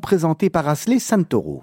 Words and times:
Présentée 0.00 0.50
par 0.50 0.68
Asley 0.68 0.98
Santoro. 0.98 1.62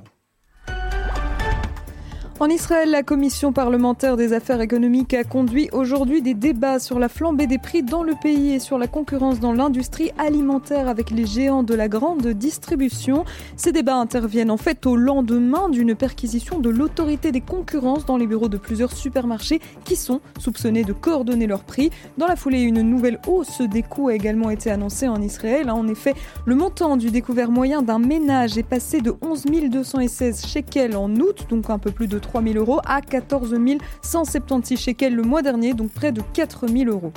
En 2.42 2.48
Israël, 2.48 2.90
la 2.90 3.04
commission 3.04 3.52
parlementaire 3.52 4.16
des 4.16 4.32
affaires 4.32 4.62
économiques 4.62 5.14
a 5.14 5.26
conduit 5.26 5.68
aujourd'hui 5.74 6.22
des 6.22 6.34
débats 6.34 6.80
sur 6.80 6.98
la 6.98 7.10
flambée 7.10 7.48
des 7.48 7.58
prix 7.58 7.84
dans 7.84 8.02
le 8.02 8.14
pays 8.14 8.54
et 8.54 8.60
sur 8.60 8.78
la 8.78 8.88
concurrence 8.88 9.42
dans 9.42 9.52
l'industrie 9.52 10.12
alimentaire 10.18 10.88
avec 10.88 11.12
les 11.12 11.26
géants 11.26 11.64
de 11.64 11.74
la 11.74 11.90
grande 11.90 12.26
distribution. 12.28 13.26
Ces 13.58 13.74
débats 13.74 13.98
interviennent 13.98 14.52
en 14.52 14.58
fait 14.58 14.86
au 14.86 14.96
lendemain 14.96 15.68
d'une 15.68 15.96
perquisition 15.96 16.60
de 16.60 16.70
l'autorité 16.70 17.34
des 17.34 17.42
concurrences 17.42 18.06
dans 18.06 18.16
les 18.16 18.26
bureaux 18.26 18.48
de 18.48 18.56
plusieurs 18.56 18.94
supermarchés 18.94 19.60
qui 19.84 19.98
sont 19.98 20.22
soupçonnés 20.40 20.86
de 20.86 20.94
coordonner 20.94 21.46
leurs 21.46 21.66
prix. 21.66 21.90
Dans 22.18 22.28
la 22.28 22.38
foulée, 22.38 22.62
une 22.62 22.84
nouvelle 22.84 23.20
hausse 23.28 23.60
des 23.60 23.84
coûts 23.84 24.08
a 24.08 24.16
également 24.16 24.50
été 24.50 24.72
annoncée 24.72 25.10
en 25.10 25.22
Israël. 25.22 25.70
En 25.70 25.90
effet, 25.90 26.14
le 26.46 26.56
montant 26.56 26.96
du 26.96 27.12
découvert 27.12 27.52
moyen 27.52 27.82
d'un 27.82 28.00
ménage 28.00 28.58
est 28.58 28.64
passé 28.64 29.02
de 29.02 29.14
11 29.22 29.44
216 29.70 30.46
shekels 30.46 30.96
en 30.96 31.14
août, 31.16 31.48
donc 31.50 31.70
un 31.70 31.80
peu 31.80 31.92
plus 31.92 32.08
de 32.08 32.18
3 32.18 32.29
000 32.34 32.58
euros 32.58 32.80
à 32.86 33.02
14 33.02 33.56
176 34.02 34.80
shekels 34.80 35.16
le 35.16 35.24
mois 35.24 35.42
dernier, 35.42 35.74
donc 35.74 35.90
près 35.92 36.12
de 36.12 36.22
4 36.34 36.68
000 36.68 36.90
euros. 36.90 37.12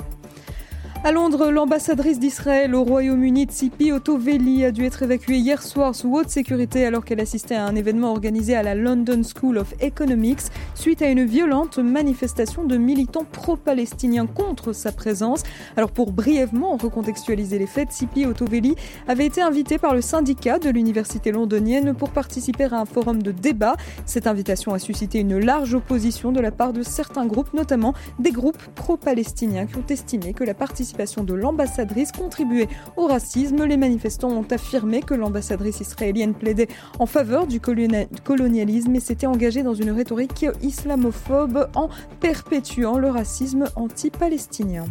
À 1.05 1.11
Londres, 1.11 1.51
l'ambassadrice 1.51 2.17
d'Israël 2.17 2.73
au 2.73 2.85
Royaume-Uni, 2.85 3.43
Tsipi 3.43 3.91
Otoveli, 3.91 4.63
a 4.63 4.71
dû 4.71 4.85
être 4.85 5.03
évacuée 5.03 5.35
hier 5.35 5.61
soir 5.61 5.93
sous 5.93 6.15
haute 6.15 6.29
sécurité 6.29 6.85
alors 6.85 7.03
qu'elle 7.03 7.19
assistait 7.19 7.55
à 7.55 7.65
un 7.65 7.75
événement 7.75 8.11
organisé 8.11 8.55
à 8.55 8.63
la 8.63 8.73
London 8.73 9.21
School 9.21 9.57
of 9.57 9.73
Economics 9.81 10.43
suite 10.75 11.01
à 11.01 11.09
une 11.09 11.25
violente 11.25 11.77
manifestation 11.77 12.63
de 12.63 12.77
militants 12.77 13.25
pro-palestiniens 13.29 14.27
contre 14.27 14.71
sa 14.71 14.93
présence. 14.93 15.43
Alors 15.75 15.91
pour 15.91 16.13
brièvement 16.13 16.77
recontextualiser 16.77 17.59
les 17.59 17.67
faits, 17.67 17.91
Tsipi 17.91 18.25
Otoveli 18.25 18.75
avait 19.05 19.25
été 19.25 19.41
invitée 19.41 19.79
par 19.79 19.93
le 19.93 19.99
syndicat 19.99 20.57
de 20.57 20.69
l'université 20.69 21.33
londonienne 21.33 21.95
pour 21.95 22.11
participer 22.11 22.63
à 22.71 22.79
un 22.79 22.85
forum 22.85 23.21
de 23.21 23.33
débat. 23.33 23.75
Cette 24.05 24.25
invitation 24.25 24.73
a 24.73 24.79
suscité 24.79 25.19
une 25.19 25.37
large 25.37 25.73
opposition 25.73 26.31
de 26.31 26.39
la 26.39 26.51
part 26.51 26.71
de 26.71 26.81
certains 26.81 27.25
groupes, 27.25 27.53
notamment 27.53 27.93
des 28.19 28.31
groupes 28.31 28.63
pro-palestiniens 28.75 29.65
qui 29.65 29.75
ont 29.75 29.87
estimé 29.89 30.31
que 30.31 30.45
la 30.45 30.53
participation 30.53 30.92
de 30.93 31.33
l'ambassadrice 31.33 32.11
contribuait 32.11 32.69
au 32.97 33.07
racisme. 33.07 33.65
Les 33.65 33.77
manifestants 33.77 34.29
ont 34.29 34.45
affirmé 34.51 35.01
que 35.01 35.13
l'ambassadrice 35.13 35.81
israélienne 35.81 36.33
plaidait 36.33 36.67
en 36.99 37.05
faveur 37.05 37.47
du 37.47 37.59
colonialisme 37.59 38.95
et 38.95 38.99
s'était 38.99 39.27
engagée 39.27 39.63
dans 39.63 39.73
une 39.73 39.91
rhétorique 39.91 40.45
islamophobe 40.61 41.69
en 41.75 41.89
perpétuant 42.19 42.97
le 42.97 43.09
racisme 43.09 43.65
anti-palestinien. 43.75 44.85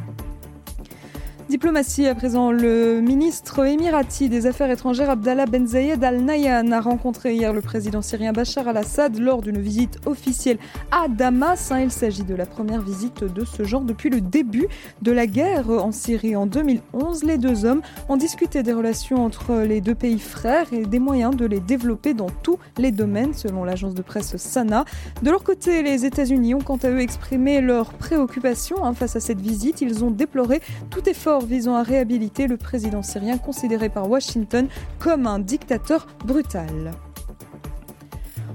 Diplomatie 1.49 2.07
à 2.07 2.15
présent, 2.15 2.53
le 2.53 3.01
ministre 3.01 3.67
émirati 3.67 4.29
des 4.29 4.47
Affaires 4.47 4.71
étrangères 4.71 5.11
Abdallah 5.11 5.47
Ben 5.47 5.67
Zayed 5.67 6.03
Al 6.03 6.23
Nahyan 6.23 6.71
a 6.71 6.81
rencontré 6.81 7.35
hier 7.35 7.53
le 7.53 7.61
président 7.61 8.01
syrien 8.01 8.33
Bachar 8.33 8.69
al-Assad 8.69 9.19
lors 9.19 9.43
d'une 9.43 9.59
visite 9.59 9.99
officielle 10.07 10.59
à 10.93 11.09
Damas. 11.09 11.73
Il 11.79 11.91
s'agit 11.91 12.23
de 12.23 12.35
la 12.35 12.47
première 12.47 12.81
visite 12.81 13.25
de 13.25 13.45
ce 13.45 13.65
genre 13.65 13.83
depuis 13.83 14.09
le 14.09 14.21
début 14.21 14.69
de 15.03 15.11
la 15.11 15.27
guerre 15.27 15.69
en 15.69 15.91
Syrie 15.91 16.37
en 16.37 16.47
2011. 16.47 17.25
Les 17.25 17.39
deux 17.39 17.65
hommes 17.65 17.83
ont 18.09 18.17
discuté 18.17 18.63
des 18.63 18.73
relations 18.73 19.25
entre 19.25 19.57
les 19.63 19.81
deux 19.81 19.97
pays 19.97 20.21
frères 20.21 20.73
et 20.73 20.87
des 20.87 21.01
moyens 21.01 21.37
de 21.37 21.45
les 21.45 21.61
développer 21.61 22.15
dans 22.15 22.31
tous 22.31 22.59
les 22.79 22.93
domaines, 22.93 23.35
selon 23.35 23.65
l'agence 23.65 23.95
de 23.95 24.03
presse 24.03 24.37
Sana. 24.37 24.85
De 25.23 25.31
leur 25.31 25.43
côté, 25.43 25.83
les 25.83 26.07
États-Unis 26.07 26.55
ont 26.55 26.61
quant 26.61 26.79
à 26.83 26.89
eux 26.89 27.01
exprimé 27.01 27.61
leur 27.61 27.93
préoccupation 27.95 28.85
hein, 28.85 28.95
face 28.95 29.17
à 29.17 29.21
cette 29.21 29.41
visite. 29.41 29.81
Ils 29.81 30.05
ont 30.05 30.11
déploré 30.11 30.61
tout 30.89 31.07
effort 31.09 31.32
visant 31.41 31.75
à 31.75 31.83
réhabiliter 31.83 32.47
le 32.47 32.57
président 32.57 33.03
syrien 33.03 33.39
considéré 33.39 33.89
par 33.89 34.09
Washington 34.09 34.69
comme 34.99 35.27
un 35.27 35.39
dictateur 35.39 36.07
brutal. 36.25 36.93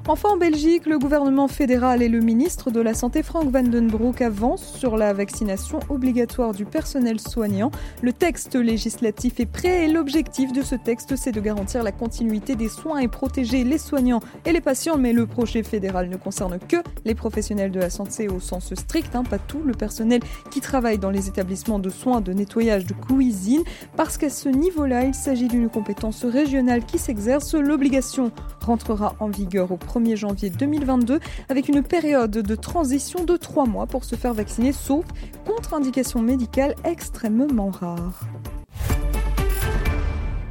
Enfin, 0.10 0.30
en 0.30 0.38
Belgique, 0.38 0.86
le 0.86 0.98
gouvernement 0.98 1.50
fédéral 1.50 2.02
et 2.02 2.08
le 2.08 2.22
ministre 2.22 2.72
de 2.72 2.80
la 2.80 2.94
Santé, 2.94 3.24
Frank 3.24 3.52
Vandenbroek, 3.52 4.22
avancent 4.22 4.74
sur 4.78 4.96
la 4.96 5.12
vaccination 5.12 5.82
obligatoire 5.90 6.54
du 6.54 6.64
personnel 6.64 7.20
soignant. 7.20 7.72
Le 8.02 8.14
texte 8.14 8.56
législatif 8.56 9.42
est 9.42 9.46
prêt 9.46 9.84
et 9.84 9.88
l'objectif 9.90 10.54
de 10.54 10.62
ce 10.62 10.76
texte, 10.76 11.18
c'est 11.18 11.34
de 11.34 11.42
garantir 11.42 11.84
la 11.84 11.92
continuité 11.92 12.56
des 12.56 12.70
soins 12.70 13.00
et 13.00 13.10
protéger 13.10 13.66
les 13.66 13.78
soignants 13.78 14.22
et 14.46 14.54
les 14.54 14.62
patients. 14.62 14.98
Mais 14.98 15.12
le 15.12 15.26
projet 15.26 15.62
fédéral 15.62 16.08
ne 16.08 16.16
concerne 16.16 16.58
que 16.58 16.78
les 17.04 17.14
professionnels 17.14 17.72
de 17.72 17.80
la 17.82 17.90
santé 17.90 18.30
au 18.30 18.40
sens 18.40 18.74
strict, 18.76 19.14
hein, 19.14 19.24
pas 19.26 19.40
tout 19.40 19.62
le 19.66 19.74
personnel 19.74 20.22
qui 20.52 20.62
travaille 20.62 21.00
dans 21.00 21.12
les 21.12 21.28
établissements 21.28 21.80
de 21.80 21.90
soins, 21.90 22.22
de 22.22 22.32
nettoyage, 22.32 22.86
de 22.86 22.94
cuisine, 22.94 23.64
parce 23.98 24.18
qu'à 24.18 24.30
ce 24.30 24.48
niveau-là, 24.48 25.04
il 25.04 25.14
s'agit 25.14 25.50
d'une 25.50 25.68
compétence 25.68 26.24
régionale 26.24 26.86
qui 26.86 26.98
s'exerce. 26.98 27.56
L'obligation 27.56 28.32
rentrera 28.66 29.14
en 29.20 29.28
vigueur 29.28 29.74
au 29.74 29.78
1er 30.00 30.16
janvier 30.16 30.50
2022 30.50 31.20
avec 31.50 31.70
une 31.70 31.84
période 31.84 32.32
de 32.32 32.56
transition 32.56 33.24
de 33.24 33.36
3 33.36 33.66
mois 33.66 33.88
pour 33.88 34.04
se 34.04 34.16
faire 34.16 34.34
vacciner 34.34 34.72
sauf 34.72 35.06
contre-indication 35.46 36.22
médicale 36.22 36.76
extrêmement 36.84 37.70
rare. 37.70 38.22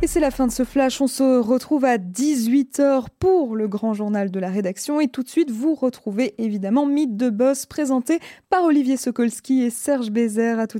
Et 0.02 0.08
c'est 0.08 0.20
la 0.20 0.30
fin 0.30 0.46
de 0.46 0.52
ce 0.52 0.64
flash. 0.64 1.00
On 1.00 1.06
se 1.06 1.40
retrouve 1.40 1.84
à 1.84 1.96
18h 1.96 3.06
pour 3.18 3.56
le 3.56 3.66
grand 3.66 3.94
journal 3.94 4.30
de 4.30 4.38
la 4.38 4.50
rédaction. 4.50 5.00
Et 5.00 5.08
tout 5.08 5.22
de 5.22 5.28
suite, 5.28 5.50
vous 5.50 5.74
retrouvez 5.74 6.34
évidemment 6.38 6.86
Mythe 6.86 7.16
de 7.16 7.30
Boss 7.30 7.66
présenté 7.66 8.20
par 8.50 8.64
Olivier 8.64 8.98
Sokolski 8.98 9.62
et 9.62 9.70
Serge 9.70 10.10
Bézère. 10.10 10.60
À 10.60 10.66
tout 10.66 10.78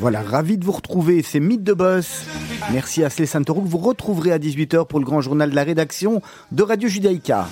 Voilà, 0.00 0.22
ravi 0.22 0.56
de 0.56 0.64
vous 0.64 0.72
retrouver, 0.72 1.22
c'est 1.22 1.40
Mythe 1.40 1.62
de 1.62 1.74
Boss. 1.74 2.24
Merci 2.72 3.04
à 3.04 3.10
Slé 3.10 3.26
Santoro 3.26 3.60
que 3.60 3.68
vous 3.68 3.78
retrouverez 3.78 4.32
à 4.32 4.38
18h 4.38 4.86
pour 4.86 4.98
le 4.98 5.04
grand 5.04 5.20
journal 5.20 5.50
de 5.50 5.54
la 5.54 5.62
rédaction 5.62 6.22
de 6.52 6.62
Radio 6.62 6.88
Judaïka. 6.88 7.48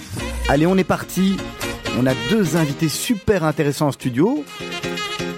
Allez, 0.48 0.66
on 0.66 0.78
est 0.78 0.84
parti. 0.84 1.36
On 1.98 2.06
a 2.06 2.14
deux 2.30 2.56
invités 2.56 2.88
super 2.88 3.44
intéressants 3.44 3.88
en 3.88 3.92
studio. 3.92 4.44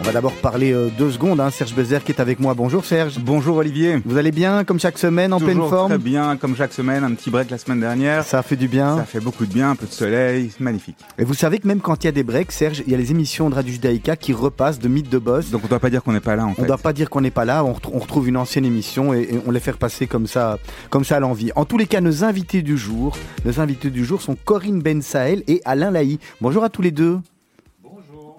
On 0.01 0.03
va 0.03 0.13
d'abord 0.13 0.33
parler 0.33 0.73
euh, 0.73 0.89
deux 0.97 1.11
secondes. 1.11 1.41
Hein. 1.41 1.51
Serge 1.51 1.75
Bézère 1.75 2.03
qui 2.03 2.11
est 2.11 2.21
avec 2.23 2.41
moi. 2.41 2.55
Bonjour 2.55 2.87
Serge. 2.87 3.19
Bonjour 3.19 3.59
Olivier. 3.59 4.01
Vous 4.07 4.17
allez 4.17 4.31
bien 4.31 4.65
comme 4.65 4.81
chaque 4.81 4.97
semaine, 4.97 5.35
en 5.35 5.39
pleine 5.39 5.59
forme 5.59 5.91
Très 5.91 5.99
bien, 5.99 6.39
comme 6.39 6.57
chaque 6.57 6.73
semaine. 6.73 7.05
Un 7.05 7.13
petit 7.13 7.29
break 7.29 7.51
la 7.51 7.59
semaine 7.59 7.81
dernière. 7.81 8.25
Ça 8.25 8.43
fait 8.43 8.57
du 8.57 8.67
bien. 8.67 8.97
Ça 8.97 9.05
fait 9.05 9.21
beaucoup 9.21 9.45
de 9.45 9.53
bien, 9.53 9.73
un 9.73 9.77
peu 9.77 9.87
de 9.87 9.93
soleil, 9.93 10.53
magnifique. 10.59 10.97
Et 11.19 11.25
vous 11.25 11.35
savez 11.35 11.59
que 11.59 11.69
même 11.69 11.81
quand 11.81 12.03
il 12.03 12.07
y 12.07 12.09
a 12.09 12.13
des 12.13 12.23
breaks, 12.23 12.51
Serge, 12.51 12.83
il 12.87 12.91
y 12.91 12.95
a 12.95 12.99
les 12.99 13.11
émissions 13.11 13.51
de 13.51 13.55
Radio 13.55 13.75
Judaïka 13.75 14.17
qui 14.17 14.33
repassent 14.33 14.79
de 14.79 14.89
Mythe 14.89 15.11
de 15.11 15.19
Boss. 15.19 15.51
Donc 15.51 15.61
on 15.61 15.67
ne 15.67 15.69
doit 15.69 15.81
pas 15.81 15.91
dire 15.91 16.03
qu'on 16.03 16.13
n'est 16.13 16.21
pas 16.21 16.35
là 16.35 16.47
en 16.47 16.55
fait. 16.55 16.61
On 16.61 16.63
ne 16.63 16.69
doit 16.69 16.79
pas 16.79 16.95
dire 16.95 17.11
qu'on 17.11 17.21
n'est 17.21 17.31
pas 17.31 17.45
là. 17.45 17.63
On, 17.63 17.75
retrouve 17.99 18.27
une 18.27 18.39
ancienne 18.39 18.65
émission 18.65 19.13
et, 19.13 19.29
on 19.47 19.51
les 19.51 19.61
fait 19.61 19.73
repasser 19.73 20.07
comme 20.07 20.27
ça, 20.27 20.59
comme 20.89 21.05
ça 21.05 21.17
à 21.17 21.21
l'envie. 21.21 21.53
En 21.57 21.67
tous 21.67 21.77
les 21.77 21.87
cas, 21.87 22.01
nos 22.01 22.25
invités 22.25 22.63
du 22.63 22.79
jour, 22.79 23.19
nos 23.45 23.61
invités 23.61 23.91
du 23.91 24.07
jour 24.07 24.23
sont 24.23 24.35
Corinne 24.47 24.81
Ben 24.81 25.03
Sahel 25.03 25.43
et 25.47 25.61
Alain 25.67 25.91
Laï. 25.91 26.19
Bonjour 26.41 26.65
à 26.65 26.71
tous 26.71 26.81
les 26.81 26.91
deux. 26.91 27.19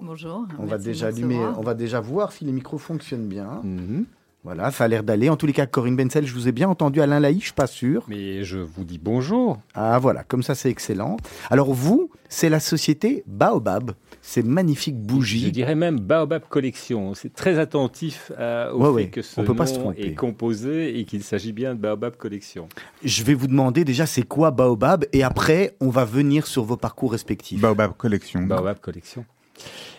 Bonjour. 0.04 0.46
On 0.58 0.66
va 0.66 0.78
déjà 0.78 1.06
allumer, 1.06 1.46
on 1.56 1.62
va 1.62 1.74
déjà 1.74 2.00
voir 2.00 2.32
si 2.32 2.44
les 2.44 2.50
micros 2.50 2.78
fonctionnent 2.78 3.28
bien. 3.28 3.60
Mhm. 3.62 4.04
Voilà, 4.44 4.72
ça 4.72 4.82
a 4.82 4.88
l'air 4.88 5.04
d'aller. 5.04 5.28
En 5.28 5.36
tous 5.36 5.46
les 5.46 5.52
cas, 5.52 5.66
Corinne 5.66 5.94
Bensel, 5.94 6.26
je 6.26 6.34
vous 6.34 6.48
ai 6.48 6.52
bien 6.52 6.68
entendu. 6.68 7.00
Alain 7.00 7.20
Laï, 7.20 7.38
je 7.38 7.44
suis 7.44 7.52
pas 7.52 7.68
sûr. 7.68 8.04
Mais 8.08 8.42
je 8.42 8.58
vous 8.58 8.82
dis 8.82 8.98
bonjour. 8.98 9.60
Ah 9.74 10.00
voilà, 10.00 10.24
comme 10.24 10.42
ça 10.42 10.56
c'est 10.56 10.68
excellent. 10.68 11.16
Alors 11.48 11.72
vous, 11.72 12.10
c'est 12.28 12.48
la 12.48 12.58
société 12.58 13.22
Baobab. 13.28 13.92
Ces 14.20 14.42
magnifiques 14.42 14.98
bougies. 14.98 15.44
Je 15.44 15.50
dirais 15.50 15.76
même 15.76 16.00
Baobab 16.00 16.42
Collection. 16.48 17.14
C'est 17.14 17.32
très 17.32 17.60
attentif 17.60 18.32
au 18.74 18.96
fait 18.96 19.10
que 19.10 19.22
ce 19.22 19.40
on 19.40 19.44
peut 19.44 19.52
nom 19.52 19.56
pas 19.56 19.66
se 19.66 19.78
est 19.96 20.14
composé 20.14 20.98
et 20.98 21.04
qu'il 21.04 21.22
s'agit 21.22 21.52
bien 21.52 21.76
de 21.76 21.80
Baobab 21.80 22.16
Collection. 22.16 22.68
Je 23.04 23.22
vais 23.22 23.34
vous 23.34 23.46
demander 23.46 23.84
déjà 23.84 24.06
c'est 24.06 24.24
quoi 24.24 24.50
Baobab? 24.50 25.04
Et 25.12 25.22
après 25.22 25.76
on 25.80 25.90
va 25.90 26.04
venir 26.04 26.48
sur 26.48 26.64
vos 26.64 26.76
parcours 26.76 27.12
respectifs. 27.12 27.60
Baobab 27.60 27.92
Collection. 27.96 28.42
Baobab 28.42 28.80
Collection. 28.80 29.24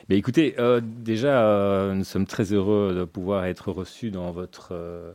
Écoutez, 0.10 0.56
euh, 0.60 0.82
déjà, 0.84 1.48
euh, 1.48 1.94
nous 1.94 2.04
sommes 2.04 2.28
très 2.28 2.52
heureux 2.52 2.94
de 2.94 3.06
pouvoir 3.06 3.46
être 3.46 3.72
reçus 3.72 4.12
dans 4.12 4.32
votre 4.32 4.70
euh, 4.72 5.14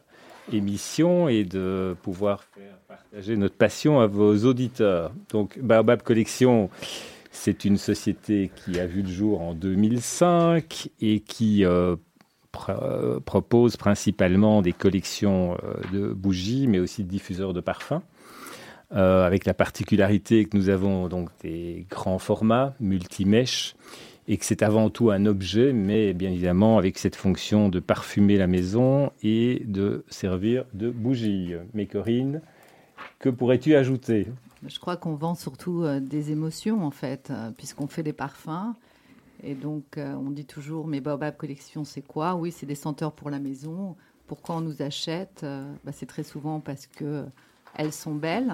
émission 0.51 1.29
et 1.29 1.45
de 1.45 1.95
pouvoir 2.03 2.43
faire 2.43 2.79
partager 2.89 3.37
notre 3.37 3.55
passion 3.55 4.01
à 4.01 4.07
vos 4.07 4.45
auditeurs. 4.47 5.13
Donc, 5.31 5.59
Baobab 5.59 6.03
Collection, 6.03 6.71
c'est 7.31 7.67
une 7.67 7.77
société 7.77 8.51
qui 8.57 8.81
a 8.81 8.87
vu 8.87 9.03
le 9.03 9.09
jour 9.09 9.43
en 9.43 9.53
2005 9.53 10.89
et 11.03 11.21
qui 11.21 11.65
propose 12.51 13.77
principalement 13.77 14.63
des 14.63 14.73
collections 14.73 15.59
de 15.93 16.09
bougies, 16.09 16.67
mais 16.67 16.79
aussi 16.79 17.05
de 17.05 17.09
diffuseurs 17.09 17.53
de 17.53 17.61
parfums. 17.61 18.01
avec 18.91 19.45
la 19.45 19.53
particularité 19.53 20.47
que 20.47 20.57
nous 20.57 20.71
avons 20.71 21.09
donc 21.09 21.29
des 21.43 21.87
grands 21.91 22.19
formats, 22.19 22.75
multimèches, 22.81 23.77
et 24.29 24.37
que 24.37 24.45
c'est 24.45 24.63
avant 24.63 24.91
tout 24.91 25.11
un 25.11 25.25
objet, 25.25 25.73
mais 25.73 26.13
bien 26.13 26.31
évidemment 26.31 26.77
avec 26.77 26.99
cette 26.99 27.17
fonction 27.17 27.71
de 27.71 27.81
parfumer 27.81 28.37
la 28.37 28.47
maison 28.47 29.11
et 29.23 29.63
de 29.65 30.05
servir 30.09 30.67
de 30.75 30.91
bougie. 30.91 31.55
Mais 31.73 31.87
Corinne, 31.87 32.43
que 33.19 33.31
pourrais-tu 33.31 33.75
ajouter? 33.75 34.27
Je 34.67 34.79
crois 34.79 34.97
qu'on 34.97 35.15
vend 35.15 35.35
surtout 35.35 35.83
euh, 35.83 35.99
des 35.99 36.31
émotions 36.31 36.85
en 36.85 36.91
fait, 36.91 37.31
euh, 37.31 37.51
puisqu'on 37.57 37.87
fait 37.87 38.03
des 38.03 38.13
parfums. 38.13 38.75
Et 39.43 39.55
donc 39.55 39.97
euh, 39.97 40.13
on 40.15 40.31
dit 40.31 40.45
toujours, 40.45 40.87
mais 40.87 41.01
Baobab 41.01 41.37
Collection 41.37 41.85
c'est 41.85 42.03
quoi? 42.03 42.35
Oui, 42.35 42.53
c'est 42.53 42.67
des 42.67 42.75
senteurs 42.75 43.13
pour 43.13 43.31
la 43.31 43.39
maison. 43.39 43.97
Pourquoi 44.27 44.57
on 44.57 44.61
nous 44.61 44.83
achète? 44.83 45.47
Bah, 45.85 45.93
C'est 45.93 46.05
très 46.05 46.23
souvent 46.23 46.61
parce 46.61 46.87
que 46.87 47.25
elles 47.77 47.93
sont 47.93 48.15
belles. 48.15 48.53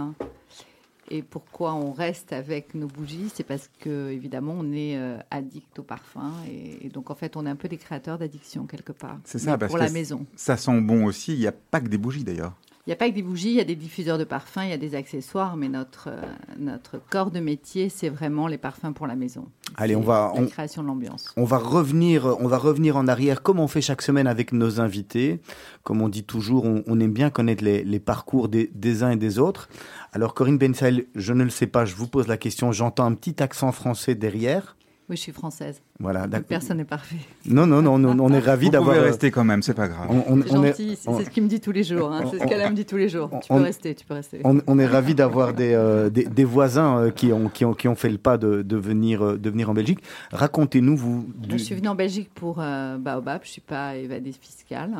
Et 1.10 1.22
pourquoi 1.22 1.74
on 1.74 1.92
reste 1.92 2.32
avec 2.32 2.74
nos 2.74 2.86
bougies 2.86 3.30
C'est 3.34 3.44
parce 3.44 3.68
que, 3.80 4.10
évidemment, 4.10 4.56
on 4.58 4.72
est 4.72 4.96
euh, 4.96 5.18
addict 5.30 5.78
au 5.78 5.82
parfum. 5.82 6.32
Et, 6.48 6.88
donc, 6.88 7.10
en 7.10 7.14
fait, 7.14 7.36
on 7.36 7.46
est 7.46 7.50
un 7.50 7.56
peu 7.56 7.68
des 7.68 7.76
créateurs 7.76 8.18
d'addiction 8.18 8.66
quelque 8.66 8.92
part. 8.92 9.18
C'est 9.24 9.38
ça, 9.38 9.58
parce 9.58 9.70
pour 9.70 9.78
que 9.78 9.84
la 9.84 9.90
maison. 9.90 10.26
Ça 10.36 10.56
sent 10.56 10.80
bon 10.80 11.04
aussi. 11.04 11.34
Il 11.34 11.40
n'y 11.40 11.46
a 11.46 11.52
pas 11.52 11.80
que 11.80 11.88
des 11.88 11.98
bougies 11.98 12.24
d'ailleurs. 12.24 12.54
Il 12.86 12.90
n'y 12.90 12.92
a 12.92 12.96
pas 12.96 13.08
que 13.08 13.14
des 13.14 13.22
bougies, 13.22 13.48
il 13.48 13.56
y 13.56 13.60
a 13.60 13.64
des 13.64 13.76
diffuseurs 13.76 14.18
de 14.18 14.24
parfums, 14.24 14.60
il 14.64 14.68
y 14.68 14.74
a 14.74 14.76
des 14.76 14.94
accessoires, 14.94 15.56
mais 15.56 15.70
notre, 15.70 16.08
euh, 16.08 16.20
notre 16.58 17.00
corps 17.08 17.30
de 17.30 17.40
métier, 17.40 17.88
c'est 17.88 18.10
vraiment 18.10 18.46
les 18.46 18.58
parfums 18.58 18.92
pour 18.94 19.06
la 19.06 19.16
maison. 19.16 19.48
Allez, 19.76 19.96
on 19.96 20.02
va 20.02 20.34
la 20.36 20.44
création 20.46 20.82
de 20.82 20.88
l'ambiance. 20.88 21.32
On 21.38 21.44
va 21.44 21.56
revenir, 21.56 22.36
on 22.40 22.46
va 22.46 22.58
revenir 22.58 22.98
en 22.98 23.08
arrière, 23.08 23.42
comme 23.42 23.58
on 23.58 23.68
fait 23.68 23.80
chaque 23.80 24.02
semaine 24.02 24.26
avec 24.26 24.52
nos 24.52 24.80
invités. 24.80 25.40
Comme 25.82 26.02
on 26.02 26.10
dit 26.10 26.24
toujours, 26.24 26.66
on, 26.66 27.00
aime 27.00 27.12
bien 27.12 27.30
connaître 27.30 27.64
les, 27.64 28.00
parcours 28.00 28.50
des, 28.50 28.70
des, 28.74 29.02
uns 29.02 29.12
et 29.12 29.16
des 29.16 29.38
autres. 29.38 29.70
Alors 30.12 30.34
Corinne 30.34 30.58
Bensaïl, 30.58 31.06
je 31.14 31.32
ne 31.32 31.42
le 31.42 31.50
sais 31.50 31.66
pas, 31.66 31.86
je 31.86 31.94
vous 31.94 32.06
pose 32.06 32.28
la 32.28 32.36
question. 32.36 32.70
J'entends 32.70 33.06
un 33.06 33.14
petit 33.14 33.42
accent 33.42 33.72
français 33.72 34.14
derrière. 34.14 34.76
Oui, 35.10 35.16
je 35.16 35.20
suis 35.20 35.32
française. 35.32 35.82
Voilà, 36.00 36.26
Personne 36.48 36.78
n'est 36.78 36.84
parfait. 36.84 37.16
Non, 37.44 37.66
non, 37.66 37.82
non, 37.82 38.18
on, 38.18 38.32
est 38.32 38.38
ravis 38.38 38.70
d'avoir. 38.70 38.94
Vous 38.94 39.00
pouvez 39.00 39.10
rester 39.10 39.30
quand 39.30 39.44
même, 39.44 39.60
c'est 39.62 39.74
pas 39.74 39.86
grave. 39.86 40.08
C'est 40.08 40.48
gentil, 40.48 40.96
c'est 40.96 41.24
ce 41.24 41.30
qu'il 41.30 41.42
me 41.42 41.48
dit 41.48 41.60
tous 41.60 41.72
les 41.72 41.82
jours. 41.82 42.10
Hein. 42.10 42.24
C'est 42.30 42.38
ce 42.38 42.46
qu'elle 42.46 42.70
me 42.70 42.74
dit 42.74 42.86
tous 42.86 42.96
les 42.96 43.10
jours. 43.10 43.28
Tu 43.42 43.48
peux 43.48 43.60
rester, 43.60 43.94
tu 43.94 44.06
peux 44.06 44.14
rester. 44.14 44.40
On, 44.44 44.78
est 44.78 44.86
ravis 44.86 45.14
d'avoir 45.14 45.52
des, 45.52 45.74
euh, 45.74 46.08
des, 46.08 46.44
voisins 46.44 46.98
euh, 46.98 47.10
qui, 47.10 47.32
ont, 47.32 47.48
qui, 47.48 47.64
ont, 47.66 47.74
qui 47.74 47.86
ont 47.86 47.94
fait 47.94 48.08
le 48.08 48.18
pas 48.18 48.38
de, 48.38 48.62
de, 48.62 48.76
venir, 48.76 49.22
euh, 49.22 49.38
de 49.38 49.50
venir 49.50 49.68
en 49.68 49.74
Belgique. 49.74 50.00
Racontez-nous, 50.32 50.96
vous. 50.96 51.28
Je 51.50 51.56
suis 51.58 51.74
venue 51.74 51.88
en 51.88 51.94
Belgique 51.94 52.30
pour 52.34 52.56
Baobab, 52.56 53.40
je 53.42 53.48
ne 53.48 53.52
suis 53.52 53.60
pas 53.60 53.96
évadée 53.96 54.32
fiscale. 54.32 54.90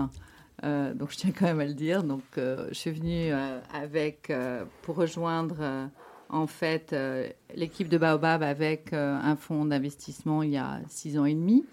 donc 0.63 1.11
je 1.11 1.17
tiens 1.17 1.31
quand 1.37 1.47
même 1.47 1.61
à 1.61 1.67
le 1.67 1.75
dire. 1.75 2.03
Donc 2.03 2.23
je 2.37 2.75
suis 2.75 2.91
venue 2.91 3.33
avec, 3.73 4.31
pour 4.83 4.97
rejoindre 4.97 5.89
en 6.29 6.47
fait 6.47 6.93
euh, 6.93 7.29
l'équipe 7.55 7.89
de 7.89 7.99
Baobab 7.99 8.43
avec 8.43 8.93
euh, 8.93 9.17
un 9.17 9.37
fonds 9.37 9.65
d'investissement 9.65 10.43
il 10.43 10.51
y 10.51 10.57
a 10.57 10.81
six 10.89 11.19
ans 11.19 11.25
et 11.25 11.35
demi. 11.35 11.65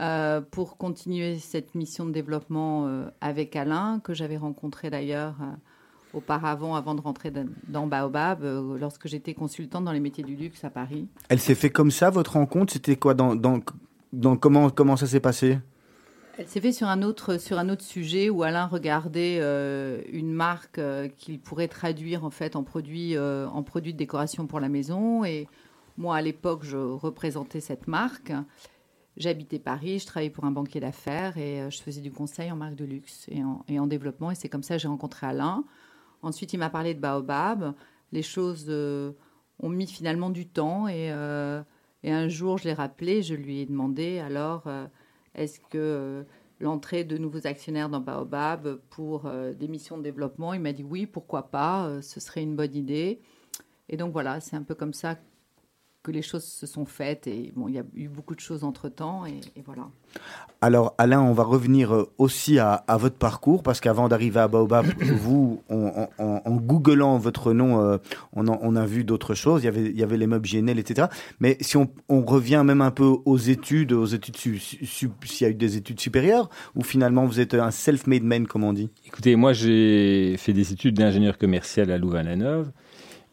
Euh, 0.00 0.40
pour 0.40 0.76
continuer 0.76 1.38
cette 1.38 1.74
mission 1.74 2.06
de 2.06 2.12
développement 2.12 2.88
avec 3.20 3.56
Alain, 3.56 4.00
que 4.04 4.14
j'avais 4.14 4.36
rencontré 4.36 4.90
d'ailleurs 4.90 5.34
auparavant, 6.14 6.76
avant 6.76 6.94
de 6.94 7.00
rentrer 7.00 7.32
dans 7.66 7.88
Baobab, 7.88 8.44
lorsque 8.78 9.08
j'étais 9.08 9.34
consultante 9.34 9.84
dans 9.84 9.90
les 9.90 9.98
métiers 9.98 10.22
du 10.22 10.36
luxe 10.36 10.62
à 10.62 10.70
Paris. 10.70 11.08
Elle 11.28 11.40
s'est 11.40 11.56
fait 11.56 11.70
comme 11.70 11.90
ça, 11.90 12.10
votre 12.10 12.34
rencontre? 12.34 12.72
C'était 12.74 12.94
quoi? 12.94 13.16
Comment 13.16 14.96
ça 14.96 15.08
s'est 15.08 15.18
passé? 15.18 15.58
Elle 16.38 16.46
s'est 16.46 16.60
fait 16.60 16.72
sur 16.72 16.86
un 16.86 17.02
autre 17.02 17.38
sur 17.38 17.58
un 17.58 17.68
autre 17.68 17.82
sujet 17.82 18.30
où 18.30 18.44
Alain 18.44 18.66
regardait 18.66 19.38
euh, 19.40 20.00
une 20.12 20.32
marque 20.32 20.78
euh, 20.78 21.08
qu'il 21.08 21.40
pourrait 21.40 21.66
traduire 21.66 22.24
en 22.24 22.30
fait 22.30 22.54
en 22.54 22.62
produit 22.62 23.16
euh, 23.16 23.48
en 23.48 23.64
produit 23.64 23.92
de 23.92 23.98
décoration 23.98 24.46
pour 24.46 24.60
la 24.60 24.68
maison 24.68 25.24
et 25.24 25.48
moi 25.96 26.16
à 26.16 26.22
l'époque 26.22 26.62
je 26.62 26.76
représentais 26.76 27.60
cette 27.60 27.88
marque. 27.88 28.32
J'habitais 29.16 29.58
Paris, 29.58 29.98
je 29.98 30.06
travaillais 30.06 30.30
pour 30.30 30.44
un 30.44 30.52
banquier 30.52 30.78
d'affaires 30.78 31.36
et 31.38 31.68
je 31.72 31.82
faisais 31.82 32.00
du 32.00 32.12
conseil 32.12 32.52
en 32.52 32.56
marque 32.56 32.76
de 32.76 32.84
luxe 32.84 33.26
et 33.28 33.42
en, 33.42 33.64
et 33.66 33.80
en 33.80 33.88
développement 33.88 34.30
et 34.30 34.36
c'est 34.36 34.48
comme 34.48 34.62
ça 34.62 34.76
que 34.76 34.82
j'ai 34.82 34.86
rencontré 34.86 35.26
Alain. 35.26 35.64
Ensuite 36.22 36.52
il 36.52 36.58
m'a 36.58 36.70
parlé 36.70 36.94
de 36.94 37.00
Baobab. 37.00 37.74
Les 38.12 38.22
choses 38.22 38.70
ont 38.70 39.68
mis 39.68 39.88
finalement 39.88 40.30
du 40.30 40.46
temps 40.46 40.86
et, 40.86 41.08
et 42.04 42.12
un 42.12 42.28
jour 42.28 42.58
je 42.58 42.64
l'ai 42.64 42.74
rappelé, 42.74 43.24
je 43.24 43.34
lui 43.34 43.58
ai 43.58 43.66
demandé 43.66 44.20
alors 44.20 44.68
est-ce 45.38 45.60
que 45.60 45.78
euh, 45.78 46.22
l'entrée 46.60 47.04
de 47.04 47.16
nouveaux 47.16 47.46
actionnaires 47.46 47.88
dans 47.88 48.00
Baobab 48.00 48.80
pour 48.90 49.26
euh, 49.26 49.52
des 49.54 49.68
missions 49.68 49.96
de 49.96 50.02
développement? 50.02 50.52
Il 50.52 50.60
m'a 50.60 50.72
dit 50.72 50.82
oui, 50.82 51.06
pourquoi 51.06 51.50
pas, 51.50 51.86
euh, 51.86 52.02
ce 52.02 52.20
serait 52.20 52.42
une 52.42 52.56
bonne 52.56 52.74
idée. 52.74 53.20
Et 53.88 53.96
donc 53.96 54.12
voilà, 54.12 54.40
c'est 54.40 54.56
un 54.56 54.62
peu 54.62 54.74
comme 54.74 54.92
ça 54.92 55.16
que 56.08 56.12
les 56.12 56.22
choses 56.22 56.44
se 56.44 56.66
sont 56.66 56.86
faites. 56.86 57.26
Et 57.26 57.52
bon, 57.54 57.68
il 57.68 57.74
y 57.74 57.78
a 57.78 57.84
eu 57.94 58.08
beaucoup 58.08 58.34
de 58.34 58.40
choses 58.40 58.64
entre-temps. 58.64 59.26
Et, 59.26 59.40
voilà. 59.66 59.88
Alors, 60.62 60.94
Alain, 60.96 61.20
on 61.20 61.34
va 61.34 61.42
revenir 61.42 61.94
euh, 61.94 62.10
aussi 62.16 62.58
à, 62.58 62.82
votre 62.98 63.16
parcours, 63.16 63.62
parce 63.62 63.80
qu'avant 63.80 64.08
d'arriver 64.08 64.40
à 64.40 64.48
Baobab, 64.48 64.86
vous, 65.00 65.62
en, 65.68 66.56
googlant 66.56 67.18
votre 67.18 67.52
nom, 67.52 67.80
euh, 67.80 67.98
on, 68.32 68.76
a 68.76 68.86
vu 68.86 69.04
d'autres 69.04 69.34
choses. 69.34 69.62
Il 69.62 69.66
y 69.66 69.68
avait, 69.68 69.90
il 69.90 69.98
y 69.98 70.02
avait 70.02 70.16
les 70.16 70.26
meubles 70.26 70.48
GNL, 70.48 70.78
etc. 70.78 71.08
Mais 71.40 71.58
si 71.60 71.76
on, 71.76 71.88
revient 72.08 72.62
même 72.64 72.80
un 72.80 72.90
peu 72.90 73.16
aux 73.24 73.38
études, 73.38 73.92
aux 73.92 74.06
études 74.06 74.36
s'il 74.36 75.10
y 75.40 75.44
a 75.44 75.48
eu 75.48 75.54
des 75.54 75.76
études 75.76 76.00
supérieures, 76.00 76.50
ou 76.74 76.82
finalement 76.82 77.24
vous 77.26 77.40
êtes 77.40 77.54
un 77.54 77.70
self-made 77.70 78.22
man, 78.22 78.46
comme 78.46 78.64
on 78.64 78.72
dit? 78.72 78.90
Écoutez, 79.06 79.36
moi 79.36 79.52
j'ai 79.52 80.36
fait 80.36 80.52
des 80.52 80.72
études 80.72 80.96
d'ingénieur 80.96 81.38
commercial 81.38 81.90
à 81.90 81.96
Louvain-la-Neuve. 81.96 82.70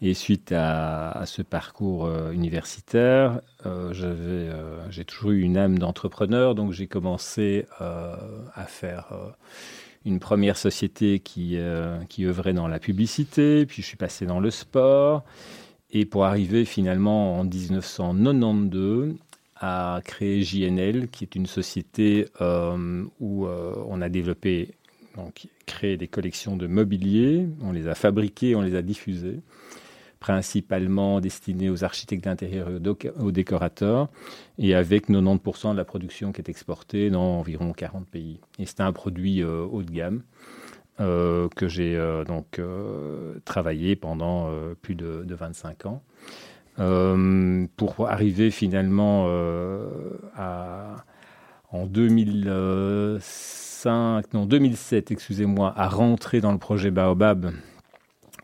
Et 0.01 0.13
suite 0.13 0.51
à, 0.51 1.23
ce 1.25 1.41
parcours 1.41 2.05
euh, 2.05 2.31
universitaire, 2.31 3.39
euh, 3.65 3.93
euh, 4.03 4.85
j'ai 4.89 5.05
toujours 5.05 5.31
eu 5.31 5.41
une 5.41 5.57
âme 5.57 5.79
d'entrepreneur, 5.79 6.53
donc 6.53 6.73
j'ai 6.73 6.87
commencé 6.87 7.65
à 7.79 8.65
faire 8.67 9.13
une 10.05 10.19
première 10.19 10.57
société 10.57 11.19
qui, 11.19 11.57
qui 12.09 12.25
œuvrait 12.25 12.53
dans 12.53 12.67
la 12.67 12.79
publicité, 12.79 13.65
puis 13.65 13.81
je 13.81 13.87
suis 13.87 13.97
passé 13.97 14.25
dans 14.25 14.39
le 14.39 14.51
sport, 14.51 15.23
et 15.91 16.05
pour 16.05 16.25
arriver 16.25 16.65
finalement 16.65 17.39
en 17.39 17.45
1992 17.45 19.15
à 19.55 20.01
créer 20.03 20.43
JNL, 20.43 21.07
qui 21.07 21.23
est 21.23 21.35
une 21.35 21.47
société 21.47 22.27
où 23.19 23.47
on 23.47 24.01
a 24.01 24.09
développé, 24.09 24.75
donc 25.15 25.47
créé 25.65 25.95
des 25.95 26.07
collections 26.07 26.57
de 26.57 26.67
mobilier, 26.67 27.47
on 27.61 27.71
les 27.71 27.87
a 27.87 27.95
fabriquées, 27.95 28.55
on 28.55 28.61
les 28.61 28.75
a 28.75 28.81
diffusées 28.81 29.39
principalement 30.25 31.21
destiné 31.21 31.69
aux 31.69 31.83
architectes 31.83 32.23
d'intérieur 32.23 32.69
et 32.69 32.79
aux 33.19 33.31
décorateurs, 33.31 34.09
et 34.57 34.73
avec 34.73 35.07
90% 35.07 35.73
de 35.73 35.77
la 35.77 35.85
production 35.85 36.31
qui 36.31 36.41
est 36.41 36.49
exportée 36.49 37.11
dans 37.11 37.41
environ 37.41 37.73
40 37.73 38.09
pays. 38.09 38.39
Et 38.57 38.65
c'est 38.65 38.81
un 38.81 38.91
produit 38.91 39.43
euh, 39.43 39.67
haut 39.71 39.83
de 39.83 39.91
gamme 39.91 40.23
euh, 40.99 41.47
que 41.55 41.67
j'ai 41.67 41.95
euh, 41.95 42.23
donc 42.23 42.59
travaillé 43.45 43.95
pendant 43.95 44.49
plus 44.81 44.95
de, 44.95 45.23
25 45.29 45.85
ans. 45.85 46.01
pour 47.77 48.07
arriver 48.07 48.49
finalement 48.49 49.27
à, 50.35 51.05
en 51.71 51.85
2005, 51.85 54.33
non 54.33 54.47
2007, 54.47 55.11
excusez-moi, 55.11 55.71
à 55.77 55.87
rentrer 55.87 56.41
dans 56.41 56.51
le 56.51 56.57
projet 56.57 56.89
Baobab 56.89 57.51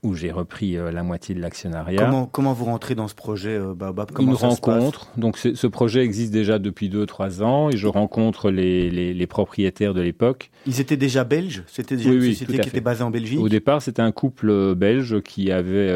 où 0.03 0.15
j'ai 0.15 0.31
repris 0.31 0.77
euh, 0.77 0.91
la 0.91 1.03
moitié 1.03 1.36
de 1.36 1.41
l'actionnariat. 1.41 2.03
Comment, 2.03 2.25
comment 2.25 2.53
vous 2.53 2.65
rentrez 2.65 2.96
dans 2.96 3.08
ce 3.08 3.13
projet 3.13 3.55
euh, 3.55 3.75
Baobab 3.75 4.10
Une 4.20 4.34
rencontre. 4.34 5.12
Donc 5.15 5.38
ce 5.38 5.67
projet 5.67 6.03
existe 6.03 6.34
déjà 6.34 6.58
depuis 6.58 6.89
2-3 6.89 7.43
ans 7.43 7.70
et 7.70 7.77
je 7.77 7.88
rencontre 7.88 8.50
les, 8.50 8.89
les, 8.89 9.27
propriétaires 9.27 9.93
de 9.93 10.01
l'époque. 10.01 10.50
Ils 10.65 10.81
étaient 10.81 10.98
déjà 10.98 11.24
belges? 11.24 11.63
C'était 11.67 11.96
déjà 11.96 12.12
une 12.12 12.22
société 12.22 12.58
qui 12.58 12.70
était 12.70 12.81
basée 12.81 13.03
en 13.03 13.12
Belgique? 13.12 13.39
Au 13.39 13.50
départ, 13.50 13.81
c'était 13.81 14.01
un 14.01 14.12
couple 14.12 14.50
euh, 14.50 14.75
belge 14.75 15.22
qui 15.22 15.51
avait 15.51 15.91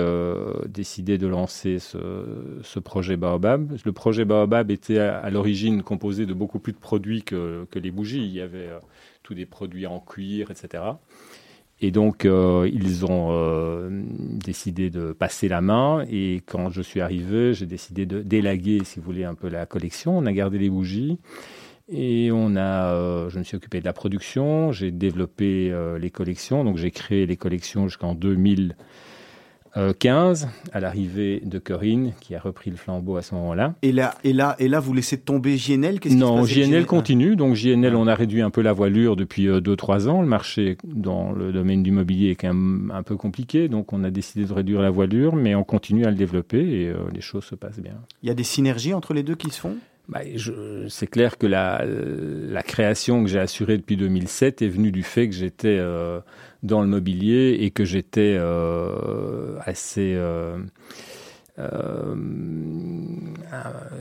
décidé 0.68 1.18
de 1.18 1.28
lancer 1.28 1.80
ce, 1.80 1.98
ce, 2.62 2.80
projet 2.80 3.18
Baobab. 3.18 3.76
Le 3.84 3.92
projet 3.92 4.26
Baobab 4.26 4.70
était 4.70 5.00
à, 5.00 5.30
l'origine 5.32 5.82
composé 5.82 6.26
de 6.26 6.34
beaucoup 6.34 6.60
plus 6.60 6.74
de 6.74 6.78
produits 6.78 7.24
que, 7.24 7.66
que 7.72 7.80
les 7.80 7.92
bougies. 7.92 8.24
Il 8.24 8.32
y 8.32 8.42
avait 8.42 8.70
tous 9.24 9.34
des 9.34 9.48
produits 9.48 9.88
en 9.88 10.00
cuir, 10.00 10.52
etc. 10.52 10.84
Et 11.86 11.92
donc, 11.92 12.26
euh, 12.26 12.68
ils 12.74 13.06
ont 13.06 13.28
euh, 13.30 13.90
décidé 14.44 14.90
de 14.90 15.12
passer 15.12 15.48
la 15.48 15.62
main. 15.62 16.04
Et 16.10 16.42
quand 16.48 16.72
je 16.72 16.82
suis 16.82 17.00
arrivé, 17.00 17.54
j'ai 17.54 17.68
décidé 17.68 18.08
de 18.08 18.24
délaguer, 18.24 18.84
si 18.84 18.98
vous 18.98 19.06
voulez, 19.06 19.24
un 19.24 19.36
peu 19.36 19.50
la 19.50 19.68
collection. 19.68 20.18
On 20.18 20.26
a 20.26 20.34
gardé 20.34 20.58
les 20.58 20.72
bougies. 20.72 21.20
Et 21.88 22.32
on 22.34 22.56
a, 22.56 22.92
euh, 22.92 23.30
je 23.30 23.38
me 23.38 23.44
suis 23.44 23.56
occupé 23.56 23.82
de 23.82 23.86
la 23.86 23.94
production. 23.94 24.72
J'ai 24.72 24.90
développé 24.90 25.72
les 26.02 26.10
collections. 26.10 26.64
Donc, 26.64 26.78
j'ai 26.78 26.90
créé 26.90 27.28
les 27.28 27.38
collections 27.38 27.88
jusqu'en 27.88 28.16
2000. 28.16 28.76
15 30.00 30.44
euh, 30.44 30.48
à 30.72 30.80
l'arrivée 30.80 31.42
de 31.44 31.60
Corinne 31.60 32.14
qui 32.22 32.36
a 32.36 32.40
repris 32.40 32.70
le 32.70 32.78
flambeau 32.78 33.18
à 33.18 33.22
ce 33.22 33.36
moment-là. 33.36 33.76
Et 33.82 33.92
là, 33.92 34.16
et 34.24 34.34
là, 34.34 34.56
et 34.60 34.68
là, 34.68 34.80
vous 34.80 34.94
laissez 34.94 35.18
tomber 35.18 35.58
JNL 35.58 36.00
Non, 36.12 36.46
JNL 36.46 36.86
continue. 36.86 37.36
Donc 37.36 37.56
JNL, 37.56 37.96
on 37.96 38.08
a 38.08 38.16
réduit 38.16 38.42
un 38.42 38.50
peu 38.50 38.62
la 38.62 38.74
voilure 38.74 39.16
depuis 39.16 39.48
2-3 39.48 40.08
euh, 40.08 40.10
ans. 40.10 40.22
Le 40.22 40.28
marché 40.28 40.78
dans 40.84 41.32
le 41.32 41.52
domaine 41.52 41.84
du 41.84 41.92
mobilier 41.92 42.32
est 42.32 42.36
quand 42.36 42.54
même 42.54 42.92
un 42.94 43.04
peu 43.04 43.16
compliqué, 43.18 43.68
donc 43.68 43.94
on 43.94 44.04
a 44.04 44.12
décidé 44.12 44.46
de 44.46 44.54
réduire 44.54 44.82
la 44.82 44.90
voilure, 44.90 45.36
mais 45.36 45.56
on 45.56 45.64
continue 45.64 46.06
à 46.06 46.10
le 46.10 46.16
développer 46.16 46.60
et 46.60 46.90
euh, 46.90 46.96
les 47.14 47.22
choses 47.22 47.46
se 47.46 47.56
passent 47.56 47.80
bien. 47.80 47.96
Il 48.24 48.28
y 48.28 48.32
a 48.32 48.36
des 48.36 48.44
synergies 48.44 48.94
entre 48.94 49.14
les 49.14 49.24
deux 49.24 49.36
qui 49.36 49.50
se 49.50 49.60
font? 49.60 49.76
Bah, 50.08 50.20
c'est 50.88 51.08
clair 51.08 51.38
que 51.38 51.48
la, 51.48 51.84
la 51.86 52.62
création 52.62 53.24
que 53.24 53.30
j'ai 53.30 53.40
assurée 53.40 53.78
depuis 53.78 53.98
2007 53.98 54.62
est 54.62 54.68
venue 54.68 54.92
du 54.92 55.02
fait 55.02 55.28
que 55.28 55.34
j'étais 55.34 55.78
euh, 55.80 56.20
dans 56.66 56.82
le 56.82 56.88
mobilier 56.88 57.58
et 57.62 57.72
que 57.72 57.86
j'étais 57.86 58.36
euh, 58.40 59.58
assez 59.62 60.14
euh, 60.16 60.58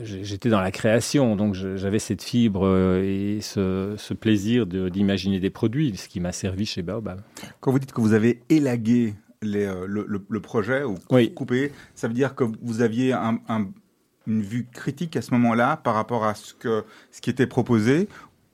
j'étais 0.03 0.49
dans 0.49 0.59
la 0.59 0.71
création, 0.71 1.35
donc 1.35 1.53
j'avais 1.53 1.99
cette 1.99 2.21
fibre 2.21 2.67
et 3.01 3.39
ce, 3.41 3.95
ce 3.97 4.13
plaisir 4.13 4.65
d'imaginer 4.65 5.39
des 5.39 5.49
produits, 5.49 5.95
ce 5.95 6.09
qui 6.09 6.19
m'a 6.19 6.33
servi 6.33 6.65
chez 6.65 6.81
Baobab. 6.81 7.21
Quand 7.61 7.71
vous 7.71 7.79
dites 7.79 7.93
que 7.93 8.01
vous 8.01 8.13
avez 8.13 8.41
élagué 8.49 9.13
les, 9.41 9.71
le, 9.87 10.05
le, 10.27 10.39
projet 10.41 10.83
ou 10.83 10.95
coupé, 11.33 11.71
ça 11.93 12.07
veut 12.07 12.13
dire 12.13 12.35
que 12.35 12.43
vous 12.61 12.81
aviez 12.81 13.13
un, 13.13 13.39
un 13.47 13.67
une 14.27 14.41
vue 14.41 14.65
critique 14.71 15.15
à 15.15 15.21
ce 15.21 15.31
moment-là 15.31 15.77
par 15.77 15.93
rapport 15.93 16.25
à 16.25 16.35
ce, 16.35 16.53
que, 16.53 16.83
ce 17.11 17.21
qui 17.21 17.29
était 17.29 17.47
proposé 17.47 18.07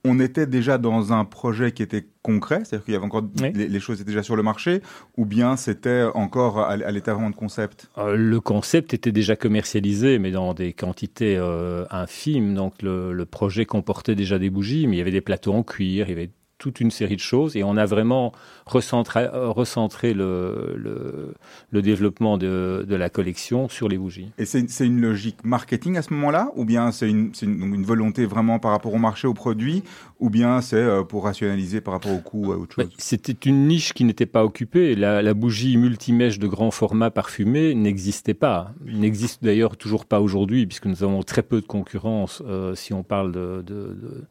on 0.03 0.19
était 0.19 0.47
déjà 0.47 0.77
dans 0.77 1.13
un 1.13 1.25
projet 1.25 1.71
qui 1.71 1.83
était 1.83 2.07
concret, 2.23 2.61
c'est-à-dire 2.63 2.85
qu'il 2.85 2.93
y 2.93 2.97
avait 2.97 3.05
encore 3.05 3.23
les, 3.41 3.79
choses 3.79 4.01
étaient 4.01 4.11
déjà 4.11 4.23
sur 4.23 4.35
le 4.35 4.43
marché, 4.43 4.81
ou 5.17 5.25
bien 5.25 5.55
c'était 5.55 6.03
encore 6.15 6.59
à, 6.59 6.75
l'état 6.75 7.13
vraiment 7.13 7.29
de 7.29 7.35
concept? 7.35 7.89
Euh, 7.97 8.15
Le 8.15 8.39
concept 8.39 8.93
était 8.93 9.11
déjà 9.11 9.35
commercialisé, 9.35 10.17
mais 10.19 10.31
dans 10.31 10.53
des 10.53 10.73
quantités 10.73 11.37
euh, 11.37 11.85
infimes. 11.91 12.55
Donc 12.55 12.81
le, 12.81 13.13
le, 13.13 13.25
projet 13.25 13.65
comportait 13.65 14.15
déjà 14.15 14.39
des 14.39 14.49
bougies, 14.49 14.87
mais 14.87 14.95
il 14.95 14.99
y 14.99 15.01
avait 15.01 15.11
des 15.11 15.21
plateaux 15.21 15.53
en 15.53 15.63
cuir, 15.63 16.07
il 16.07 16.09
y 16.09 16.13
avait 16.13 16.31
toute 16.61 16.79
une 16.79 16.91
série 16.91 17.15
de 17.15 17.21
choses 17.21 17.57
et 17.57 17.63
on 17.63 17.75
a 17.75 17.85
vraiment 17.85 18.31
recentré, 18.67 19.27
recentré 19.33 20.13
le, 20.13 21.33
le, 21.71 21.81
développement 21.81 22.37
de, 22.37 22.85
de, 22.87 22.95
la 22.95 23.09
collection 23.09 23.67
sur 23.67 23.89
les 23.89 23.97
bougies. 23.97 24.31
Et 24.37 24.45
c'est 24.45 24.85
une 24.85 25.01
logique 25.01 25.43
marketing 25.43 25.97
à 25.97 26.03
ce 26.03 26.13
moment-là 26.13 26.51
ou 26.55 26.63
bien 26.63 26.91
c'est 26.91 27.09
une, 27.09 27.31
une, 27.41 27.73
une, 27.73 27.83
volonté 27.83 28.25
vraiment 28.27 28.59
par 28.59 28.71
rapport 28.71 28.93
au 28.93 28.99
marché, 28.99 29.27
aux 29.27 29.33
produits 29.33 29.83
ou 30.19 30.29
bien 30.29 30.61
c'est 30.61 30.75
euh, 30.75 31.01
pour 31.01 31.23
rationaliser 31.23 31.81
par 31.81 31.95
rapport 31.95 32.11
au 32.13 32.19
coût 32.19 32.45
ou 32.45 32.51
à 32.51 32.57
autre 32.57 32.75
chose? 32.75 32.93
C'était 32.99 33.49
une 33.49 33.67
niche 33.67 33.93
qui 33.93 34.03
n'était 34.03 34.27
pas 34.27 34.45
occupée. 34.45 34.95
La, 34.95 35.23
la 35.23 35.33
bougie 35.33 35.77
multimèche 35.77 36.37
de 36.37 36.45
grand 36.47 36.69
format 36.69 37.09
parfumé 37.09 37.73
n'existait 37.73 38.35
pas. 38.35 38.71
N'existe 38.85 39.43
d'ailleurs 39.43 39.77
toujours 39.77 40.05
pas 40.05 40.21
aujourd'hui 40.21 40.67
puisque 40.67 40.85
nous 40.85 41.03
avons 41.03 41.23
très 41.23 41.41
peu 41.41 41.59
de 41.59 41.65
concurrence 41.65 42.43
euh, 42.45 42.75
si 42.75 42.93
on 42.93 43.01
parle 43.01 43.31
de, 43.31 43.63
de 43.65 43.81
de, 44.01 44.25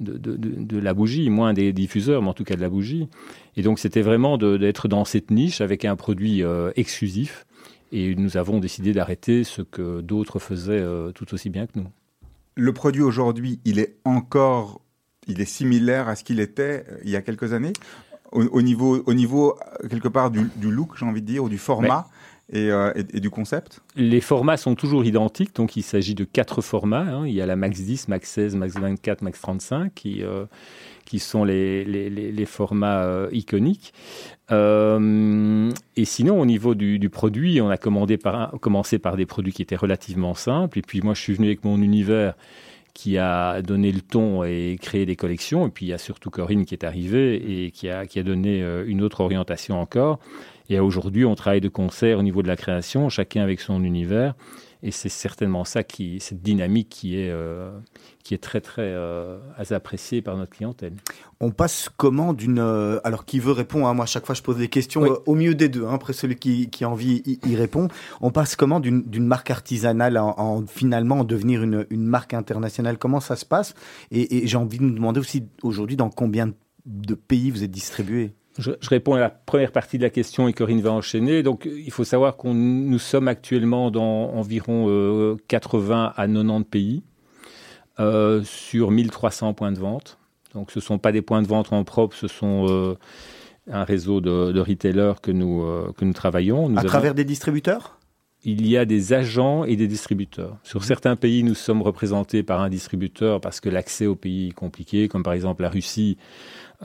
de, 0.00 0.78
la 0.78 0.94
bougie, 0.94 1.30
moins 1.30 1.52
des 1.52 1.72
diffuseurs, 1.72 2.22
mais 2.22 2.28
en 2.28 2.34
tout 2.34 2.44
cas 2.44 2.56
de 2.56 2.60
la 2.60 2.68
bougie. 2.68 3.08
Et 3.56 3.62
donc 3.62 3.78
c'était 3.78 4.02
vraiment 4.02 4.38
d'être 4.38 4.88
dans 4.88 5.04
cette 5.04 5.30
niche 5.30 5.60
avec 5.60 5.84
un 5.84 5.96
produit 5.96 6.42
euh, 6.42 6.72
exclusif. 6.76 7.46
Et 7.92 8.14
nous 8.16 8.36
avons 8.36 8.58
décidé 8.58 8.92
d'arrêter 8.92 9.44
ce 9.44 9.62
que 9.62 10.00
d'autres 10.00 10.38
faisaient 10.38 10.80
euh, 10.80 11.12
tout 11.12 11.32
aussi 11.32 11.48
bien 11.48 11.66
que 11.66 11.78
nous. 11.78 11.86
Le 12.56 12.72
produit 12.72 13.02
aujourd'hui, 13.02 13.60
il 13.64 13.78
est 13.78 13.96
encore, 14.04 14.80
il 15.28 15.40
est 15.40 15.44
similaire 15.44 16.08
à 16.08 16.16
ce 16.16 16.24
qu'il 16.24 16.40
était 16.40 16.84
euh, 16.88 16.98
il 17.04 17.10
y 17.10 17.16
a 17.16 17.22
quelques 17.22 17.52
années? 17.52 17.72
Au, 18.32 18.62
niveau, 18.62 19.00
au 19.06 19.14
niveau 19.14 19.56
quelque 19.88 20.08
part 20.08 20.32
du, 20.32 20.50
look, 20.60 20.96
j'ai 20.96 21.06
envie 21.06 21.22
de 21.22 21.26
dire, 21.26 21.44
ou 21.44 21.48
du 21.48 21.58
format? 21.58 22.08
Euh, 22.52 22.92
et, 22.94 23.20
du 23.20 23.30
concept? 23.30 23.80
Les 23.96 24.20
formats 24.20 24.58
sont 24.58 24.74
toujours 24.74 25.04
identiques, 25.04 25.54
donc 25.54 25.76
il 25.76 25.82
s'agit 25.82 26.14
de 26.14 26.24
quatre 26.24 26.60
formats. 26.60 27.00
Hein. 27.00 27.26
Il 27.26 27.32
y 27.32 27.40
a 27.40 27.46
la 27.46 27.56
Max 27.56 27.80
10, 27.80 28.08
Max 28.08 28.30
16, 28.30 28.56
Max 28.56 28.74
24, 28.74 29.22
Max 29.22 29.40
35, 29.40 29.94
qui, 29.94 30.22
euh, 30.22 30.44
qui 31.06 31.20
sont 31.20 31.44
les, 31.44 31.84
les, 31.84 32.10
les 32.10 32.46
formats 32.46 33.02
euh, 33.04 33.28
iconiques. 33.32 33.94
et 34.50 36.04
sinon, 36.04 36.40
au 36.40 36.46
niveau 36.46 36.74
du, 36.74 36.98
du, 36.98 37.08
produit, 37.08 37.62
on 37.62 37.70
a 37.70 37.78
commencé 37.78 38.98
par 38.98 39.16
des 39.16 39.26
produits 39.26 39.52
qui 39.52 39.62
étaient 39.62 39.74
relativement 39.76 40.34
simples. 40.34 40.78
Et 40.78 40.82
puis 40.82 41.00
moi, 41.00 41.14
je 41.14 41.20
suis 41.20 41.34
venu 41.34 41.46
avec 41.46 41.64
mon 41.64 41.80
univers 41.80 42.34
qui 42.92 43.18
a 43.18 43.60
donné 43.60 43.90
le 43.90 44.00
ton 44.02 44.44
et 44.44 44.78
créé 44.80 45.06
des 45.06 45.16
collections. 45.16 45.66
Et 45.66 45.70
puis 45.70 45.86
il 45.86 45.88
y 45.88 45.92
a 45.92 45.98
surtout 45.98 46.30
Corinne 46.30 46.64
qui 46.64 46.74
est 46.74 46.84
arrivée 46.84 47.64
et 47.64 47.70
qui 47.72 47.88
a, 47.88 48.06
qui 48.06 48.20
a 48.20 48.22
donné 48.22 48.62
une 48.86 49.02
autre 49.02 49.20
orientation 49.20 49.80
encore. 49.80 50.20
Et 50.70 50.80
aujourd'hui, 50.80 51.24
on 51.24 51.34
travaille 51.34 51.60
de 51.60 51.68
concert 51.68 52.18
au 52.18 52.22
niveau 52.22 52.42
de 52.42 52.48
la 52.48 52.56
création, 52.56 53.08
chacun 53.08 53.42
avec 53.42 53.60
son 53.60 53.84
univers. 53.84 54.34
Et 54.82 54.90
c'est 54.90 55.08
certainement 55.08 55.64
ça, 55.64 55.82
qui, 55.82 56.20
cette 56.20 56.42
dynamique 56.42 56.90
qui 56.90 57.18
est, 57.18 57.30
euh, 57.30 57.70
qui 58.22 58.34
est 58.34 58.38
très, 58.38 58.60
très 58.60 58.82
euh, 58.82 59.38
appréciée 59.70 60.20
par 60.20 60.36
notre 60.36 60.52
clientèle. 60.52 60.92
On 61.40 61.50
passe 61.52 61.88
comment 61.96 62.34
d'une... 62.34 62.58
Euh, 62.58 63.00
alors, 63.02 63.24
qui 63.24 63.38
veut 63.40 63.52
répondre 63.52 63.86
hein, 63.86 63.94
Moi, 63.94 64.02
à 64.02 64.06
chaque 64.06 64.26
fois, 64.26 64.34
je 64.34 64.42
pose 64.42 64.58
des 64.58 64.68
questions 64.68 65.02
au 65.24 65.34
mieux 65.34 65.54
des 65.54 65.70
deux. 65.70 65.86
Hein, 65.86 65.94
après, 65.94 66.12
celui 66.12 66.36
qui, 66.36 66.68
qui 66.68 66.84
a 66.84 66.90
envie 66.90 67.22
y, 67.24 67.56
répond. 67.56 67.88
On 68.20 68.30
passe 68.30 68.56
comment 68.56 68.78
d'une 68.78 69.26
marque 69.26 69.50
artisanale 69.50 70.18
en, 70.18 70.66
finalement 70.66 71.20
en 71.20 71.24
devenir 71.24 71.62
une, 71.62 71.86
une, 71.88 72.04
marque 72.04 72.34
internationale? 72.34 72.98
Comment 72.98 73.20
ça 73.20 73.36
se 73.36 73.46
passe? 73.46 73.74
Et, 74.10 74.36
et 74.36 74.46
j'ai 74.46 74.58
envie 74.58 74.76
de 74.76 74.84
nous 74.84 74.94
demander 74.94 75.18
aussi 75.18 75.44
aujourd'hui 75.62 75.96
dans 75.96 76.10
combien 76.10 76.52
de 76.84 77.14
pays 77.14 77.50
vous 77.50 77.64
êtes 77.64 77.70
distribué? 77.70 78.34
Je, 78.58 78.70
réponds 78.88 79.14
à 79.14 79.20
la 79.20 79.30
première 79.30 79.72
partie 79.72 79.98
de 79.98 80.02
la 80.02 80.10
question 80.10 80.46
et 80.46 80.52
Corinne 80.52 80.80
va 80.80 80.92
enchaîner. 80.92 81.42
Donc, 81.42 81.66
il 81.66 81.90
faut 81.90 82.04
savoir 82.04 82.36
qu'on 82.36 82.54
nous 82.54 82.98
sommes 82.98 83.28
actuellement 83.28 83.90
dans 83.90 84.30
environ 84.32 85.36
80 85.48 86.04
euh, 86.18 86.22
à 86.22 86.26
90 86.26 86.64
pays 86.64 87.02
euh, 87.98 88.42
sur 88.44 88.90
1300 88.90 89.54
points 89.54 89.72
de 89.72 89.78
vente. 89.78 90.18
Donc, 90.54 90.70
ce 90.70 90.78
ne 90.78 90.82
sont 90.82 90.98
pas 90.98 91.10
des 91.10 91.22
points 91.22 91.42
de 91.42 91.48
vente 91.48 91.72
en 91.72 91.82
propre, 91.82 92.14
ce 92.14 92.28
sont 92.28 92.66
euh, 92.68 92.94
un 93.68 93.82
réseau 93.82 94.20
de, 94.20 94.60
retailers 94.60 95.14
que 95.20 95.32
nous, 95.32 95.64
que 95.96 96.04
nous 96.04 96.12
travaillons. 96.12 96.76
à 96.76 96.84
travers 96.84 97.14
des 97.14 97.24
distributeurs? 97.24 97.98
Il 98.46 98.68
y 98.68 98.76
a 98.76 98.84
des 98.84 99.14
agents 99.14 99.64
et 99.64 99.74
des 99.74 99.88
distributeurs. 99.88 100.58
Sur 100.64 100.80
mmh. 100.80 100.84
certains 100.84 101.16
pays, 101.16 101.42
nous 101.42 101.54
sommes 101.54 101.80
représentés 101.80 102.42
par 102.42 102.60
un 102.60 102.68
distributeur 102.68 103.40
parce 103.40 103.58
que 103.58 103.70
l'accès 103.70 104.04
au 104.04 104.16
pays 104.16 104.48
est 104.48 104.52
compliqué, 104.52 105.08
comme 105.08 105.22
par 105.22 105.32
exemple 105.32 105.62
la 105.62 105.70
Russie. 105.70 106.18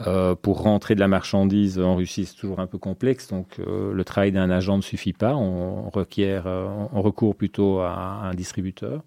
Euh, 0.07 0.35
pour 0.35 0.61
rentrer 0.61 0.95
de 0.95 0.99
la 0.99 1.07
marchandise 1.07 1.79
en 1.79 1.95
Russie, 1.95 2.25
c'est 2.25 2.35
toujours 2.35 2.59
un 2.59 2.67
peu 2.67 2.77
complexe, 2.77 3.27
donc 3.27 3.59
euh, 3.59 3.91
le 3.93 4.03
travail 4.03 4.31
d'un 4.31 4.49
agent 4.49 4.77
ne 4.77 4.81
suffit 4.81 5.13
pas. 5.13 5.35
On, 5.35 5.89
requiert, 5.89 6.43
euh, 6.47 6.67
on 6.93 7.01
recourt 7.01 7.35
plutôt 7.35 7.79
à, 7.79 8.21
un 8.23 8.33
distributeur. 8.33 9.03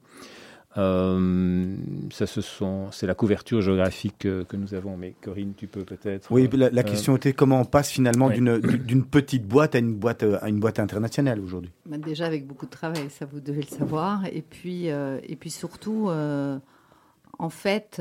ça, 0.74 2.26
ce 2.26 2.40
sont, 2.40 2.90
c'est 2.90 3.06
la 3.06 3.14
couverture 3.14 3.62
géographique 3.62 4.18
que, 4.18 4.56
nous 4.56 4.74
avons. 4.74 4.96
Mais 4.96 5.14
Corinne, 5.22 5.54
tu 5.56 5.66
peux 5.66 5.84
peut-être. 5.84 6.30
Oui, 6.30 6.48
la, 6.52 6.82
question 6.82 7.16
était 7.16 7.32
comment 7.32 7.60
on 7.60 7.64
passe 7.64 7.90
finalement 7.90 8.28
d'une 8.28 9.04
petite 9.04 9.46
boîte 9.46 9.74
à 9.74 9.78
une 9.78 9.94
boîte 9.94 10.24
à 10.24 10.48
une 10.48 10.60
boîte 10.60 10.78
internationale 10.78 11.40
aujourd'hui. 11.40 11.70
Bah, 11.86 11.96
déjà 11.96 12.26
avec 12.26 12.46
beaucoup 12.46 12.66
de 12.66 12.70
travail, 12.70 13.08
ça 13.08 13.24
vous 13.24 13.40
devez 13.40 13.62
le 13.62 13.76
savoir. 13.76 14.26
Et 14.26 14.42
puis 14.42 14.86
et 14.88 15.36
puis 15.38 15.50
surtout, 15.50 16.10
en 16.10 17.48
fait 17.48 18.00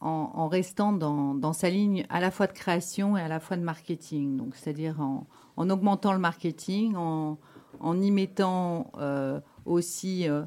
en, 0.00 0.48
restant 0.48 0.92
dans, 0.92 1.52
sa 1.52 1.70
ligne 1.70 2.06
à 2.08 2.20
la 2.20 2.30
fois 2.30 2.46
de 2.46 2.52
création 2.52 3.16
et 3.16 3.20
à 3.20 3.28
la 3.28 3.40
fois 3.40 3.56
de 3.56 3.62
marketing. 3.62 4.36
Donc, 4.36 4.54
c'est-à-dire 4.54 5.00
en, 5.00 5.70
augmentant 5.70 6.12
le 6.12 6.18
marketing, 6.18 6.94
en, 6.96 7.38
y 8.00 8.10
mettant 8.10 8.90
euh, 8.98 9.40
aussi 9.64 10.28
euh, 10.28 10.42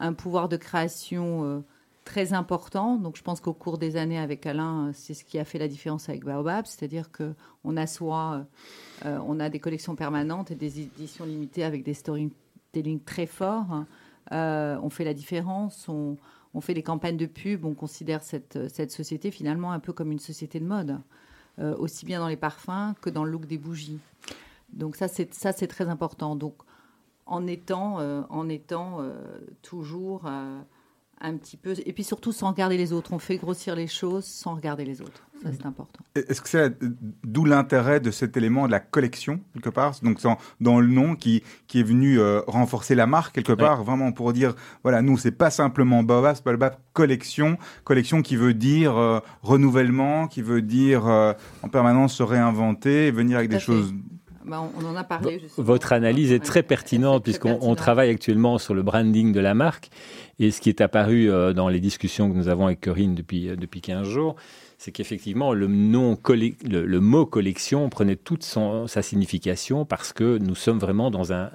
un 0.00 0.12
pouvoir 0.12 0.48
de 0.48 0.56
création 0.56 1.44
euh, 1.44 1.60
très 2.04 2.32
important. 2.32 2.96
Donc, 2.96 3.16
je 3.16 3.22
pense 3.22 3.40
qu'au 3.40 3.52
cours 3.52 3.78
des 3.78 3.96
années 3.96 4.18
avec 4.18 4.44
Alain, 4.44 4.90
c'est 4.92 5.14
ce 5.14 5.24
qui 5.24 5.38
a 5.38 5.44
fait 5.44 5.58
la 5.58 5.68
différence 5.68 6.08
avec 6.08 6.24
Baobab, 6.24 6.66
c'est-à-dire 6.66 7.12
que 7.12 7.34
on 7.64 7.76
assoit, 7.76 8.44
on 9.04 9.40
a 9.40 9.48
des 9.48 9.58
collections 9.58 9.96
permanentes 9.96 10.52
et 10.52 10.54
des 10.54 10.80
éditions 10.80 11.24
limitées 11.24 11.64
avec 11.64 11.82
des 11.82 11.94
storytelling 11.94 13.00
très 13.04 13.26
forts. 13.26 13.84
on 14.30 14.88
fait 14.88 15.04
la 15.04 15.14
différence. 15.14 15.88
On 16.56 16.62
fait 16.62 16.72
des 16.72 16.82
campagnes 16.82 17.18
de 17.18 17.26
pub, 17.26 17.66
on 17.66 17.74
considère 17.74 18.22
cette, 18.22 18.72
cette 18.72 18.90
société 18.90 19.30
finalement 19.30 19.72
un 19.72 19.78
peu 19.78 19.92
comme 19.92 20.10
une 20.10 20.18
société 20.18 20.58
de 20.58 20.64
mode, 20.64 20.98
euh, 21.58 21.76
aussi 21.76 22.06
bien 22.06 22.18
dans 22.18 22.28
les 22.28 22.36
parfums 22.38 22.94
que 23.02 23.10
dans 23.10 23.24
le 23.24 23.30
look 23.30 23.44
des 23.44 23.58
bougies. 23.58 24.00
Donc 24.72 24.96
ça, 24.96 25.06
c'est 25.06 25.34
ça, 25.34 25.52
c'est 25.52 25.66
très 25.66 25.86
important. 25.88 26.34
Donc 26.34 26.54
en 27.26 27.46
étant, 27.46 28.00
euh, 28.00 28.22
en 28.30 28.48
étant 28.48 29.02
euh, 29.02 29.12
toujours 29.60 30.22
un 31.20 31.36
petit 31.36 31.56
peu, 31.56 31.74
et 31.84 31.92
puis 31.92 32.04
surtout 32.04 32.32
sans 32.32 32.50
regarder 32.50 32.76
les 32.76 32.92
autres. 32.92 33.12
On 33.12 33.18
fait 33.18 33.36
grossir 33.36 33.74
les 33.74 33.86
choses 33.86 34.24
sans 34.24 34.54
regarder 34.54 34.84
les 34.84 35.00
autres. 35.00 35.22
Ça, 35.42 35.50
c'est 35.52 35.66
important. 35.66 36.00
Est-ce 36.14 36.40
que 36.40 36.48
c'est 36.48 36.78
d'où 37.24 37.44
l'intérêt 37.44 38.00
de 38.00 38.10
cet 38.10 38.36
élément 38.36 38.66
de 38.66 38.72
la 38.72 38.80
collection, 38.80 39.40
quelque 39.52 39.68
part? 39.68 39.94
Donc, 40.02 40.18
dans, 40.60 40.80
le 40.80 40.86
nom 40.86 41.14
qui, 41.14 41.42
qui 41.66 41.80
est 41.80 41.82
venu 41.82 42.18
euh, 42.18 42.40
renforcer 42.46 42.94
la 42.94 43.06
marque, 43.06 43.34
quelque 43.34 43.52
part, 43.52 43.84
vraiment 43.84 44.12
pour 44.12 44.32
dire, 44.32 44.54
voilà, 44.82 45.02
nous, 45.02 45.18
c'est 45.18 45.32
pas 45.32 45.50
simplement 45.50 46.02
Baobab, 46.02 46.36
c'est 46.36 46.44
pas 46.44 46.52
le 46.52 46.58
Baobab 46.58 46.78
collection, 46.94 47.58
collection 47.84 48.22
qui 48.22 48.36
veut 48.36 48.54
dire 48.54 48.96
euh, 48.96 49.20
renouvellement, 49.42 50.26
qui 50.26 50.40
veut 50.40 50.62
dire 50.62 51.06
euh, 51.06 51.34
en 51.62 51.68
permanence 51.68 52.14
se 52.14 52.22
réinventer, 52.22 53.10
venir 53.10 53.36
avec 53.36 53.50
des 53.50 53.60
choses 53.60 53.92
Bah, 54.46 54.62
on 54.78 54.86
en 54.86 54.96
a 54.96 55.04
parlé. 55.04 55.42
Votre 55.58 55.92
analyse 55.92 56.32
est 56.32 56.42
très 56.42 56.62
pertinente 56.62 57.24
puisqu'on 57.24 57.74
travaille 57.74 58.10
actuellement 58.10 58.58
sur 58.58 58.74
le 58.74 58.82
branding 58.82 59.32
de 59.32 59.40
la 59.40 59.54
marque. 59.54 59.90
Et 60.38 60.50
ce 60.50 60.60
qui 60.60 60.68
est 60.68 60.80
apparu 60.80 61.30
euh, 61.30 61.52
dans 61.54 61.68
les 61.68 61.80
discussions 61.80 62.30
que 62.30 62.36
nous 62.36 62.48
avons 62.48 62.66
avec 62.66 62.80
Corinne 62.80 63.14
depuis, 63.14 63.48
euh, 63.48 63.56
depuis 63.56 63.80
15 63.80 64.06
jours, 64.06 64.36
c'est 64.78 64.92
qu'effectivement, 64.92 65.54
le, 65.54 65.66
nom 65.66 66.18
le, 66.64 66.98
mot 66.98 67.24
collection 67.24 67.88
prenait 67.88 68.16
toute 68.16 68.44
sa 68.44 69.02
signification 69.02 69.86
parce 69.86 70.12
que 70.12 70.36
nous 70.36 70.54
sommes 70.54 70.78
vraiment 70.78 71.10
dans 71.10 71.32
un, 71.32 71.50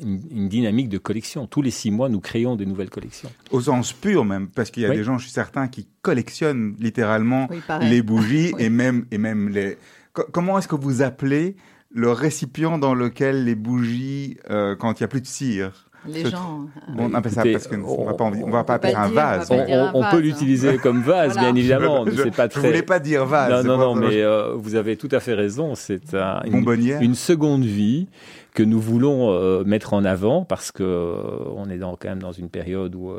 une, 0.00 0.48
dynamique 0.48 0.88
de 0.88 0.96
collection. 0.96 1.46
Tous 1.46 1.60
les 1.60 1.70
six 1.70 1.90
mois, 1.90 2.08
nous 2.08 2.20
créons 2.20 2.56
des 2.56 2.64
nouvelles 2.64 2.88
collections. 2.88 3.30
Au 3.50 3.60
sens 3.60 3.92
pur 3.92 4.24
même, 4.24 4.48
parce 4.48 4.70
qu'il 4.70 4.84
y 4.84 4.86
a 4.86 4.90
des 4.90 5.04
gens, 5.04 5.18
je 5.18 5.24
suis 5.24 5.32
certain, 5.32 5.68
qui 5.68 5.86
collectionnent 6.00 6.74
littéralement 6.80 7.48
les 7.82 8.00
bougies 8.00 8.54
et, 8.58 8.70
même, 8.70 9.04
et 9.10 9.18
même 9.18 9.50
les... 9.50 9.76
Comment 10.14 10.58
est-ce 10.58 10.68
que 10.68 10.76
vous 10.76 11.02
appelez 11.02 11.56
le 11.90 12.10
récipient 12.10 12.78
dans 12.78 12.94
lequel 12.94 13.44
les 13.44 13.54
bougies, 13.54 14.38
euh, 14.50 14.76
quand 14.76 14.98
il 14.98 15.02
n'y 15.02 15.04
a 15.04 15.08
plus 15.08 15.20
de 15.20 15.26
cire? 15.26 15.90
Les 16.06 16.28
gens. 16.28 16.66
on 16.96 17.14
appelle 17.14 17.32
ça 17.32 17.42
parce 17.50 17.68
qu'on 17.68 17.76
ne 17.76 18.06
va 18.06 18.14
pas, 18.14 18.24
on 18.24 18.50
va 18.50 18.64
pas 18.64 18.74
appeler 18.74 18.94
un 18.94 19.08
vase. 19.08 19.48
On, 19.94 20.04
peut 20.10 20.20
l'utiliser 20.20 20.78
comme 20.82 21.02
vase, 21.02 21.38
bien 21.38 21.54
évidemment. 21.54 22.04
Je, 22.06 22.28
très... 22.28 22.60
voulais 22.60 22.82
pas 22.82 22.98
dire 22.98 23.26
vase. 23.26 23.64
Non, 23.64 23.76
non, 23.76 23.94
non, 23.94 24.08
mais 24.08 24.22
euh, 24.22 24.54
vous 24.54 24.74
avez 24.74 24.96
tout 24.96 25.08
à 25.12 25.20
fait 25.20 25.34
raison. 25.34 25.74
C'est 25.74 26.14
une, 26.44 26.68
une, 27.00 27.14
seconde 27.14 27.64
vie 27.64 28.08
que 28.54 28.62
nous 28.62 28.80
voulons 28.80 29.30
euh, 29.30 29.64
mettre 29.64 29.94
en 29.94 30.04
avant 30.04 30.44
parce 30.44 30.72
que 30.72 31.14
on 31.54 31.68
est 31.70 31.78
dans, 31.78 31.96
quand 31.96 32.08
même 32.08 32.22
dans 32.22 32.32
une 32.32 32.48
période 32.48 32.94
où 32.94 33.12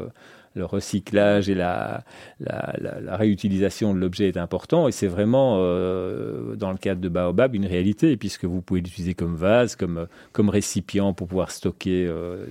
le 0.56 0.66
recyclage 0.66 1.50
et 1.50 1.56
la, 1.56 2.04
la, 2.40 3.18
réutilisation 3.18 3.94
de 3.94 4.00
l'objet 4.00 4.28
est 4.28 4.38
important. 4.38 4.88
Et 4.88 4.92
c'est 4.92 5.08
vraiment, 5.08 5.58
euh, 5.60 6.56
dans 6.56 6.72
le 6.72 6.78
cadre 6.78 7.02
de 7.02 7.10
Baobab, 7.10 7.56
une 7.56 7.66
réalité, 7.66 8.18
puisque 8.18 8.46
vous 8.46 8.62
pouvez 8.62 8.82
l'utiliser 8.82 9.14
comme 9.14 9.36
vase, 9.36 9.76
comme, 9.76 10.08
comme 10.32 10.50
récipient 10.50 11.14
pour 11.14 11.28
pouvoir 11.28 11.52
stocker 11.52 12.06
euh, 12.08 12.46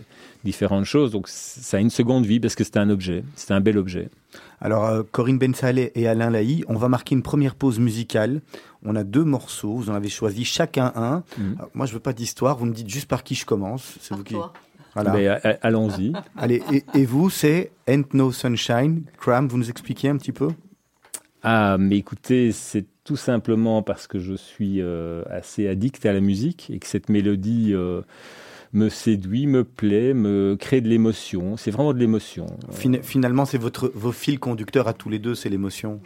différentes 0.45 0.85
choses. 0.85 1.13
Donc 1.13 1.29
ça 1.29 1.77
a 1.77 1.81
une 1.81 1.91
seconde 1.91 2.27
vie 2.27 2.41
parce 2.41 2.55
que 2.55 2.65
c'est 2.65 2.77
un 2.77 2.91
objet, 2.91 3.25
c'est 3.37 3.53
un 3.53 3.61
bel 3.61 3.79
objet. 3.79 4.09
Alors, 4.61 4.87
euh, 4.87 5.03
Corinne 5.11 5.39
Bensalé 5.39 5.93
et 5.95 6.07
Alain 6.09 6.31
Laï, 6.31 6.65
on 6.69 6.75
va 6.75 6.89
marquer 6.89 7.15
une 7.15 7.23
première 7.23 7.55
pause 7.55 7.79
musicale. 7.79 8.41
On 8.85 8.97
a 8.97 9.05
deux 9.05 9.25
morceaux, 9.25 9.75
vous 9.75 9.91
en 9.91 9.95
avez 9.95 10.09
choisi 10.09 10.45
chacun 10.45 10.93
un. 10.97 11.23
Mmh. 11.39 11.43
moi, 11.75 11.87
je 11.87 11.93
veux 11.93 12.01
pas 12.01 12.13
d'histoire, 12.13 12.57
vous 12.57 12.67
me 12.67 12.73
dites 12.73 12.89
juste 12.89 13.09
par 13.09 13.23
qui 13.23 13.35
je 13.37 13.47
commence. 13.47 13.97
C'est 14.01 14.15
vous 14.15 14.25
qui... 14.25 14.35
Euh, 14.97 15.39
allons-y. 15.63 16.13
Allez, 16.37 16.63
et, 16.95 17.05
vous, 17.05 17.31
c'est 17.31 17.71
Ain't 17.87 18.15
No 18.15 18.33
Sunshine. 18.33 19.05
Cram, 19.19 19.49
vous 19.49 19.59
nous 19.59 19.71
expliquez 19.71 20.09
un 20.09 20.17
petit 20.17 20.33
peu? 20.33 20.49
Ah, 21.43 21.77
mais 21.79 21.97
écoutez, 21.97 22.53
c'est 22.53 22.85
tout 23.05 23.17
simplement 23.17 23.83
parce 23.83 24.07
que 24.07 24.19
je 24.19 24.35
suis 24.35 24.81
euh, 24.81 25.23
assez 25.31 25.67
addict 25.67 26.05
à 26.07 26.13
la 26.13 26.21
musique 26.21 26.71
et 26.71 26.79
que 26.79 26.87
cette 26.87 27.09
mélodie 27.09 27.71
euh, 27.73 28.03
me 28.73 28.89
séduit, 28.89 29.47
me 29.47 29.65
plaît, 29.65 30.15
me 30.15 30.57
crée 30.59 30.81
de 30.81 30.89
l'émotion. 30.89 31.57
C'est 31.57 31.71
vraiment 31.71 31.93
de 31.93 31.99
l'émotion. 31.99 32.47
finalement, 33.03 33.45
c'est 33.45 33.59
votre 33.59 33.91
vos 33.95 34.13
fils 34.13 34.39
conducteurs 34.39 34.89
à 34.89 34.93
tous 34.93 35.09
les 35.09 35.19
deux, 35.19 35.35
c'est 35.35 35.49
l'émotion. 35.49 36.01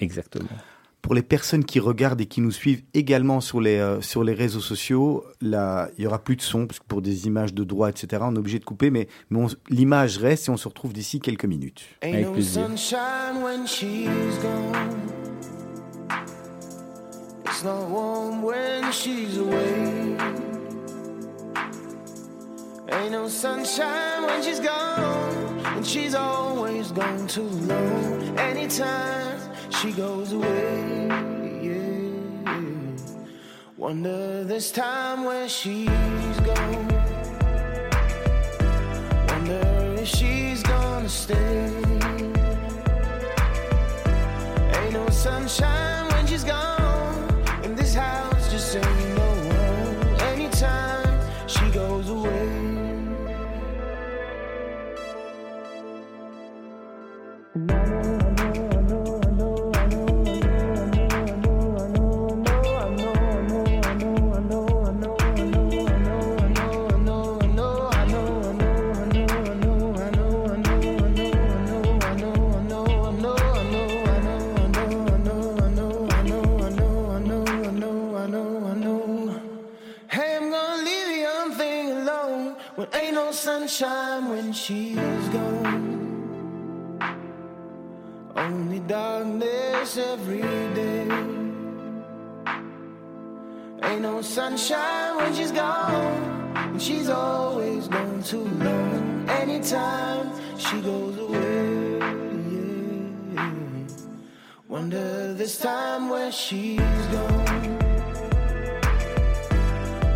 Exactement. 0.00 0.48
Pour 1.02 1.14
les 1.14 1.22
personnes 1.22 1.64
qui 1.64 1.80
regardent 1.80 2.20
et 2.20 2.26
qui 2.26 2.40
nous 2.40 2.50
suivent 2.50 2.82
également 2.94 3.40
sur 3.40 3.60
les, 3.60 3.78
euh, 3.78 4.00
sur 4.00 4.22
les 4.22 4.34
réseaux 4.34 4.60
sociaux, 4.60 5.24
là, 5.40 5.88
il 5.96 6.04
y 6.04 6.06
aura 6.06 6.22
plus 6.22 6.36
de 6.36 6.42
son, 6.42 6.66
parce 6.66 6.78
que 6.78 6.84
pour 6.86 7.02
des 7.02 7.26
images 7.26 7.54
de 7.54 7.64
droit, 7.64 7.88
etc., 7.88 8.22
on 8.26 8.34
est 8.34 8.38
obligé 8.38 8.58
de 8.58 8.64
couper, 8.64 8.90
mais, 8.90 9.08
mais 9.30 9.44
l'image 9.70 10.18
reste 10.18 10.48
et 10.48 10.50
on 10.50 10.56
se 10.56 10.68
retrouve 10.68 10.92
d'ici 10.92 11.20
quelques 11.20 11.46
minutes. 11.46 11.82
Avec 12.02 12.30
plaisir. 12.32 12.68
Ain't 22.92 23.12
no 23.12 23.28
sunshine 23.28 24.24
when 24.26 24.42
she's 24.42 24.58
gone, 24.58 25.60
and 25.64 25.86
she's 25.86 26.16
always 26.16 26.90
gone 26.90 27.28
too 27.28 27.42
long. 27.42 28.36
Anytime 28.36 29.49
she 29.70 29.92
goes 29.92 30.32
away. 30.32 31.06
Yeah. 31.62 32.50
Wonder 33.76 34.44
this 34.44 34.70
time 34.70 35.24
where 35.24 35.48
she's 35.48 35.88
gone. 36.44 36.89
She's 106.32 107.06
gone. 107.12 107.78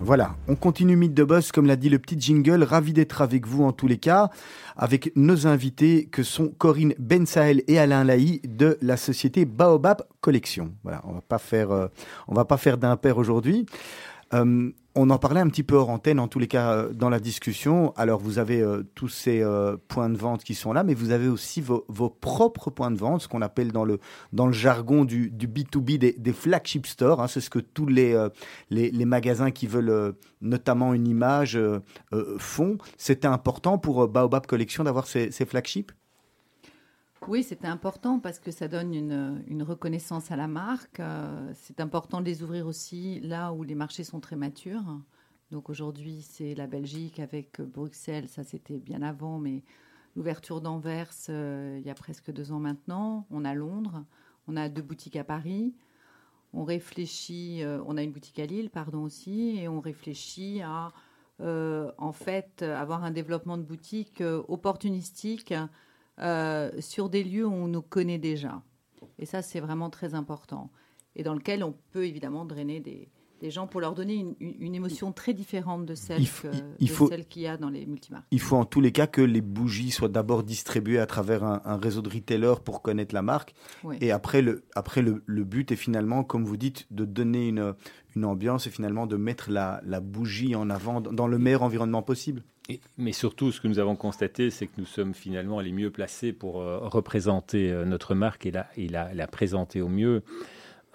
Voilà, 0.00 0.34
on 0.48 0.56
continue 0.56 0.96
Mythe 0.96 1.14
de 1.14 1.22
Boss, 1.22 1.52
comme 1.52 1.66
l'a 1.66 1.76
dit 1.76 1.88
le 1.88 2.00
petit 2.00 2.20
jingle. 2.20 2.64
Ravi 2.64 2.92
d'être 2.92 3.22
avec 3.22 3.46
vous 3.46 3.62
en 3.62 3.70
tous 3.70 3.86
les 3.86 3.98
cas, 3.98 4.30
avec 4.76 5.12
nos 5.14 5.46
invités 5.46 6.06
que 6.06 6.24
sont 6.24 6.48
Corinne 6.48 6.92
Bensael 6.98 7.62
et 7.68 7.78
Alain 7.78 8.02
Laï 8.02 8.40
de 8.42 8.76
la 8.82 8.96
société 8.96 9.44
Baobab 9.44 10.02
Collection. 10.20 10.72
Voilà, 10.82 11.02
on 11.04 11.12
va 11.12 11.20
euh, 11.52 11.88
va 12.26 12.44
pas 12.44 12.56
faire 12.56 12.78
d'impair 12.78 13.16
aujourd'hui. 13.16 13.64
Euh, 14.32 14.70
on 14.96 15.10
en 15.10 15.18
parlait 15.18 15.40
un 15.40 15.48
petit 15.48 15.64
peu 15.64 15.74
hors 15.74 15.90
antenne, 15.90 16.20
en 16.20 16.28
tous 16.28 16.38
les 16.38 16.46
cas, 16.46 16.72
euh, 16.72 16.92
dans 16.92 17.10
la 17.10 17.18
discussion. 17.18 17.92
Alors, 17.96 18.20
vous 18.20 18.38
avez 18.38 18.60
euh, 18.60 18.84
tous 18.94 19.08
ces 19.08 19.44
points 19.88 20.08
de 20.08 20.16
vente 20.16 20.44
qui 20.44 20.54
sont 20.54 20.72
là, 20.72 20.84
mais 20.84 20.94
vous 20.94 21.10
avez 21.10 21.28
aussi 21.28 21.60
vos, 21.60 21.82
propres 22.08 22.70
points 22.70 22.90
de 22.90 22.96
vente, 22.96 23.22
ce 23.22 23.28
qu'on 23.28 23.42
appelle 23.42 23.72
dans 23.72 23.84
le, 23.84 23.98
jargon 24.52 25.04
du, 25.04 25.30
B2B 25.30 25.98
des, 25.98 26.32
flagship 26.32 26.86
stores. 26.86 27.20
Hein. 27.20 27.28
C'est 27.28 27.40
ce 27.40 27.50
que 27.50 27.58
tous 27.58 27.86
les, 27.86 28.16
les, 28.70 29.04
magasins 29.04 29.50
qui 29.50 29.66
veulent 29.66 30.14
notamment 30.40 30.94
une 30.94 31.08
image 31.08 31.58
font. 32.38 32.78
C'était 32.96 33.28
important 33.28 33.78
pour 33.78 34.08
Baobab 34.08 34.46
Collection 34.46 34.84
d'avoir 34.84 35.06
ces, 35.06 35.30
ces 35.30 35.44
flagships? 35.44 35.92
Oui, 37.28 37.42
c'était 37.42 37.66
important 37.66 38.18
parce 38.18 38.38
que 38.38 38.50
ça 38.50 38.68
donne 38.68 38.94
une, 38.94 39.62
reconnaissance 39.62 40.30
à 40.30 40.36
la 40.36 40.46
marque. 40.46 41.00
Euh, 41.00 41.52
c'est 41.54 41.80
important 41.80 42.20
de 42.20 42.26
les 42.26 42.42
ouvrir 42.42 42.66
aussi 42.66 43.20
là 43.20 43.52
où 43.52 43.62
les 43.62 43.74
marchés 43.74 44.04
sont 44.04 44.20
très 44.20 44.36
matures. 44.36 45.00
Donc 45.50 45.70
aujourd'hui, 45.70 46.22
c'est 46.22 46.54
la 46.54 46.66
Belgique 46.66 47.20
avec 47.20 47.60
Bruxelles. 47.60 48.28
Ça, 48.28 48.44
c'était 48.44 48.78
bien 48.78 49.02
avant, 49.02 49.38
mais 49.38 49.62
l'ouverture 50.16 50.60
d'Anvers, 50.60 51.12
euh, 51.28 51.78
il 51.80 51.86
y 51.86 51.90
a 51.90 51.94
presque 51.94 52.30
deux 52.30 52.52
ans 52.52 52.60
maintenant. 52.60 53.26
On 53.30 53.44
a 53.44 53.54
Londres. 53.54 54.04
On 54.46 54.56
a 54.56 54.68
deux 54.68 54.82
boutiques 54.82 55.16
à 55.16 55.24
Paris. 55.24 55.74
On 56.52 56.64
réfléchit, 56.64 57.62
euh, 57.62 57.82
on 57.86 57.96
a 57.96 58.02
une 58.02 58.12
boutique 58.12 58.38
à 58.38 58.46
Lille, 58.46 58.70
pardon 58.70 59.02
aussi, 59.02 59.58
et 59.58 59.68
on 59.68 59.80
réfléchit 59.80 60.60
à 60.62 60.92
en 61.40 62.12
fait 62.12 62.62
avoir 62.62 63.02
un 63.02 63.10
développement 63.10 63.58
de 63.58 63.64
boutique 63.64 64.22
opportunistique 64.46 65.52
euh, 66.20 66.70
sur 66.80 67.08
des 67.08 67.24
lieux 67.24 67.46
où 67.46 67.52
on 67.52 67.66
nous 67.66 67.82
connaît 67.82 68.18
déjà. 68.18 68.62
Et 69.18 69.26
ça, 69.26 69.42
c'est 69.42 69.60
vraiment 69.60 69.90
très 69.90 70.14
important. 70.14 70.70
Et 71.16 71.22
dans 71.22 71.34
lequel 71.34 71.64
on 71.64 71.74
peut 71.92 72.06
évidemment 72.06 72.44
drainer 72.44 72.80
des, 72.80 73.08
gens 73.50 73.66
pour 73.66 73.82
leur 73.82 73.94
donner 73.94 74.24
une, 74.40 74.74
émotion 74.74 75.12
très 75.12 75.34
différente 75.34 75.84
de 75.84 75.94
celle 75.94 76.24
qu'il 77.28 77.42
y 77.42 77.46
a 77.46 77.58
dans 77.58 77.68
les 77.68 77.84
multimarques. 77.84 78.24
Il 78.30 78.40
faut 78.40 78.56
en 78.56 78.64
tous 78.64 78.80
les 78.80 78.90
cas 78.90 79.06
que 79.06 79.20
les 79.20 79.42
bougies 79.42 79.90
soient 79.90 80.08
d'abord 80.08 80.44
distribuées 80.44 80.98
à 80.98 81.04
travers 81.04 81.44
un, 81.44 81.76
réseau 81.76 82.00
de 82.00 82.08
retailers 82.08 82.60
pour 82.64 82.80
connaître 82.80 83.14
la 83.14 83.20
marque. 83.20 83.54
Et 84.00 84.12
après, 84.12 84.40
le, 84.40 84.64
après 84.74 85.02
le, 85.02 85.44
but 85.44 85.70
est 85.72 85.76
finalement, 85.76 86.24
comme 86.24 86.46
vous 86.46 86.56
dites, 86.56 86.86
de 86.90 87.04
donner 87.04 87.48
une, 87.48 87.74
une 88.16 88.24
ambiance 88.24 88.66
et 88.66 88.70
finalement 88.70 89.06
de 89.06 89.16
mettre 89.16 89.50
la, 89.50 89.82
la 89.84 90.00
bougie 90.00 90.56
en 90.56 90.70
avant 90.70 91.02
dans 91.02 91.26
le 91.26 91.36
meilleur 91.36 91.64
environnement 91.64 92.02
possible 92.02 92.44
mais 92.96 93.12
surtout, 93.12 93.52
ce 93.52 93.60
que 93.60 93.68
nous 93.68 93.78
avons 93.78 93.96
constaté, 93.96 94.50
c'est 94.50 94.66
que 94.66 94.72
nous 94.78 94.86
sommes 94.86 95.14
finalement 95.14 95.60
les 95.60 95.72
mieux 95.72 95.90
placés 95.90 96.32
pour 96.32 96.60
euh, 96.60 96.78
représenter 96.78 97.70
euh, 97.70 97.84
notre 97.84 98.14
marque 98.14 98.46
et 98.46 98.52
la, 98.88 99.26
présenter 99.26 99.82
au 99.82 99.88
mieux. 99.88 100.22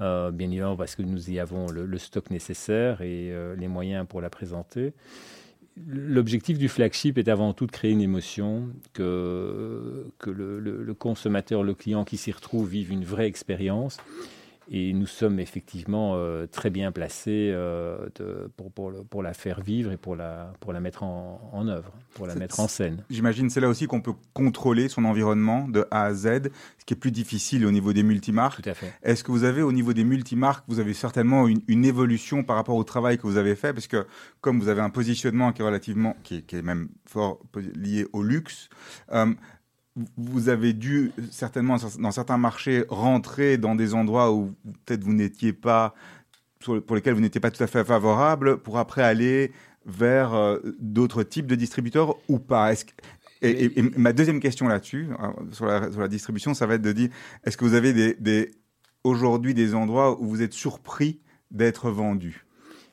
Euh, 0.01 0.31
bien 0.31 0.47
évidemment, 0.47 0.77
parce 0.77 0.95
que 0.95 1.03
nous 1.03 1.29
y 1.29 1.39
avons 1.39 1.67
le, 1.69 1.97
stock 1.97 2.31
nécessaire 2.31 3.01
et 3.01 3.31
les 3.57 3.67
moyens 3.67 4.07
pour 4.07 4.21
la 4.21 4.29
présenter. 4.29 4.93
L'objectif 5.87 6.57
du 6.57 6.69
flagship 6.69 7.17
est 7.17 7.27
avant 7.27 7.53
tout 7.53 7.65
de 7.65 7.71
créer 7.71 7.91
une 7.91 8.01
émotion, 8.01 8.69
que, 8.93 10.05
le 10.25 10.93
consommateur, 10.93 11.63
le 11.63 11.73
client 11.75 12.03
qui 12.03 12.17
s'y 12.17 12.31
retrouve 12.31 12.69
vive 12.69 12.91
une 12.91 13.03
vraie 13.03 13.27
expérience 13.27 13.97
et 14.71 14.93
nous 14.93 15.07
sommes 15.07 15.39
effectivement 15.39 16.13
euh, 16.15 16.45
très 16.45 16.69
bien 16.69 16.91
placés 16.91 17.51
euh, 17.51 18.07
pour, 18.55 18.71
pour, 18.71 18.93
pour, 19.09 19.23
la 19.23 19.33
faire 19.33 19.61
vivre 19.61 19.91
et 19.91 19.97
pour 19.97 20.15
la, 20.15 20.53
pour 20.59 20.73
la 20.73 20.79
mettre 20.79 21.03
en, 21.03 21.49
en 21.51 21.67
œuvre, 21.67 21.91
pour 22.13 22.27
la 22.27 22.35
mettre 22.35 22.59
en 22.59 22.67
scène. 22.67 23.03
J'imagine 23.09 23.49
c'est 23.49 23.59
là 23.59 23.67
aussi 23.67 23.87
qu'on 23.87 24.01
peut 24.01 24.13
contrôler 24.33 24.87
son 24.87 25.05
environnement 25.05 25.67
de 25.67 25.85
A 25.89 26.03
à 26.03 26.13
Z, 26.13 26.49
ce 26.77 26.85
qui 26.85 26.93
est 26.93 26.97
plus 26.97 27.11
difficile 27.11 27.65
au 27.65 27.71
niveau 27.71 27.93
des 27.93 28.03
multimarques. 28.03 28.61
Tout 28.61 28.69
à 28.69 28.75
fait. 28.75 28.93
Est-ce 29.01 29.23
que 29.23 29.31
vous 29.31 29.43
avez 29.43 29.63
au 29.63 29.71
niveau 29.71 29.93
des 29.93 30.03
multimarques, 30.03 30.63
vous 30.67 30.79
avez 30.79 30.93
certainement 30.93 31.47
une, 31.47 31.61
une, 31.67 31.85
évolution 31.85 32.43
par 32.43 32.55
rapport 32.55 32.75
au 32.75 32.83
travail 32.83 33.17
que 33.17 33.23
vous 33.23 33.37
avez 33.37 33.55
fait? 33.55 33.73
Parce 33.73 33.87
que 33.87 34.05
comme 34.41 34.59
vous 34.59 34.67
avez 34.67 34.81
un 34.81 34.91
positionnement 34.91 35.51
qui 35.51 35.63
est 35.63 35.65
relativement, 35.65 36.15
qui 36.23 36.37
est, 36.37 36.41
qui 36.43 36.55
est 36.55 36.61
même 36.61 36.89
fort 37.05 37.39
lié 37.75 38.05
au 38.13 38.21
luxe, 38.21 38.69
euh, 39.11 39.33
vous 40.17 40.49
avez 40.49 40.73
dû 40.73 41.11
certainement 41.31 41.77
dans 41.99 42.11
certains 42.11 42.37
marchés 42.37 42.85
rentrer 42.89 43.57
dans 43.57 43.75
des 43.75 43.93
endroits 43.93 44.31
où 44.31 44.53
peut-être 44.85 45.03
vous 45.03 45.13
n'étiez 45.13 45.53
pas 45.53 45.93
pour 46.59 46.95
lesquels 46.95 47.13
vous 47.13 47.21
n'étiez 47.21 47.39
pas 47.39 47.51
tout 47.51 47.63
à 47.63 47.67
fait 47.67 47.83
favorable 47.83 48.57
pour 48.57 48.77
après 48.77 49.01
aller 49.01 49.51
vers 49.85 50.33
euh, 50.33 50.59
d'autres 50.79 51.23
types 51.23 51.47
de 51.47 51.55
distributeurs 51.55 52.15
ou 52.27 52.39
pas? 52.39 52.73
Et, 53.41 53.81
ma 53.95 54.11
deuxième 54.11 54.41
question 54.41 54.67
là-dessus, 54.67 55.07
euh, 55.11 55.51
sur 55.51 55.65
la, 55.65 56.07
distribution, 56.07 56.53
ça 56.53 56.65
va 56.65 56.75
être 56.75 56.81
de 56.81 56.91
dire, 56.91 57.09
est-ce 57.45 57.55
que 57.55 57.63
vous 57.63 57.73
avez 57.73 58.51
aujourd'hui 59.03 59.53
des 59.53 59.73
endroits 59.73 60.19
où 60.19 60.27
vous 60.27 60.41
êtes 60.41 60.53
surpris 60.53 61.21
d'être 61.49 61.89
vendu? 61.89 62.45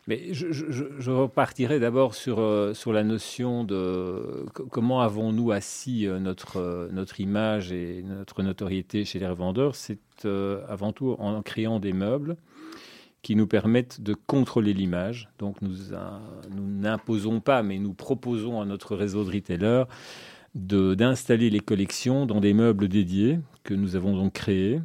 Mais 0.07 0.33
je, 0.33 1.11
repartirai 1.11 1.81
d'abord 1.81 2.14
sur, 2.14 2.38
euh, 2.38 2.75
sur 2.75 2.92
la 2.92 3.03
notion 3.03 3.64
de 3.64 4.47
comment 4.71 5.01
avons-nous 5.01 5.51
assis 5.51 6.07
euh, 6.07 6.21
notre, 6.21 6.59
euh, 6.59 6.88
notre 6.92 7.21
image 7.21 7.73
et 7.73 8.05
notre 8.05 8.42
notoriété 8.42 9.05
chez 9.05 9.19
les 9.19 9.27
revendeurs. 9.27 9.75
C'est 9.75 9.99
avant 10.25 10.92
tout 10.92 11.14
en 11.19 11.42
créant 11.42 11.79
des 11.79 11.92
meubles 11.92 12.37
qui 13.21 13.37
nous 13.37 13.47
permettent 13.47 14.01
de 14.01 14.14
contrôler 14.14 14.73
l'image. 14.73 15.29
Donc 15.38 15.61
nous, 15.61 15.75
nous 16.51 16.66
n'imposons 16.66 17.40
pas, 17.40 17.62
mais 17.62 17.79
nous 17.79 17.92
proposons 17.92 18.62
à 18.62 18.64
notre 18.64 18.97
réseau 18.97 19.25
de 19.25 19.31
retailers 19.31 19.85
d'installer 20.55 21.51
les 21.51 21.61
collections 21.61 22.25
dans 22.25 22.40
des 22.40 22.55
meubles 22.55 22.88
dédiés 22.88 23.40
que 23.62 23.75
nous 23.75 23.95
avons 23.95 24.16
donc 24.16 24.33
créés 24.33 24.81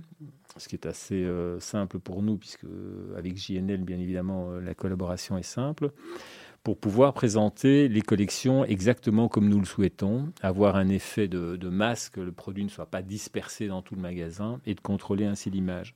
ce 0.62 0.69
qui 0.69 0.76
est 0.76 0.86
assez 0.86 1.24
euh, 1.24 1.60
simple 1.60 2.00
pour 2.00 2.21
nous, 2.21 2.38
puisque 2.38 2.65
avec 3.17 3.38
JNL, 3.38 3.84
bien 3.84 4.00
évidemment, 4.00 4.52
euh, 4.52 4.62
la 4.62 4.74
collaboration 4.76 5.38
est 5.38 5.43
simple, 5.43 5.91
pour 6.63 6.78
pouvoir 6.78 7.13
présenter 7.13 7.88
les 7.88 8.02
collections 8.02 8.63
exactement 8.65 9.28
comme 9.28 9.50
nous 9.50 9.60
le 9.60 9.65
souhaitons, 9.65 10.32
avoir 10.41 10.76
un 10.76 10.89
effet 10.89 11.28
de, 11.28 11.69
masse, 11.69 12.10
que 12.10 12.21
le 12.21 12.32
produit 12.32 12.63
ne 12.63 12.69
soit 12.69 12.86
pas 12.86 13.02
dispersé 13.02 13.67
dans 13.67 13.82
tout 13.82 13.95
le 13.95 14.02
magasin, 14.02 14.62
et 14.67 14.76
de 14.76 14.82
contrôler 14.82 15.26
ainsi 15.26 15.50
l'image. 15.50 15.95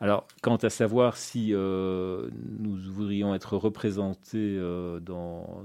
Alors, 0.00 0.26
quant 0.42 0.56
à 0.56 0.68
savoir 0.68 1.16
si 1.16 1.54
euh, 1.54 2.28
nous 2.58 2.76
voudrions 2.76 3.34
être 3.34 3.56
représentés 3.56 4.58
dans 5.00 5.64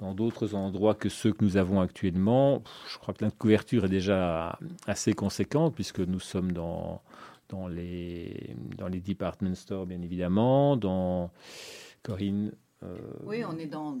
dans 0.00 0.14
d'autres 0.14 0.54
endroits 0.54 0.94
que 0.94 1.08
ceux 1.08 1.32
que 1.32 1.44
nous 1.44 1.56
avons 1.56 1.80
actuellement. 1.80 2.62
Je 2.90 2.98
crois 2.98 3.14
que 3.14 3.24
la 3.24 3.30
couverture 3.30 3.84
est 3.84 3.90
déjà 3.90 4.58
assez 4.86 5.12
conséquente 5.12 5.74
puisque 5.74 6.00
nous 6.00 6.20
sommes 6.20 6.52
dans, 6.52 7.02
dans, 7.48 7.68
les, 7.68 8.56
dans 8.78 8.88
les 8.88 9.00
department 9.00 9.54
stores, 9.54 9.86
bien 9.86 10.00
évidemment, 10.02 10.76
dans 10.76 11.30
Corinne. 12.02 12.52
Euh, 12.82 12.96
oui, 13.26 13.44
on 13.44 13.58
est 13.58 13.66
dans, 13.66 13.92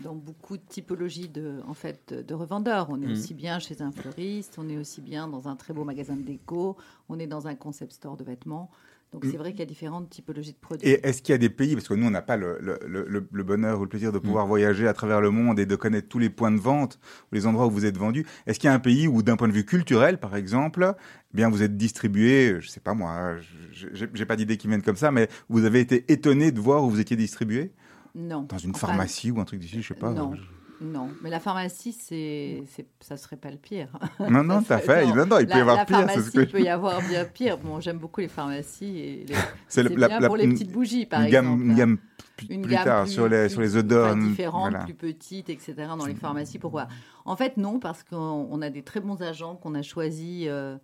dans, 0.00 0.14
beaucoup 0.14 0.56
de 0.56 0.62
typologies 0.66 1.28
de, 1.28 1.60
en 1.68 1.74
fait, 1.74 2.14
de 2.14 2.34
revendeurs. 2.34 2.88
On 2.88 3.02
est 3.02 3.06
mm. 3.06 3.12
aussi 3.12 3.34
bien 3.34 3.58
chez 3.58 3.82
un 3.82 3.92
fleuriste, 3.92 4.56
on 4.58 4.70
est 4.70 4.78
aussi 4.78 5.02
bien 5.02 5.28
dans 5.28 5.48
un 5.48 5.56
très 5.56 5.74
beau 5.74 5.84
magasin 5.84 6.16
de 6.16 6.22
déco, 6.22 6.78
on 7.10 7.18
est 7.18 7.26
dans 7.26 7.46
un 7.46 7.54
concept 7.54 7.92
store 7.92 8.16
de 8.16 8.24
vêtements. 8.24 8.70
Donc 9.12 9.24
c'est 9.26 9.34
mm. 9.34 9.36
vrai 9.36 9.50
qu'il 9.50 9.60
y 9.60 9.62
a 9.62 9.66
différentes 9.66 10.08
typologies 10.08 10.52
de 10.52 10.58
produits. 10.58 10.88
Et 10.88 11.06
est-ce 11.06 11.20
qu'il 11.20 11.32
y 11.32 11.34
a 11.34 11.38
des 11.38 11.50
pays, 11.50 11.74
parce 11.74 11.86
que 11.86 11.94
nous 11.94 12.06
on 12.06 12.10
n'a 12.10 12.22
pas 12.22 12.36
le, 12.36 12.58
le, 12.60 13.28
le, 13.30 13.42
bonheur 13.44 13.78
ou 13.78 13.82
le 13.82 13.88
plaisir 13.88 14.10
de 14.10 14.18
mm. 14.18 14.22
pouvoir 14.22 14.46
voyager 14.46 14.88
à 14.88 14.94
travers 14.94 15.20
le 15.20 15.30
monde 15.30 15.58
et 15.58 15.66
de 15.66 15.76
connaître 15.76 16.08
tous 16.08 16.18
les 16.18 16.30
points 16.30 16.50
de 16.50 16.60
vente, 16.60 16.98
ou 17.30 17.34
les 17.34 17.46
endroits 17.46 17.66
où 17.66 17.70
vous 17.70 17.84
êtes 17.84 17.98
vendu, 17.98 18.26
est-ce 18.46 18.58
qu'il 18.58 18.68
y 18.68 18.70
a 18.70 18.74
un 18.74 18.80
pays 18.80 19.06
où 19.08 19.22
d'un 19.22 19.36
point 19.36 19.48
de 19.48 19.52
vue 19.52 19.66
culturel 19.66 20.18
par 20.18 20.34
exemple, 20.34 20.94
eh 20.98 21.36
bien 21.36 21.50
vous 21.50 21.62
êtes 21.62 21.76
distribué, 21.76 22.56
je 22.60 22.68
sais 22.68 22.80
pas 22.80 22.94
moi, 22.94 23.36
j'ai 23.72 24.26
pas 24.26 24.36
d'idée 24.36 24.56
qui 24.56 24.66
viennent 24.66 24.82
comme 24.82 24.96
ça, 24.96 25.10
mais 25.10 25.28
vous 25.48 25.64
avez 25.64 25.80
été 25.80 26.10
étonné 26.10 26.50
de 26.50 26.60
voir 26.60 26.82
où 26.84 26.90
vous 26.90 27.00
étiez 27.00 27.16
distribué? 27.16 27.72
Non. 28.14 28.42
Dans 28.42 28.58
une 28.58 28.74
pharmacie 28.74 29.30
ou 29.30 29.40
un 29.40 29.44
truc 29.44 29.60
d'ici, 29.60 29.80
je 29.82 29.88
sais 29.88 29.94
pas. 29.94 30.10
Non. 30.12 30.34
Non, 30.82 31.10
mais 31.22 31.30
la 31.30 31.40
pharmacie, 31.40 31.92
c'est, 31.92 32.64
ça 33.00 33.16
serait 33.16 33.36
pas 33.36 33.50
le 33.50 33.56
pire. 33.56 33.88
Non, 34.18 34.42
non, 34.42 34.62
t'as 34.66 34.78
fait. 34.78 35.06
Non, 35.06 35.26
non, 35.26 35.38
il 35.38 35.46
peut 35.46 35.58
y 35.58 35.60
avoir 35.60 35.86
pire. 35.86 35.98
Pharmacie, 35.98 36.30
il 36.34 36.48
peut 36.48 36.60
y 36.60 36.68
avoir 36.68 37.00
bien 37.02 37.24
pire. 37.24 37.58
Bon, 37.58 37.80
j'aime 37.80 37.98
beaucoup 37.98 38.20
les 38.20 38.28
pharmacies. 38.28 38.98
Et 38.98 39.26
c'est, 39.68 39.88
bien 39.88 40.20
pour 40.20 40.36
les 40.36 40.48
petites 40.48 40.72
bougies, 40.72 41.06
par 41.06 41.22
exemple. 41.22 41.62
une 41.62 41.74
gamme 41.74 41.98
plus, 42.36 42.74
tard 42.74 43.06
sur 43.06 43.28
les 43.28 43.48
sur 43.48 43.60
les 43.60 43.76
odeurs 43.76 44.16
différentes, 44.16 44.84
plus 44.84 44.94
petites, 44.94 45.50
etc. 45.50 45.74
Dans 45.96 46.06
les 46.06 46.14
pharmacies, 46.14 46.58
pourquoi 46.58 46.88
En 47.24 47.36
fait, 47.36 47.56
non, 47.56 47.78
parce 47.78 48.02
qu'on 48.02 48.62
a 48.62 48.70
des 48.70 48.82
très 48.82 49.00
bons 49.00 49.22
agents 49.22 49.56
qu'on 49.56 49.74
a 49.74 49.82
choisis. 49.82 50.46
Euh, 50.48 50.76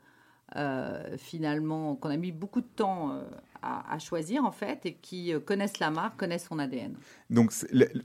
euh, 0.56 1.18
finalement, 1.18 1.94
qu'on 1.94 2.08
a 2.08 2.16
mis 2.16 2.32
beaucoup 2.32 2.62
de 2.62 2.66
temps 2.74 3.12
euh, 3.12 3.22
à, 3.60 3.98
choisir 3.98 4.46
en 4.46 4.50
fait 4.50 4.86
et 4.86 4.94
qui 4.94 5.34
connaissent 5.44 5.78
la 5.78 5.90
marque, 5.90 6.18
connaissent 6.18 6.46
son 6.48 6.58
ADN. 6.58 6.94
Donc 7.28 7.52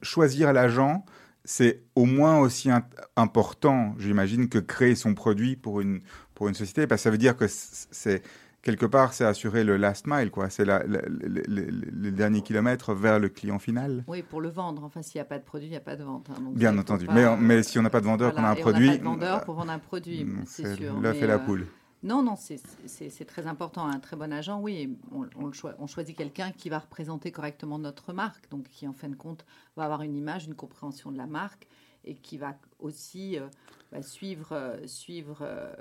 choisir 0.01 0.51
l'agent, 0.51 1.05
c'est 1.45 1.83
au 1.95 2.05
moins 2.05 2.39
aussi 2.39 2.69
important, 3.15 3.95
j'imagine, 3.97 4.49
que 4.49 4.59
créer 4.59 4.95
son 4.95 5.13
produit 5.13 5.55
pour 5.55 5.81
une, 5.81 6.01
pour 6.35 6.47
une 6.47 6.55
société, 6.55 6.87
parce 6.87 7.01
que 7.01 7.03
ça 7.03 7.11
veut 7.11 7.17
dire 7.17 7.35
que 7.35 7.45
c'est 7.47 8.23
quelque 8.61 8.85
part, 8.85 9.13
c'est 9.13 9.25
assurer 9.25 9.63
le 9.63 9.77
last 9.77 10.07
mile, 10.07 10.31
quoi. 10.31 10.49
C'est 10.49 10.65
le, 10.65 12.11
dernier 12.11 12.41
kilomètre 12.41 12.93
vers 12.93 13.19
le 13.19 13.29
client 13.29 13.59
final. 13.59 14.03
Oui, 14.07 14.23
pour 14.23 14.41
le 14.41 14.49
vendre. 14.49 14.83
Enfin, 14.83 15.01
s'il 15.01 15.19
n'y 15.19 15.21
a 15.21 15.25
pas 15.25 15.37
de 15.37 15.43
produit, 15.43 15.67
il 15.67 15.71
n'y 15.71 15.77
a 15.77 15.81
pas 15.81 15.97
de 15.97 16.03
vente. 16.03 16.27
Hein. 16.31 16.41
Bien 16.55 16.77
entendu. 16.77 17.07
mais, 17.13 17.35
mais 17.37 17.61
si 17.61 17.77
on 17.77 17.81
n'a 17.81 17.89
pas 17.89 17.99
de 17.99 18.05
vendeur, 18.05 18.33
qu'on 18.33 18.43
a 18.43 18.49
un 18.49 18.55
produit. 18.55 18.87
On 18.87 18.91
n'a 18.91 18.97
pas 18.97 19.03
de 19.03 19.03
vendeur 19.03 19.43
pour 19.43 19.55
vendre 19.55 19.71
un 19.71 19.79
produit, 19.79 20.23
mm, 20.23 20.43
c'est 20.45 20.75
sûr. 20.75 20.99
L'œuf 20.99 21.21
et 21.21 21.27
la 21.27 21.35
euh, 21.35 21.39
poule. 21.39 21.67
Non, 22.03 22.21
non, 22.21 22.35
c'est 22.35 23.25
très 23.25 23.47
important. 23.47 23.87
Un 23.87 23.99
très 23.99 24.17
bon 24.17 24.33
agent, 24.33 24.59
oui, 24.59 24.97
on, 25.13 25.87
choisit 25.87 26.17
quelqu'un 26.17 26.51
qui 26.51 26.67
va 26.67 26.79
représenter 26.79 27.31
correctement 27.31 27.79
notre 27.79 28.11
marque, 28.11 28.49
donc 28.49 28.67
qui 28.67 28.85
en 28.89 28.93
fin 28.93 29.07
de 29.07 29.15
compte 29.15 29.45
va 29.77 29.85
avoir 29.85 30.01
une 30.01 30.17
image, 30.17 30.45
une 30.45 30.55
compréhension 30.55 31.13
de 31.13 31.17
la 31.17 31.27
marque 31.27 31.65
et 32.03 32.15
qui 32.15 32.37
va 32.37 32.57
aussi 32.79 33.39
euh, 33.39 33.47
bah, 33.93 34.01
suivre, 34.01 34.51
euh, 34.51 34.85
suivre 34.85 35.37
euh, 35.41 35.73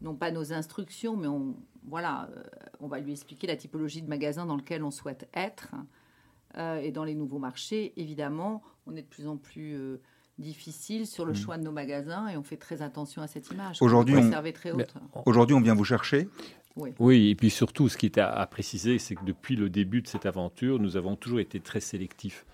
non 0.00 0.14
pas 0.14 0.30
nos 0.30 0.52
instructions, 0.52 1.16
mais 1.16 1.26
voilà, 1.88 2.28
on 2.78 2.86
va 2.86 3.00
lui 3.00 3.10
expliquer 3.10 3.48
la 3.48 3.56
typologie 3.56 4.02
de 4.02 4.08
magasin 4.08 4.46
dans 4.46 4.56
lequel 4.56 4.84
on 4.84 4.92
souhaite 4.92 5.28
être. 5.34 5.74
et 6.56 6.92
dans 6.92 7.04
les 7.04 7.14
nouveaux 7.14 7.38
marchés, 7.38 7.92
évidemment, 7.96 8.62
on 8.86 8.94
est 8.94 9.02
de 9.02 9.06
plus 9.06 9.26
en 9.26 9.36
plus 9.36 9.98
difficile 10.38 11.06
sur 11.06 11.24
le 11.24 11.32
mmh. 11.32 11.36
choix 11.36 11.58
de 11.58 11.62
nos 11.62 11.72
magasins 11.72 12.28
et 12.28 12.36
on 12.36 12.42
fait 12.42 12.56
très 12.56 12.82
attention 12.82 13.22
à 13.22 13.26
cette 13.26 13.50
image. 13.50 13.80
Aujourd'hui, 13.80 14.16
on, 14.16 15.22
aujourd'hui, 15.24 15.54
on 15.54 15.60
vient 15.60 15.74
vous 15.74 15.84
chercher. 15.84 16.28
Oui. 16.76 16.92
oui. 16.98 17.30
et 17.30 17.34
puis 17.34 17.48
surtout, 17.48 17.88
ce 17.88 17.96
qui 17.96 18.06
est 18.06 18.18
à 18.18 18.46
préciser, 18.46 18.98
c'est 18.98 19.14
que 19.14 19.24
depuis 19.24 19.56
le 19.56 19.70
début 19.70 20.02
de 20.02 20.08
cette 20.08 20.26
aventure, 20.26 20.78
nous 20.78 20.96
avons 20.98 21.16
toujours 21.16 21.40
été 21.40 21.58
très 21.60 21.80
sélectifs. 21.80 22.44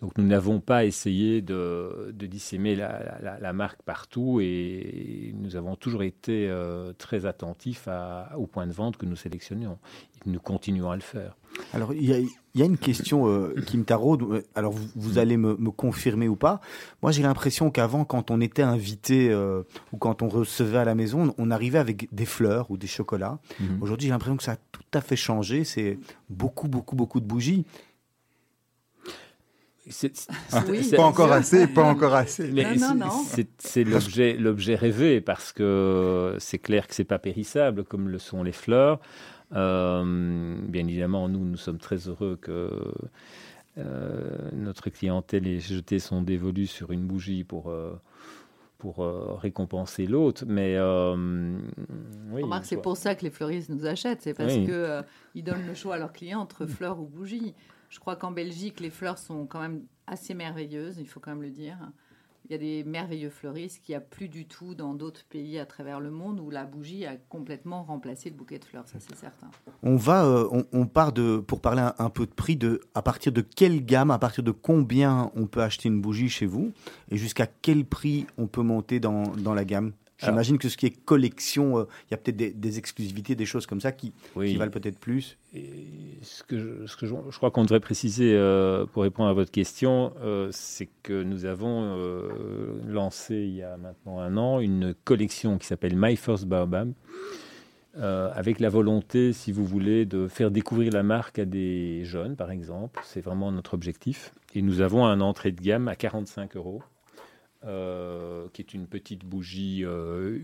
Donc 0.00 0.16
nous 0.16 0.24
n'avons 0.24 0.60
pas 0.60 0.84
essayé 0.84 1.42
de, 1.42 2.12
de 2.12 2.26
dissémer 2.26 2.74
la, 2.74 3.38
la, 3.40 3.52
marque 3.52 3.82
partout 3.82 4.40
et 4.40 5.34
nous 5.36 5.56
avons 5.56 5.76
toujours 5.76 6.02
été 6.02 6.48
euh, 6.48 6.92
très 6.96 7.26
attentifs 7.26 7.86
à, 7.86 8.32
au 8.38 8.46
point 8.46 8.66
de 8.66 8.72
vente 8.72 8.96
que 8.96 9.04
nous 9.04 9.16
sélectionnions. 9.16 9.78
Nous 10.24 10.40
continuons 10.40 10.90
à 10.90 10.96
le 10.96 11.02
faire. 11.02 11.36
Alors 11.74 11.92
il 11.92 12.04
y 12.04 12.14
a, 12.14 12.18
y 12.54 12.62
a, 12.62 12.64
une 12.64 12.78
question 12.78 13.28
euh, 13.28 13.54
qui 13.66 13.76
me 13.76 13.84
taraude. 13.84 14.44
Alors 14.54 14.72
vous, 14.72 14.88
vous 14.94 15.18
allez 15.18 15.36
me, 15.36 15.56
me, 15.56 15.70
confirmer 15.70 16.28
ou 16.28 16.36
pas. 16.36 16.60
Moi 17.02 17.12
j'ai 17.12 17.22
l'impression 17.22 17.70
qu'avant, 17.70 18.04
quand 18.04 18.30
on 18.30 18.40
était 18.40 18.62
invité 18.62 19.30
euh, 19.30 19.62
ou 19.92 19.98
quand 19.98 20.22
on 20.22 20.28
recevait 20.28 20.78
à 20.78 20.84
la 20.84 20.94
maison, 20.94 21.34
on 21.36 21.50
arrivait 21.50 21.78
avec 21.78 22.08
des 22.14 22.26
fleurs 22.26 22.70
ou 22.70 22.78
des 22.78 22.86
chocolats. 22.86 23.38
Mhm. 23.58 23.82
Aujourd'hui 23.82 24.06
j'ai 24.06 24.12
l'impression 24.12 24.36
que 24.38 24.44
ça 24.44 24.52
a 24.52 24.56
tout 24.72 24.82
à 24.94 25.02
fait 25.02 25.16
changé. 25.16 25.64
C'est 25.64 25.98
beaucoup 26.30 26.68
beaucoup 26.68 26.96
beaucoup 26.96 27.20
de 27.20 27.26
bougies. 27.26 27.66
C'est 29.90 30.96
pas 30.96 31.04
encore 31.04 31.32
assez, 31.32 31.66
pas 31.66 31.84
encore 31.84 32.14
assez. 32.14 32.50
c'est 33.58 33.84
l'objet, 33.84 34.34
l'objet 34.34 34.74
rêvé 34.74 35.20
parce 35.20 35.52
que 35.52 36.36
c'est 36.38 36.58
clair 36.58 36.86
que 36.86 36.94
c'est 36.94 37.04
pas 37.04 37.18
périssable 37.18 37.84
comme 37.84 38.08
le 38.08 38.18
sont 38.18 38.42
les 38.42 38.52
fleurs. 38.52 39.00
Euh, 39.54 40.56
bien 40.68 40.86
évidemment, 40.86 41.28
nous, 41.28 41.44
nous 41.44 41.56
sommes 41.56 41.78
très 41.78 42.08
heureux 42.08 42.38
que 42.40 42.70
euh, 43.78 44.50
notre 44.52 44.90
clientèle 44.90 45.46
ait 45.46 45.60
jeté 45.60 45.98
son 45.98 46.22
dévolu 46.22 46.66
sur 46.66 46.92
une 46.92 47.06
bougie 47.06 47.44
pour. 47.44 47.70
Euh, 47.70 47.92
pour 48.78 49.06
récompenser 49.42 50.06
l'autre, 50.06 50.44
mais 50.48 50.78
oui, 52.32 52.42
remarque, 52.42 52.64
c'est 52.64 52.80
pour 52.80 52.96
ça 52.96 53.14
que 53.14 53.24
les 53.24 53.30
fleuristes 53.30 53.68
nous 53.68 53.84
achètent, 53.84 54.22
c'est 54.22 54.32
parce 54.32 54.54
que 54.54 55.02
ils 55.34 55.44
donnent 55.44 55.66
le 55.66 55.74
choix 55.74 55.96
à 55.96 55.98
leurs 55.98 56.14
clients 56.14 56.40
entre 56.40 56.64
fleurs 56.64 56.98
ou 56.98 57.04
bougies. 57.04 57.54
Je 57.90 57.98
crois 57.98 58.16
qu'en 58.16 58.30
Belgique, 58.30 58.80
les 58.80 58.90
fleurs 58.90 59.18
sont 59.18 59.46
quand 59.46 59.60
même 59.60 59.82
assez 60.06 60.32
merveilleuses, 60.32 60.98
il 60.98 61.08
faut 61.08 61.20
quand 61.20 61.32
même 61.32 61.42
le 61.42 61.50
dire. 61.50 61.76
Il 62.48 62.52
y 62.52 62.54
a 62.54 62.58
des 62.58 62.84
merveilleux 62.84 63.30
fleuristes 63.30 63.82
qu'il 63.82 63.92
n'y 63.92 63.96
a 63.96 64.00
plus 64.00 64.28
du 64.28 64.46
tout 64.46 64.74
dans 64.74 64.94
d'autres 64.94 65.24
pays 65.28 65.58
à 65.58 65.66
travers 65.66 66.00
le 66.00 66.10
monde 66.10 66.40
où 66.40 66.50
la 66.50 66.64
bougie 66.64 67.04
a 67.04 67.16
complètement 67.28 67.82
remplacé 67.84 68.30
le 68.30 68.36
bouquet 68.36 68.58
de 68.58 68.64
fleurs, 68.64 68.88
ça 68.88 68.98
c'est 68.98 69.14
certain. 69.14 69.50
On 69.82 69.96
va, 69.96 70.24
euh, 70.24 70.62
on, 70.72 70.86
part 70.86 71.12
de, 71.12 71.38
pour 71.38 71.60
parler 71.60 71.88
un, 71.98 72.10
peu 72.10 72.26
de 72.26 72.32
prix, 72.32 72.56
de 72.56 72.80
à 72.94 73.02
partir 73.02 73.30
de 73.30 73.40
quelle 73.40 73.84
gamme, 73.84 74.10
à 74.10 74.18
partir 74.18 74.42
de 74.42 74.50
combien 74.52 75.30
on 75.36 75.46
peut 75.46 75.62
acheter 75.62 75.88
une 75.88 76.00
bougie 76.00 76.28
chez 76.28 76.46
vous 76.46 76.72
et 77.10 77.16
jusqu'à 77.16 77.46
quel 77.46 77.84
prix 77.84 78.26
on 78.38 78.46
peut 78.46 78.62
monter 78.62 79.00
dans, 79.00 79.24
dans 79.36 79.54
la 79.54 79.64
gamme? 79.64 79.92
J'imagine 80.22 80.58
que 80.58 80.68
ce 80.68 80.76
qui 80.76 80.86
est 80.86 81.04
collection, 81.04 81.78
euh, 81.78 81.84
il 82.08 82.12
y 82.12 82.14
a 82.14 82.16
peut-être 82.16 82.60
des, 82.60 82.78
exclusivités, 82.78 83.34
des 83.34 83.46
choses 83.46 83.66
comme 83.66 83.80
ça 83.80 83.92
qui, 83.92 84.12
valent 84.34 84.70
peut-être 84.70 84.98
plus. 84.98 85.38
ce 85.54 86.42
que, 86.44 86.58
je, 86.58 86.86
ce 86.86 86.96
que 86.96 87.06
je, 87.06 87.36
crois 87.36 87.50
qu'on 87.50 87.62
devrait 87.62 87.80
préciser 87.80 88.34
euh, 88.34 88.86
pour 88.86 89.02
répondre 89.02 89.28
à 89.28 89.32
votre 89.32 89.50
question, 89.50 90.12
euh, 90.22 90.48
c'est 90.52 90.88
que 91.02 91.22
nous 91.22 91.44
avons 91.44 91.70
lancé 92.86 93.34
il 93.34 93.54
y 93.54 93.62
a 93.62 93.76
maintenant 93.76 94.20
un 94.20 94.36
an 94.36 94.60
une 94.60 94.94
collection 95.04 95.58
qui 95.58 95.66
s'appelle 95.66 95.96
My 95.96 96.16
First 96.16 96.46
Baobab. 96.46 96.92
avec 97.94 98.60
la 98.60 98.68
volonté, 98.68 99.32
si 99.32 99.52
vous 99.52 99.64
voulez, 99.64 100.04
de 100.04 100.28
faire 100.28 100.50
découvrir 100.50 100.92
la 100.92 101.02
marque 101.02 101.38
à 101.38 101.44
des 101.44 102.04
jeunes, 102.04 102.36
par 102.36 102.50
exemple. 102.50 103.00
C'est 103.04 103.20
vraiment 103.20 103.50
notre 103.52 103.74
objectif. 103.74 104.32
Et 104.54 104.62
nous 104.62 104.80
avons 104.80 105.06
un 105.06 105.20
entrée 105.20 105.52
de 105.52 105.60
gamme 105.60 105.88
à 105.88 105.96
45 105.96 106.56
euros 106.56 106.82
euh, 107.66 108.46
qui 108.54 108.62
est 108.62 108.72
une 108.72 108.86
petite 108.86 109.24
bougie, 109.24 109.82
euh, 109.84 110.38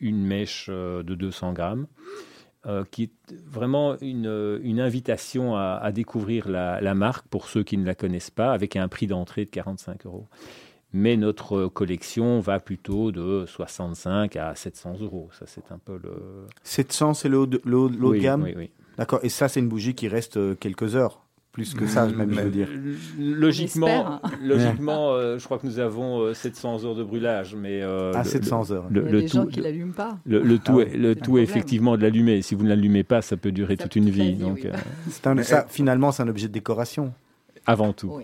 une 0.00 0.24
mèche 0.24 0.68
euh, 0.70 1.02
de 1.02 1.14
200 1.14 1.52
grammes, 1.52 1.86
qui 2.92 3.02
est 3.02 3.34
vraiment 3.44 3.98
une, 4.00 4.60
une 4.62 4.80
invitation 4.80 5.56
à, 5.56 5.90
découvrir 5.92 6.48
la, 6.48 6.80
la, 6.80 6.94
marque 6.94 7.26
pour 7.26 7.48
ceux 7.48 7.64
qui 7.64 7.76
ne 7.76 7.84
la 7.84 7.96
connaissent 7.96 8.30
pas, 8.30 8.52
avec 8.52 8.76
un 8.76 8.86
prix 8.86 9.08
d'entrée 9.08 9.44
de 9.44 9.50
45 9.50 10.06
euros. 10.06 10.28
Mais 10.92 11.16
notre 11.16 11.66
collection 11.66 12.38
va 12.38 12.60
plutôt 12.60 13.10
de 13.10 13.46
65 13.46 14.36
à 14.36 14.54
700 14.54 14.98
euros. 15.00 15.28
Ça, 15.32 15.46
c'est 15.48 15.72
un 15.72 15.78
peu 15.78 15.98
le. 16.00 16.46
700, 16.62 17.14
c'est 17.14 17.28
le 17.28 17.38
haut 17.38 17.46
de, 17.46 17.60
le 17.64 18.12
gamme? 18.12 18.44
Oui, 18.44 18.54
oui. 18.56 18.70
D'accord. 18.96 19.18
Et 19.24 19.28
ça, 19.28 19.48
c'est 19.48 19.58
une 19.58 19.68
bougie 19.68 19.96
qui 19.96 20.06
reste 20.06 20.58
quelques 20.60 20.94
heures? 20.94 21.26
Plus 21.52 21.74
que 21.74 21.86
ça, 21.86 22.06
même, 22.06 22.32
je 22.32 22.40
veux 22.40 22.50
dire. 22.50 22.68
Logiquement, 23.18 24.20
logiquement 24.42 25.12
euh, 25.12 25.38
je 25.38 25.44
crois 25.44 25.58
que 25.58 25.66
nous 25.66 25.78
avons 25.78 26.32
700 26.32 26.82
euh, 26.82 26.86
heures 26.86 26.94
de 26.94 27.04
brûlage. 27.04 27.54
Mais, 27.54 27.82
euh, 27.82 28.12
ah, 28.14 28.24
700 28.24 28.70
heures. 28.70 28.86
Le, 28.90 29.02
Il 29.02 29.14
y 29.14 29.18
a 29.18 29.20
des 29.20 29.28
gens 29.28 29.46
qui 29.46 29.58
ne 29.58 29.64
l'allument 29.64 29.92
pas. 29.92 30.18
Le, 30.24 30.58
tout, 30.58 30.80
ah 30.80 30.84
est, 30.84 30.96
le 30.96 31.14
tout 31.14 31.36
est 31.36 31.42
effectivement 31.42 31.96
de 31.98 32.02
l'allumer. 32.02 32.40
Si 32.40 32.54
vous 32.54 32.64
ne 32.64 32.70
l'allumez 32.70 33.04
pas, 33.04 33.20
ça 33.20 33.36
peut 33.36 33.52
durer 33.52 33.76
toute 33.76 33.96
une 33.96 34.08
vie. 34.08 34.34
donc, 34.34 34.66
ça, 35.42 35.66
finalement, 35.68 36.10
c'est 36.10 36.22
un 36.22 36.28
objet 36.28 36.48
de 36.48 36.52
décoration. 36.52 37.12
Avant 37.64 37.92
tout. 37.92 38.20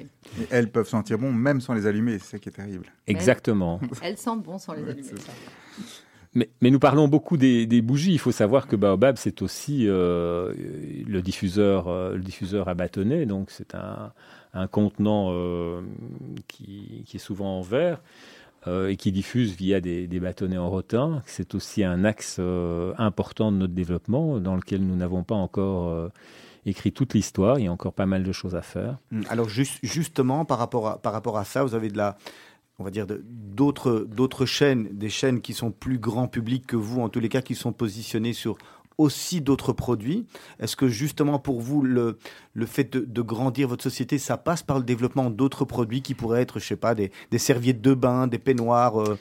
elles 0.50 0.68
peuvent 0.68 0.88
sentir 0.88 1.16
bon 1.16 1.32
même 1.32 1.60
sans 1.60 1.72
les 1.72 1.86
allumer, 1.86 2.18
c'est 2.18 2.32
ça 2.32 2.38
qui 2.40 2.48
est 2.48 2.52
terrible. 2.52 2.86
Exactement. 3.06 3.78
Elles, 4.02 4.18
sentent 4.18 4.42
bon 4.42 4.58
sans 4.58 4.72
les 4.72 4.82
allumer. 4.82 5.10
Mais, 6.34 6.48
nous 6.62 6.78
parlons 6.78 7.08
beaucoup 7.08 7.36
des, 7.36 7.82
bougies. 7.82 8.12
Il 8.12 8.18
faut 8.18 8.32
savoir 8.32 8.66
que 8.66 8.76
Baobab, 8.76 9.16
c'est 9.16 9.42
aussi 9.42 9.84
euh, 9.88 10.52
le, 11.06 11.22
diffuseur, 11.22 11.88
euh, 11.88 12.14
le 12.14 12.22
diffuseur 12.22 12.68
à 12.68 12.74
bâtonnet. 12.74 13.26
Donc, 13.26 13.50
c'est 13.50 13.74
un, 13.74 14.12
contenant 14.68 15.28
euh, 15.30 15.80
qui, 16.46 17.04
est 17.12 17.18
souvent 17.18 17.58
en 17.58 17.62
verre 17.62 18.00
et 18.66 18.96
qui 18.96 19.12
diffuse 19.12 19.56
via 19.56 19.80
des, 19.80 20.06
bâtonnets 20.20 20.58
en 20.58 20.68
rotin. 20.68 21.22
C'est 21.26 21.54
aussi 21.54 21.84
un 21.84 22.04
axe 22.04 22.38
important 22.98 23.50
de 23.50 23.56
notre 23.56 23.72
développement 23.72 24.40
dans 24.40 24.56
lequel 24.56 24.84
nous 24.84 24.96
n'avons 24.96 25.22
pas 25.22 25.36
encore 25.36 26.10
écrit 26.66 26.92
toute 26.92 27.14
l'histoire. 27.14 27.58
Il 27.58 27.64
y 27.64 27.68
a 27.68 27.72
encore 27.72 27.94
pas 27.94 28.04
mal 28.04 28.24
de 28.24 28.32
choses 28.32 28.54
à 28.54 28.60
faire. 28.60 28.98
Alors, 29.30 29.48
justement, 29.48 30.44
par 30.44 30.58
rapport 30.58 31.38
à 31.38 31.44
ça, 31.44 31.64
vous 31.64 31.74
avez 31.74 31.88
de 31.88 31.96
la 31.96 32.18
on 32.78 32.84
va 32.84 32.90
dire, 32.90 33.06
d'autres, 33.08 34.06
d'autres 34.08 34.46
chaînes, 34.46 34.88
des 34.92 35.08
chaînes 35.08 35.40
qui 35.40 35.52
sont 35.52 35.72
plus 35.72 35.98
grand 35.98 36.28
public 36.28 36.66
que 36.66 36.76
vous, 36.76 37.00
en 37.00 37.08
tous 37.08 37.20
les 37.20 37.28
cas, 37.28 37.42
qui 37.42 37.56
sont 37.56 37.72
positionnées 37.72 38.32
sur 38.32 38.56
aussi 38.98 39.40
d'autres 39.40 39.72
produits. 39.72 40.26
Est-ce 40.60 40.76
que 40.76 40.88
justement 40.88 41.38
pour 41.38 41.60
vous, 41.60 41.82
le, 41.82 42.18
le 42.52 42.66
fait 42.66 42.92
de, 42.92 43.22
grandir 43.22 43.68
votre 43.68 43.82
société, 43.82 44.18
ça 44.18 44.36
passe 44.36 44.62
par 44.62 44.78
le 44.78 44.84
développement 44.84 45.30
d'autres 45.30 45.64
produits 45.64 46.02
qui 46.02 46.14
pourraient 46.14 46.42
être, 46.42 46.58
je 46.58 46.66
sais 46.66 46.76
pas, 46.76 46.94
des, 46.94 47.10
serviettes 47.38 47.80
de 47.80 47.94
bain, 47.94 48.26
des 48.26 48.38
peignoirs 48.38 49.00
euh, 49.00 49.18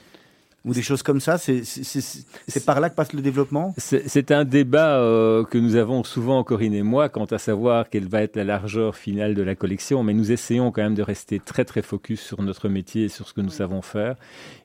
ou 0.68 0.74
des 0.74 0.82
choses 0.82 1.02
comme 1.02 1.22
ça 1.22 1.38
C'est 1.38 2.66
par 2.66 2.80
là 2.80 2.90
que 2.90 2.96
passe 2.96 3.14
le 3.14 3.22
développement? 3.22 3.74
C'est 3.78 4.32
un 4.32 4.44
débat 4.44 5.00
euh, 5.00 5.44
que 5.46 5.58
nous 5.58 5.76
avons 5.76 6.04
souvent, 6.04 6.44
Corinne 6.44 6.74
et 6.74 6.84
moi, 6.84 7.10
quant 7.10 7.26
à 7.26 7.38
savoir 7.38 7.90
quelle 7.90 8.08
va 8.08 8.22
être 8.22 8.36
la 8.36 8.44
largeur 8.44 8.96
finale 8.96 9.34
de 9.34 9.42
la 9.42 9.56
collection, 9.56 10.04
mais 10.04 10.14
nous 10.14 10.32
essayons 10.32 10.72
quand 10.72 10.84
même 10.84 10.96
de 10.96 11.04
rester 11.04 11.40
très 11.40 11.64
très 11.64 11.82
focus 11.82 12.22
sur 12.22 12.42
notre 12.42 12.68
métier 12.68 13.06
et 13.06 13.10
sur 13.10 13.28
ce 13.28 13.34
que 13.34 13.42
nous 13.42 13.50
savons 13.50 13.82
faire. 13.82 14.16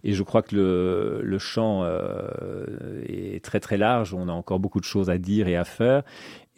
Et 0.02 0.12
je 0.12 0.22
crois 0.24 0.42
que 0.42 0.56
le, 0.56 1.20
le 1.22 1.38
champ 1.38 1.82
euh, 1.84 2.26
est 3.06 3.42
très 3.44 3.60
très 3.60 3.76
large, 3.76 4.12
on 4.12 4.28
a 4.28 4.32
encore 4.32 4.58
beaucoup 4.58 4.80
de 4.80 4.84
choses 4.84 5.08
à 5.08 5.18
dire 5.18 5.46
et 5.46 5.56
à 5.56 5.64
faire. 5.64 6.02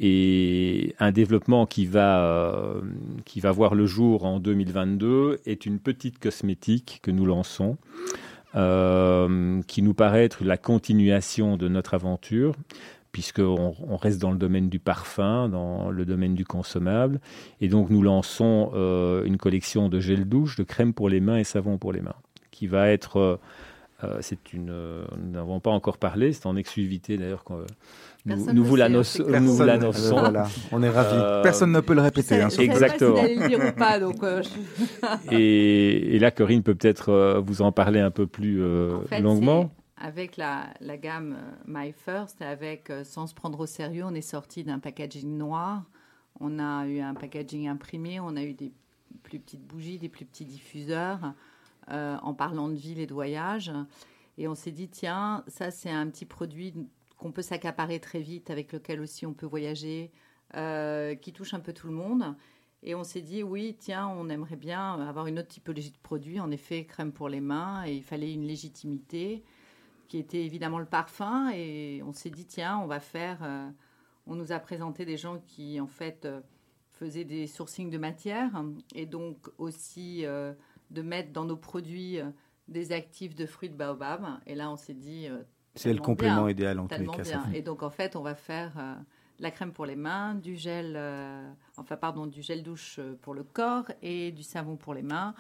Et 0.01 0.95
un 0.99 1.13
développement 1.13 1.67
qui 1.67 1.87
va, 1.87 2.25
euh, 2.25 2.81
qui 3.25 3.41
va 3.41 3.53
voir 3.53 3.75
le 3.75 3.87
jour 3.87 4.25
en 4.25 4.41
2022 4.41 5.41
est 5.47 5.67
une 5.67 5.79
petite 5.79 6.19
cosmétique 6.19 7.01
que 7.03 7.13
nous 7.13 7.27
lançons. 7.27 7.77
Euh, 8.57 9.63
qui 9.67 9.83
nous 9.83 9.95
paraît 9.95 10.25
être 10.25 10.45
la 10.45 10.57
continuation 10.57 11.57
de 11.57 11.67
notre 11.67 11.95
aventure 11.95 12.55
puisqu'on 13.11 13.75
on 13.81 13.97
reste 13.97 14.21
dans 14.21 14.31
le 14.31 14.39
domaine 14.39 14.69
du 14.69 14.79
parfum, 14.79 15.49
dans 15.49 15.91
le 15.91 16.05
domaine 16.05 16.35
du 16.35 16.45
consommable. 16.45 17.21
Et 17.61 17.69
donc 17.69 17.91
nous 17.91 18.03
lançons 18.03 18.71
euh, 18.75 19.25
une 19.25 19.39
collection 19.39 19.89
de 19.89 19.99
gel 20.01 20.25
douche, 20.25 20.57
de 20.57 20.65
crème 20.65 20.93
pour 20.93 21.09
les 21.09 21.21
mains 21.21 21.39
et 21.39 21.45
savon 21.45 21.79
pour 21.79 21.93
les 21.93 22.01
mains, 22.01 22.17
qui 22.51 22.67
va 22.67 22.89
être... 22.91 23.41
Euh, 24.03 24.19
c'est 24.21 24.53
une, 24.53 24.67
nous 25.17 25.31
n'avons 25.31 25.61
pas 25.61 25.71
encore 25.71 25.99
parlé, 25.99 26.33
c'est 26.33 26.47
en 26.47 26.57
exclusivité 26.57 27.17
d'ailleurs 27.17 27.45
nous, 28.27 28.65
vous 28.65 28.77
l'annonçons. 28.77 29.25
On 30.73 30.83
est 30.83 30.89
ravis. 30.89 31.17
Euh, 31.17 31.43
Personne 31.43 31.73
ne 31.73 31.81
peut 31.81 31.93
le 31.95 32.01
répéter. 32.01 32.41
Hein, 32.41 32.49
exactement. 32.59 33.23
et, 35.31 36.19
là, 36.19 36.31
Corinne 36.31 36.63
peut 36.63 36.75
peut-être 36.75 37.11
euh, 37.11 37.41
vous 37.41 37.61
en 37.61 37.73
parler 37.73 38.01
un 38.01 38.11
peu 38.11 38.27
plus 38.27 38.63
euh, 38.63 38.97
longuement. 39.21 39.71
avec 39.99 40.39
la, 40.39 40.73
gamme 40.97 41.37
My 41.67 41.93
First, 41.93 42.41
avec 42.41 42.91
sans 43.05 43.27
se 43.27 43.35
prendre 43.35 43.61
au 43.61 43.67
sérieux, 43.67 44.05
on 44.07 44.15
est 44.15 44.23
sorti 44.23 44.65
d'un 44.65 44.79
packaging 44.79 45.37
noir. 45.37 45.83
On 46.41 46.59
a 46.59 46.87
eu 46.87 47.01
un 47.01 47.13
packaging 47.15 47.69
imprimé, 47.69 48.21
on 48.21 48.37
a 48.37 48.43
eu 48.43 48.55
des 48.55 48.73
plus 49.23 49.39
petites 49.39 49.67
bougies, 49.67 49.99
des 49.99 50.09
plus 50.09 50.25
petits 50.25 50.47
diffuseurs, 50.47 51.35
en 51.91 52.35
parlant 52.35 52.69
de 52.69 52.75
ville 52.75 53.01
et 53.01 53.07
de 53.07 53.15
voyage. 53.15 53.71
Et 54.37 54.49
on 54.49 54.55
s'est 54.55 54.73
dit, 54.73 54.89
tiens, 54.89 55.45
ça 55.47 55.71
c'est 55.71 55.91
un 55.91 56.09
petit 56.09 56.25
produit 56.25 56.75
qu'on 57.17 57.33
peut 57.33 57.43
s'accaparer 57.43 58.01
très 58.01 58.21
vite, 58.21 58.51
avec 58.51 58.73
lequel 58.73 59.01
aussi 59.01 59.25
on 59.25 59.35
peut 59.35 59.47
voyager, 59.47 60.11
euh, 60.57 61.15
qui 61.15 61.33
touche 61.33 61.55
un 61.55 61.61
peu 61.61 61.73
tout 61.73 61.87
le 61.87 61.95
monde. 61.95 62.35
Et 62.83 62.95
on 62.95 63.05
s'est 63.05 63.23
dit, 63.23 63.43
oui, 63.43 63.77
tiens, 63.79 64.09
on 64.09 64.29
aimerait 64.29 64.57
bien 64.57 65.01
avoir 65.01 65.27
une 65.27 65.39
autre 65.39 65.49
typologie 65.49 65.91
de 65.91 65.99
produit, 65.99 66.39
en 66.41 66.51
effet, 66.51 66.85
crème 66.85 67.13
pour 67.13 67.29
les 67.29 67.41
mains, 67.41 67.85
et 67.87 67.95
il 67.95 68.03
fallait 68.03 68.33
une 68.33 68.47
légitimité, 68.47 69.43
qui 70.09 70.19
était 70.19 70.45
évidemment 70.45 70.79
le 70.79 70.85
parfum. 70.85 71.51
Et 71.55 72.03
on 72.05 72.13
s'est 72.13 72.31
dit, 72.31 72.47
tiens, 72.47 72.79
on 72.79 72.87
va 72.87 73.01
faire... 73.01 73.39
Euh, 73.43 73.71
on 74.27 74.35
nous 74.35 74.53
a 74.53 74.59
présenté 74.59 75.05
des 75.05 75.17
gens 75.19 75.39
qui, 75.47 75.81
en 75.81 75.87
fait, 75.87 76.25
euh, 76.25 76.41
faisaient 76.93 77.25
des 77.25 77.47
sourcings 77.47 77.91
de 77.91 77.99
matière, 77.99 78.51
et 78.95 79.07
donc 79.07 79.49
aussi 79.59 80.25
de 80.91 81.03
mettre 81.03 81.33
dans 81.33 81.45
nos 81.45 81.57
produits 81.57 82.19
des 82.69 82.93
actifs 82.93 83.35
de 83.35 83.47
fruits 83.47 83.69
de 83.71 83.77
baobab. 83.77 84.27
Et 84.47 84.55
là, 84.55 84.71
on 84.71 84.77
s'est 84.77 84.95
dit. 84.95 85.29
Euh, 85.75 85.81
c'est 85.81 85.93
le 85.93 86.01
complément 86.01 86.49
idéal 86.49 86.79
en 86.79 86.87
tous 86.87 87.01
les 87.01 87.07
cas. 87.07 87.23
Et 87.53 87.63
donc, 87.63 87.83
en 87.83 87.91
fait, 87.91 88.17
on 88.17 88.23
va 88.23 88.35
faire 88.35 88.73
euh, 88.79 88.95
la 89.41 89.51
crème 89.51 89.73
pour 89.73 89.87
les 89.87 89.97
mains, 89.97 90.35
du 90.35 90.57
gel, 90.57 90.95
euh, 90.97 91.49
enfin, 91.77 91.97
pardon, 91.97 92.27
du 92.27 92.43
gel 92.43 92.63
douche 92.63 93.01
pour 93.23 93.35
le 93.35 93.43
corps 93.43 93.91
et 94.03 94.31
du 94.31 94.43
savon 94.43 94.77
pour 94.77 94.95
les 94.95 95.03
mains 95.03 95.35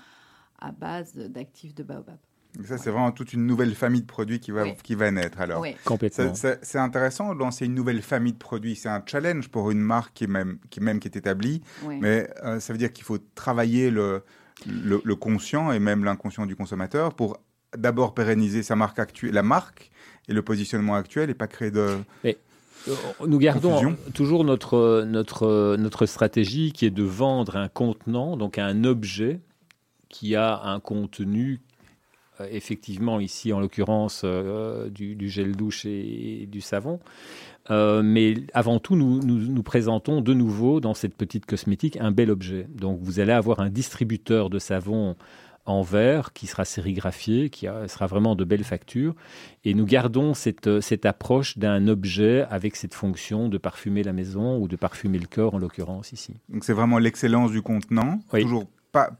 à 0.58 0.72
base 0.72 1.14
d'actifs 1.14 1.74
de 1.74 1.82
baobab. 1.82 2.18
Ça, 2.64 2.78
c'est 2.78 2.90
vraiment 2.90 3.10
toute 3.10 3.32
une 3.32 3.46
nouvelle 3.46 3.74
famille 3.74 4.02
de 4.02 4.06
produits 4.06 4.38
qui 4.38 4.52
va, 4.52 4.70
qui 4.70 4.94
va 4.94 5.10
naître. 5.10 5.40
Alors, 5.40 5.60
oui. 5.60 5.74
complètement. 5.84 6.32
C'est 6.34 6.78
intéressant 6.78 7.34
de 7.34 7.38
lancer 7.40 7.66
une 7.66 7.74
nouvelle 7.74 8.00
famille 8.00 8.32
de 8.32 8.38
produits. 8.38 8.76
C'est 8.76 8.88
un 8.88 9.02
challenge 9.04 9.48
pour 9.48 9.72
une 9.72 9.80
marque 9.80 10.14
qui, 10.14 10.28
même, 10.28 10.58
qui, 10.70 10.80
même 10.80 11.00
qui 11.00 11.08
est 11.08 11.16
établie. 11.16 11.62
Mais 12.00 12.30
ça 12.60 12.72
veut 12.72 12.78
dire 12.78 12.92
qu'il 12.92 13.04
faut 13.04 13.18
travailler 13.34 13.90
le, 13.90 14.22
le, 14.66 15.14
conscient 15.16 15.72
et 15.72 15.80
même 15.80 16.04
l'inconscient 16.04 16.46
du 16.46 16.54
consommateur 16.54 17.14
pour 17.14 17.38
d'abord 17.76 18.14
pérenniser 18.14 18.62
sa 18.62 18.76
marque 18.76 18.98
actuelle, 18.98 19.32
la 19.32 19.42
marque 19.42 19.90
et 20.28 20.32
le 20.32 20.42
positionnement 20.42 20.94
actuel 20.94 21.30
et 21.30 21.34
pas 21.34 21.46
créer 21.46 21.70
de. 21.70 21.98
Euh, 22.24 22.32
nous 23.26 23.38
gardons 23.38 23.96
toujours 24.12 24.44
notre, 24.44 25.04
notre, 25.06 25.76
notre 25.76 26.06
stratégie 26.06 26.72
qui 26.72 26.84
est 26.86 26.90
de 26.90 27.02
vendre 27.02 27.56
un 27.56 27.68
contenant, 27.68 28.36
donc 28.36 28.58
un 28.58 28.84
objet 28.84 29.40
qui 30.08 30.36
a 30.36 30.60
un 30.62 30.80
contenu 30.80 31.60
euh, 32.40 32.48
effectivement 32.50 33.20
ici 33.20 33.52
en 33.52 33.60
l'occurrence 33.60 34.22
euh, 34.24 34.88
du, 34.90 35.28
gel 35.28 35.54
douche 35.54 35.86
et, 35.86 36.48
du 36.50 36.60
savon. 36.60 36.98
Euh, 37.70 38.02
mais 38.02 38.34
avant 38.54 38.80
tout, 38.80 38.96
nous, 38.96 39.22
nous, 39.22 39.62
présentons 39.62 40.20
de 40.20 40.34
nouveau 40.34 40.80
dans 40.80 40.94
cette 40.94 41.14
petite 41.14 41.46
cosmétique 41.46 41.96
un 42.00 42.10
bel 42.10 42.30
objet. 42.30 42.66
Donc 42.74 42.98
vous 43.02 43.20
allez 43.20 43.32
avoir 43.32 43.60
un 43.60 43.70
distributeur 43.70 44.50
de 44.50 44.58
savon 44.58 45.14
en 45.66 45.82
verre 45.82 46.32
qui 46.32 46.46
sera 46.46 46.64
sérigraphié, 46.64 47.50
qui 47.50 47.66
sera 47.88 48.06
vraiment 48.06 48.34
de 48.34 48.44
belles 48.44 48.64
factures. 48.64 49.14
Et 49.64 49.74
nous 49.74 49.86
gardons 49.86 50.34
cette, 50.34 50.80
cette 50.80 51.06
approche 51.06 51.58
d'un 51.58 51.88
objet 51.88 52.46
avec 52.50 52.76
cette 52.76 52.94
fonction 52.94 53.48
de 53.48 53.58
parfumer 53.58 54.02
la 54.02 54.12
maison 54.12 54.58
ou 54.58 54.68
de 54.68 54.76
parfumer 54.76 55.18
le 55.18 55.26
corps 55.26 55.54
en 55.54 55.58
l'occurrence 55.58 56.12
ici. 56.12 56.34
Donc 56.48 56.64
c'est 56.64 56.72
vraiment 56.72 56.98
l'excellence 56.98 57.50
du 57.50 57.62
contenant, 57.62 58.20
toujours 58.30 58.66
pas, 58.92 59.10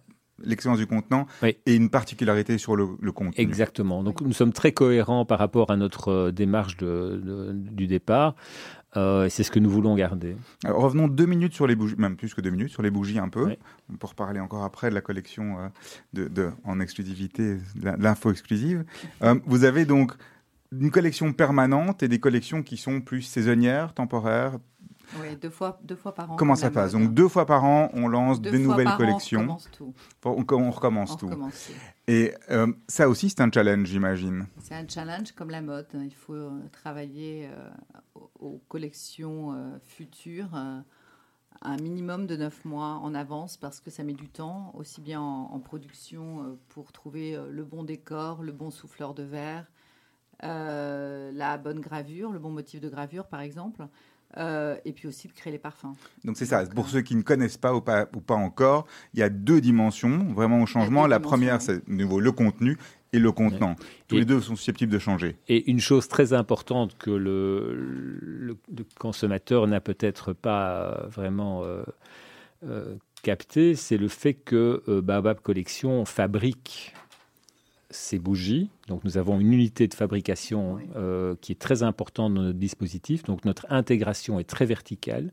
l'excellence 0.43 0.79
du 0.79 0.87
contenant 0.87 1.27
et 1.43 1.75
une 1.75 1.91
particularité 1.91 2.59
sur 2.59 2.77
le, 2.77 2.87
contenu. 3.13 3.35
Exactement. 3.37 4.03
Donc 4.03 4.21
nous 4.21 4.33
sommes 4.33 4.53
très 4.53 4.73
cohérents 4.73 5.25
par 5.25 5.39
rapport 5.39 5.71
à 5.71 5.77
notre 5.77 6.09
euh, 6.09 6.33
démarche 6.33 6.77
de, 6.77 7.53
du 7.55 7.87
départ. 7.87 8.35
Euh, 8.97 9.29
c'est 9.29 9.43
ce 9.43 9.51
que 9.51 9.59
nous 9.59 9.71
voulons 9.71 9.95
garder. 9.95 10.37
revenons 10.65 11.09
deux 11.09 11.27
minutes 11.27 11.55
sur 11.55 11.67
les 11.67 11.75
bougies, 11.75 11.97
même 11.97 12.17
plus 12.17 12.35
que 12.35 12.41
deux 12.41 12.51
minutes, 12.51 12.71
sur 12.71 12.83
les 12.83 12.91
bougies 12.91 13.19
un 13.19 13.29
peu. 13.29 13.57
On 13.93 13.97
peut 13.97 14.07
reparler 14.07 14.41
encore 14.41 14.65
après 14.65 14.91
de 14.91 14.95
la 14.95 15.01
collection 15.01 15.59
euh, 15.59 15.69
de, 16.13 16.29
de, 16.29 16.51
en 16.65 16.81
exclusivité, 16.81 17.59
l'info 17.83 18.31
exclusive. 18.31 18.85
vous 19.47 19.65
avez 19.65 19.85
donc 19.85 20.13
une 20.73 20.91
collection 20.91 21.33
permanente 21.33 22.03
et 22.03 22.09
des 22.09 22.19
collections 22.19 22.63
qui 22.63 22.77
sont 22.77 23.01
plus 23.01 23.23
saisonnières, 23.23 23.95
temporaires, 23.95 24.59
oui, 25.21 25.37
deux 25.37 25.51
fois, 25.51 25.79
deux 25.83 25.97
fois 25.97 26.15
par 26.15 26.33
an. 26.33 26.37
Comment 26.37 26.57
ça 26.57 26.71
passe? 26.71 26.93
Donc 26.93 27.13
deux 27.15 27.29
fois 27.29 27.47
par 27.47 27.65
an, 27.65 27.91
on 27.95 28.09
lance 28.09 28.41
des 28.41 28.59
nouvelles 28.59 28.91
collections. 28.97 29.41
on 29.41 29.55
recommence 29.55 29.71
tout. 29.71 29.95
On, 30.25 30.71
recommence 30.71 31.17
tout. 31.17 31.31
Et 32.09 32.35
euh, 32.51 32.73
ça 32.89 33.09
aussi, 33.09 33.31
c'est 33.31 33.41
un 33.41 33.51
challenge, 33.51 33.89
j'imagine. 33.89 34.47
C'est 34.61 34.75
un 34.75 34.87
challenge 34.89 35.33
comme 35.33 35.51
la 35.51 35.63
mode. 35.63 35.87
Il 35.95 36.15
faut 36.15 36.35
euh, 36.35 36.51
travailler 36.73 37.49
euh, 37.49 37.69
aux 38.45 38.61
collections 38.69 39.79
futures 39.83 40.55
un 41.63 41.77
minimum 41.77 42.27
de 42.27 42.37
neuf 42.37 42.65
mois 42.65 43.01
en 43.03 43.15
avance 43.15 43.57
parce 43.57 43.81
que 43.81 43.91
ça 43.91 44.03
met 44.03 44.13
du 44.13 44.29
temps, 44.29 44.73
aussi 44.75 45.01
bien 45.01 45.21
en, 45.21 45.59
production 45.61 46.59
pour 46.69 46.93
trouver 46.93 47.39
le 47.49 47.65
bon 47.65 47.85
décor, 47.85 48.43
le 48.43 48.53
bon 48.53 48.71
souffleur 48.71 49.15
de 49.15 49.23
verre, 49.23 49.67
la 50.43 51.57
bonne 51.59 51.81
gravure, 51.81 52.33
le 52.33 52.39
bon 52.39 52.51
motif 52.51 52.81
de 52.81 52.89
gravure 52.89 53.27
par 53.27 53.41
exemple. 53.41 53.87
Euh, 54.37 54.77
et 54.85 54.93
puis 54.93 55.07
aussi 55.07 55.29
de 55.29 55.33
créer 55.33 55.53
les 55.53 55.59
parfums. 55.59 55.95
Donc 56.25 56.37
c'est 56.37 56.47
ça, 56.47 56.65
pour 56.67 56.89
ceux 56.89 57.03
qui 57.03 57.15
ne 57.15 57.23
connaissent 57.23 57.57
pas 57.57 57.73
ou, 57.73 57.81
pas 57.81 58.09
ou 58.15 58.21
pas 58.21 58.35
encore, 58.35 58.87
il 59.13 59.21
y 59.21 59.23
a 59.23 59.29
deux 59.29 59.61
dimensions 59.61 60.33
vraiment 60.33 60.61
au 60.61 60.67
changement. 60.67 61.07
La 61.07 61.21
première, 61.21 61.63
c'est 61.63 61.87
niveau 61.89 62.19
le 62.19 62.33
contenu 62.33 62.77
et 63.13 63.21
le 63.21 63.31
contenant. 63.31 63.77
Tous 64.09 64.17
les 64.17 64.25
deux 64.25 64.41
sont 64.41 64.57
susceptibles 64.57 64.93
de 64.93 64.99
changer. 64.99 65.37
Et 65.47 65.71
une 65.71 65.79
chose 65.79 66.09
très 66.09 66.33
importante 66.33 66.99
que 66.99 67.11
le, 67.13 67.75
le, 67.77 68.57
consommateur 68.99 69.69
n'a 69.69 69.81
peut-être 69.81 70.33
pas 70.33 71.07
vraiment 71.09 71.63
euh, 71.63 71.85
euh, 72.65 72.97
capté, 73.23 73.77
c'est 73.77 73.97
le 73.97 74.09
fait 74.09 74.35
que 74.35 74.83
Baobab 75.01 75.41
Collection 75.41 76.05
fabrique 76.05 76.93
ces 77.95 78.19
bougies. 78.19 78.69
Donc 78.89 79.05
nous 79.05 79.19
avons 79.19 79.41
une 79.41 79.53
unité 79.53 79.89
de 79.89 79.95
fabrication 79.95 80.79
euh, 80.97 81.35
qui 81.41 81.53
est 81.53 81.59
très 81.59 81.83
importante 81.83 82.35
dans 82.35 82.43
notre 82.43 82.59
dispositif. 82.59 83.23
Donc 83.25 83.45
notre 83.45 83.67
intégration 83.71 84.39
est 84.39 84.45
très 84.45 84.67
verticale. 84.67 85.33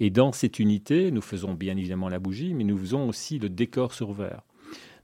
Et 0.00 0.10
dans 0.10 0.32
cette 0.32 0.58
unité, 0.58 1.10
nous 1.10 1.22
faisons 1.22 1.54
bien 1.54 1.76
évidemment 1.76 2.08
la 2.08 2.18
bougie, 2.18 2.54
mais 2.54 2.64
nous 2.64 2.78
faisons 2.78 3.08
aussi 3.08 3.38
le 3.38 3.48
décor 3.48 3.94
sur 3.94 4.12
verre. 4.12 4.42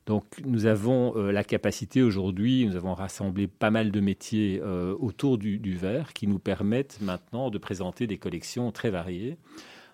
Donc 0.06 0.24
nous 0.44 0.66
avons 0.66 1.16
euh, 1.16 1.30
la 1.30 1.44
capacité 1.44 2.02
aujourd'hui, 2.02 2.66
nous 2.66 2.76
avons 2.76 2.94
rassemblé 2.94 3.46
pas 3.46 3.70
mal 3.70 3.92
de 3.92 4.00
métiers 4.00 4.60
euh, 4.62 4.96
autour 4.98 5.38
du, 5.38 5.58
du 5.58 5.76
verre 5.76 6.12
qui 6.12 6.26
nous 6.26 6.40
permettent 6.40 6.98
maintenant 7.00 7.50
de 7.50 7.58
présenter 7.58 8.06
des 8.06 8.18
collections 8.18 8.72
très 8.72 8.90
variées 8.90 9.36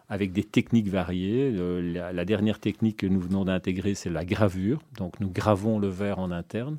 avec 0.08 0.32
des 0.32 0.44
techniques 0.44 0.88
variées. 0.88 1.50
la, 1.52 2.24
dernière 2.24 2.58
technique 2.58 2.98
que 2.98 3.06
nous 3.06 3.20
venons 3.20 3.44
d'intégrer, 3.44 3.94
c'est 3.94 4.10
la 4.10 4.24
gravure. 4.24 4.80
Donc 4.96 5.20
nous 5.20 5.30
gravons 5.30 5.78
le 5.78 5.88
verre 5.88 6.18
en 6.18 6.30
interne. 6.30 6.78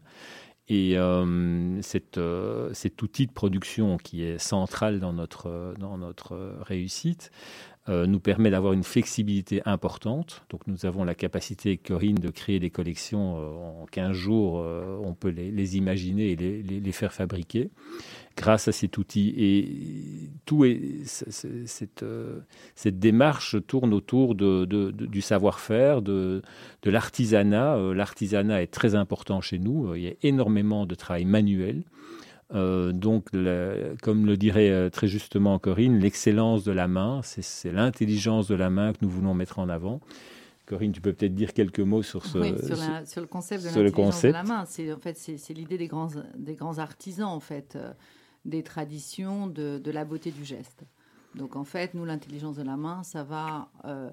Et 0.69 0.93
euh, 0.97 1.81
euh, 2.17 2.69
cet 2.73 3.01
outil 3.01 3.25
de 3.25 3.31
production 3.31 3.97
qui 3.97 4.23
est 4.23 4.37
central 4.37 4.99
dans 4.99 5.13
notre, 5.13 6.61
réussite 6.61 7.31
euh, 7.87 8.05
nous 8.05 8.19
permet 8.19 8.51
d'avoir 8.51 8.73
une 8.73 8.83
flexibilité 8.83 9.63
importante. 9.65 10.43
Donc 10.51 10.67
nous 10.67 10.85
avons 10.85 11.03
la 11.03 11.15
capacité, 11.15 11.77
Corinne, 11.77 12.19
de 12.19 12.29
créer 12.29 12.59
des 12.59 12.69
collections 12.69 13.81
en 13.81 13.87
15 13.87 14.11
jours. 14.11 14.63
on 15.03 15.15
peut 15.15 15.29
les, 15.29 15.77
imaginer 15.77 16.31
et 16.31 16.35
les, 16.35 16.91
faire 16.91 17.13
fabriquer 17.13 17.71
grâce 18.39 18.69
à 18.69 18.71
cet 18.71 18.97
outil. 18.97 19.33
Et 19.37 20.29
tout 20.45 20.63
est, 20.63 21.03
cette, 21.05 22.03
euh, 22.03 22.39
cette 22.73 22.97
démarche 22.97 23.57
tourne 23.67 23.93
autour 23.93 24.33
de, 24.33 24.65
du 24.91 25.21
savoir-faire, 25.21 26.01
de, 26.01 26.41
de 26.81 26.89
l'artisanat. 26.89 27.75
Euh, 27.75 27.93
l'artisanat 27.93 28.61
est 28.61 28.71
très 28.71 28.95
important 28.95 29.41
chez 29.41 29.59
nous. 29.59 29.93
Il 29.95 30.03
y 30.03 30.07
a 30.07 30.13
énormément 30.23 30.85
de 30.85 30.95
travail 30.95 31.25
manuel. 31.25 31.83
Euh, 32.55 32.93
donc, 32.93 33.27
comme 34.01 34.25
le 34.25 34.37
dirait 34.37 34.89
très 34.89 35.07
justement 35.07 35.59
Corinne, 35.59 35.99
l'excellence 35.99 36.63
de 36.63 36.71
la 36.71 36.87
main, 36.87 37.21
c'est 37.23 37.71
l'intelligence 37.71 38.47
de 38.47 38.55
la 38.55 38.69
main 38.69 38.93
que 38.93 38.99
nous 39.01 39.09
voulons 39.09 39.33
mettre 39.33 39.59
en 39.59 39.69
avant. 39.69 39.99
Corinne, 40.65 40.91
tu 40.91 41.01
peux 41.01 41.13
peut-être 41.13 41.35
dire 41.35 41.53
quelques 41.53 41.79
mots 41.79 42.03
sur 42.03 42.25
ce 42.25 42.37
oui, 42.37 42.53
sur, 43.05 43.21
le 43.21 43.27
concept 43.27 43.63
de 43.63 43.69
l'intelligence 43.69 44.21
de 44.21 44.27
la 44.29 44.43
main. 44.43 44.65
C'est 44.65 44.93
en 44.93 44.99
fait 44.99 45.17
c'est 45.17 45.53
l'idée 45.53 45.79
des 45.79 45.87
grands 45.87 46.09
des 46.37 46.53
grands 46.53 46.77
artisans 46.77 47.27
en 47.27 47.39
fait 47.39 47.75
des 48.45 48.63
traditions 48.63 49.47
de, 49.47 49.81
la 49.91 50.05
beauté 50.05 50.31
du 50.31 50.45
geste. 50.45 50.83
Donc 51.35 51.55
en 51.55 51.63
fait, 51.63 51.93
nous, 51.93 52.05
l'intelligence 52.05 52.55
de 52.55 52.63
la 52.63 52.77
main, 52.77 53.03
ça 53.03 53.23
va 53.23 53.69
euh, 53.85 54.09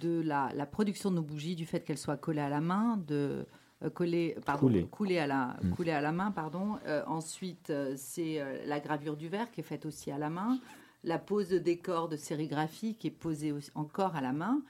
de 0.00 0.20
la, 0.20 0.50
production 0.66 1.10
de 1.10 1.16
nos 1.16 1.22
bougies, 1.22 1.54
du 1.54 1.66
fait 1.66 1.80
qu'elles 1.80 1.98
soient 1.98 2.16
collées 2.16 2.40
à 2.40 2.48
la 2.48 2.60
main, 2.60 2.96
de 3.06 3.46
euh, 3.82 3.90
coller, 3.90 4.36
pardon, 4.44 4.86
couler. 4.90 5.18
à 5.18 5.26
la, 5.26 5.56
mm. 5.62 5.70
couler 5.70 5.92
à 5.92 6.00
la 6.00 6.12
main, 6.12 6.30
pardon. 6.30 6.76
Euh, 6.86 7.02
ensuite, 7.06 7.72
c'est 7.96 8.42
la 8.66 8.80
gravure 8.80 9.16
du 9.16 9.28
verre 9.28 9.50
qui 9.50 9.60
est 9.60 9.64
faite 9.64 9.86
aussi 9.86 10.10
à 10.10 10.18
la 10.18 10.30
main, 10.30 10.58
la 11.04 11.18
pose 11.18 11.48
de 11.48 11.58
décor 11.58 12.08
de 12.08 12.16
sérigraphie 12.16 12.94
qui 12.94 13.06
est 13.06 13.12
posée 13.12 13.54
encore 13.74 14.16
à 14.16 14.20
la 14.20 14.32
main, 14.32 14.62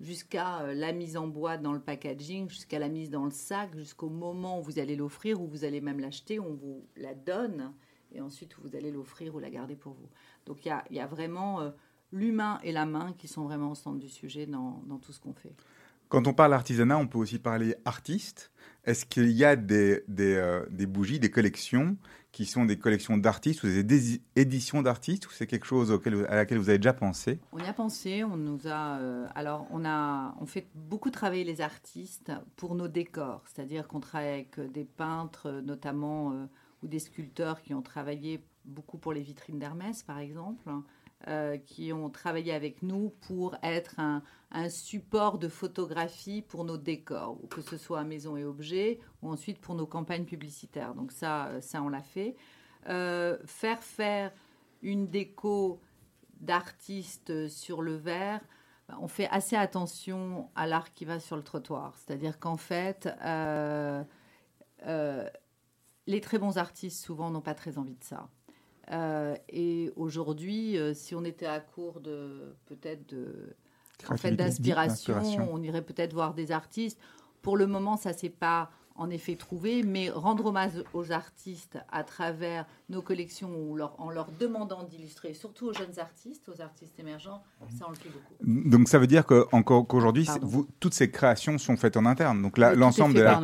jusqu'à 0.00 0.72
la 0.72 0.92
mise 0.92 1.16
en 1.16 1.26
boîte 1.26 1.62
dans 1.62 1.72
le 1.72 1.80
packaging, 1.80 2.48
jusqu'à 2.48 2.78
la 2.78 2.88
mise 2.88 3.10
dans 3.10 3.24
le 3.24 3.30
sac, 3.30 3.76
jusqu'au 3.76 4.08
moment 4.08 4.60
où 4.60 4.62
vous 4.62 4.78
allez 4.78 4.96
l'offrir, 4.96 5.40
où 5.40 5.46
vous 5.46 5.64
allez 5.64 5.80
même 5.80 6.00
l'acheter, 6.00 6.40
on 6.40 6.54
vous 6.54 6.84
la 6.96 7.14
donne, 7.14 7.72
et 8.14 8.20
ensuite 8.20 8.56
vous 8.62 8.76
allez 8.76 8.90
l'offrir 8.90 9.34
ou 9.34 9.38
la 9.38 9.50
garder 9.50 9.76
pour 9.76 9.92
vous. 9.92 10.08
Donc 10.46 10.64
il 10.64 10.68
y 10.68 10.70
a, 10.70 10.84
y 10.90 11.00
a, 11.00 11.06
vraiment 11.06 11.72
l'humain 12.12 12.60
et 12.62 12.72
la 12.72 12.86
main 12.86 13.12
qui 13.18 13.28
sont 13.28 13.42
vraiment 13.44 13.72
au 13.72 13.74
centre 13.74 13.98
du 13.98 14.08
sujet 14.08 14.46
dans, 14.46 14.82
dans 14.86 14.98
tout 14.98 15.12
ce 15.12 15.20
qu'on 15.20 15.34
fait. 15.34 15.54
Quand 16.08 16.26
on 16.28 16.32
parle 16.32 16.52
artisanat, 16.52 16.96
on 16.98 17.06
peut 17.06 17.18
aussi 17.18 17.38
parler 17.38 17.74
artiste. 17.84 18.52
Est-ce 18.84 19.06
qu'il 19.06 19.30
y 19.30 19.44
a 19.44 19.56
des, 19.56 20.04
des, 20.06 20.34
euh, 20.34 20.64
des, 20.70 20.86
bougies, 20.86 21.18
des 21.18 21.30
collections 21.30 21.96
qui 22.30 22.46
sont 22.46 22.64
des 22.64 22.78
collections 22.78 23.16
d'artistes 23.16 23.64
ou 23.64 23.66
des 23.66 24.20
éditions 24.36 24.82
d'artistes 24.82 25.26
ou 25.26 25.30
c'est 25.30 25.46
quelque 25.46 25.66
chose 25.66 25.90
auquel, 25.90 26.26
à 26.28 26.36
laquelle 26.36 26.58
vous 26.58 26.68
avez 26.68 26.78
déjà 26.78 26.92
pensé? 26.92 27.40
On 27.52 27.58
y 27.58 27.66
a 27.66 27.72
pensé. 27.72 28.22
On 28.22 28.36
nous 28.36 28.66
a 28.66 28.98
euh, 28.98 29.26
alors 29.34 29.66
on 29.70 29.84
a 29.84 30.36
on 30.40 30.46
fait 30.46 30.68
beaucoup 30.74 31.10
travailler 31.10 31.44
les 31.44 31.60
artistes 31.60 32.30
pour 32.56 32.74
nos 32.74 32.88
décors, 32.88 33.42
c'est-à-dire 33.46 33.88
qu'on 33.88 34.00
travaille 34.00 34.28
avec 34.28 34.60
des 34.72 34.84
peintres 34.84 35.62
notamment 35.64 36.32
euh, 36.32 36.46
ou 36.84 36.86
des 36.86 37.00
sculpteurs 37.00 37.62
qui 37.62 37.74
ont 37.74 37.82
travaillé 37.82 38.44
beaucoup 38.64 38.98
pour 38.98 39.12
les 39.12 39.22
vitrines 39.22 39.58
d'Hermès 39.58 40.02
par 40.02 40.18
exemple. 40.18 40.70
Euh, 41.26 41.56
qui 41.56 41.90
ont 41.90 42.10
travaillé 42.10 42.52
avec 42.52 42.82
nous 42.82 43.08
pour 43.26 43.56
être 43.62 43.98
un, 43.98 44.22
support 44.68 45.38
de 45.38 45.48
photographie 45.48 46.42
pour 46.42 46.64
nos 46.64 46.76
décors, 46.76 47.38
que 47.48 47.62
ce 47.62 47.78
soit 47.78 48.00
à 48.00 48.04
maison 48.04 48.36
et 48.36 48.44
objets, 48.44 49.00
ou 49.22 49.30
ensuite 49.30 49.58
pour 49.58 49.74
nos 49.74 49.86
campagnes 49.86 50.26
publicitaires. 50.26 50.94
Donc 50.94 51.12
ça, 51.12 51.62
ça 51.62 51.80
on 51.82 51.88
l'a 51.88 52.02
fait. 52.02 52.36
Euh, 52.90 53.38
faire 53.46 53.82
faire 53.82 54.32
une 54.82 55.08
déco 55.08 55.80
d'artistes 56.40 57.48
sur 57.48 57.80
le 57.80 57.94
verre, 57.94 58.42
ben, 58.88 58.98
on 59.00 59.08
fait 59.08 59.28
assez 59.30 59.56
attention 59.56 60.50
à 60.54 60.66
l'art 60.66 60.92
qui 60.92 61.06
va 61.06 61.20
sur 61.20 61.36
le 61.36 61.42
trottoir. 61.42 61.96
C'est-à-dire 61.96 62.38
qu'en 62.38 62.58
fait, 62.58 63.08
euh, 63.24 64.04
les 66.06 66.20
très 66.20 66.38
bons 66.38 66.58
artistes 66.58 67.02
souvent 67.04 67.30
n'ont 67.30 67.40
pas 67.40 67.54
très 67.54 67.78
envie 67.78 67.96
de 67.96 68.04
ça. 68.04 68.28
Euh, 68.90 69.34
et 69.48 69.90
aujourd'hui, 69.96 70.76
euh, 70.76 70.92
si 70.92 71.14
on 71.14 71.24
était 71.24 71.46
à 71.46 71.60
court 71.60 72.00
de 72.00 72.54
peut-être 72.66 73.08
de 73.08 73.56
en 74.08 74.16
fait 74.16 74.32
d'inspiration, 74.32 75.48
on 75.50 75.62
irait 75.62 75.82
peut-être 75.82 76.12
voir 76.12 76.34
des 76.34 76.52
artistes. 76.52 76.98
Pour 77.40 77.56
le 77.56 77.66
moment, 77.66 77.96
ça 77.96 78.12
s'est 78.12 78.28
pas 78.28 78.70
en 78.96 79.10
effet 79.10 79.34
trouvé, 79.34 79.82
mais 79.82 80.08
rendre 80.08 80.46
hommage 80.46 80.72
aux 80.92 81.10
artistes 81.10 81.78
à 81.90 82.04
travers 82.04 82.64
nos 82.88 83.02
collections 83.02 83.50
ou 83.50 83.78
en 83.80 84.10
leur 84.10 84.30
demandant 84.38 84.84
d'illustrer, 84.84 85.34
surtout 85.34 85.66
aux 85.66 85.72
jeunes 85.72 85.98
artistes, 85.98 86.48
aux 86.48 86.60
artistes 86.60 86.98
émergents, 87.00 87.42
ça 87.76 87.86
on 87.88 87.90
le 87.90 87.96
fait 87.96 88.08
beaucoup. 88.08 88.68
Donc 88.70 88.88
ça 88.88 88.98
veut 88.98 89.08
dire 89.08 89.24
qu'aujourd'hui, 89.26 90.28
toutes 90.78 90.94
ces 90.94 91.10
créations 91.10 91.58
sont 91.58 91.76
faites 91.76 91.96
en 91.96 92.06
interne. 92.06 92.40
Donc 92.40 92.56
l'ensemble 92.56 93.14
de 93.14 93.22
la, 93.22 93.40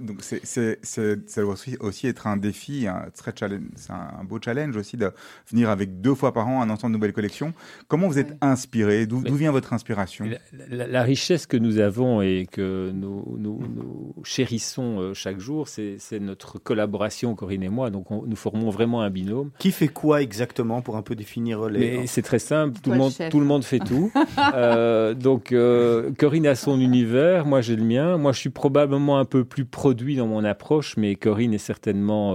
donc 0.00 0.22
ça 0.22 1.42
doit 1.42 1.56
aussi, 1.80 2.06
être 2.06 2.26
un 2.26 2.36
défi, 2.38 2.86
un 2.86 3.10
très 3.14 3.32
challenge, 3.38 3.64
c'est 3.76 3.92
un, 3.92 4.24
beau 4.24 4.38
challenge 4.42 4.76
aussi 4.76 4.96
de 4.96 5.12
venir 5.50 5.68
avec 5.68 6.00
deux 6.00 6.14
fois 6.14 6.32
par 6.32 6.48
an 6.48 6.62
un 6.62 6.70
ensemble 6.70 6.92
de 6.94 6.98
nouvelles 6.98 7.12
collections. 7.12 7.52
Comment 7.88 8.08
vous 8.08 8.18
êtes 8.18 8.36
inspiré? 8.40 9.06
D'où 9.06 9.20
vient 9.34 9.52
votre 9.52 9.74
inspiration? 9.74 10.26
la, 10.70 11.02
richesse 11.02 11.46
que 11.46 11.56
nous 11.56 11.78
avons 11.78 12.22
et 12.22 12.46
que 12.50 12.90
nous, 12.94 13.36
nous 13.38 14.14
chérissons 14.24 14.61
euh, 14.78 15.14
chaque 15.14 15.38
jour, 15.38 15.68
c'est 15.68 15.98
notre 16.20 16.58
collaboration, 16.58 17.34
Corinne 17.34 17.62
et 17.62 17.68
moi. 17.68 17.90
Donc, 17.90 18.06
nous 18.10 18.36
formons 18.36 18.70
vraiment 18.70 19.02
un 19.02 19.10
binôme. 19.10 19.50
Qui 19.58 19.70
fait 19.70 19.88
quoi 19.88 20.22
exactement 20.22 20.82
pour 20.82 20.96
un 20.96 21.02
peu 21.02 21.14
définir 21.14 21.68
les. 21.68 22.06
C'est 22.06 22.22
très 22.22 22.38
simple. 22.38 22.78
Tout 22.82 22.90
le, 22.90 22.96
monde, 22.96 23.12
tout 23.30 23.40
le 23.40 23.46
monde 23.46 23.64
fait 23.64 23.78
tout. 23.78 24.10
Euh, 24.54 25.14
donc, 25.14 25.52
euh, 25.52 26.10
Corinne 26.18 26.46
a 26.46 26.54
son 26.54 26.80
univers, 26.80 27.46
moi 27.46 27.60
j'ai 27.60 27.76
le 27.76 27.84
mien. 27.84 28.16
Moi, 28.18 28.32
je 28.32 28.38
suis 28.38 28.50
probablement 28.50 29.18
un 29.18 29.24
peu 29.24 29.44
plus 29.44 29.64
produit 29.64 30.16
dans 30.16 30.26
mon 30.26 30.44
approche, 30.44 30.96
mais 30.96 31.14
Corinne 31.14 31.54
est 31.54 31.58
certainement 31.58 32.34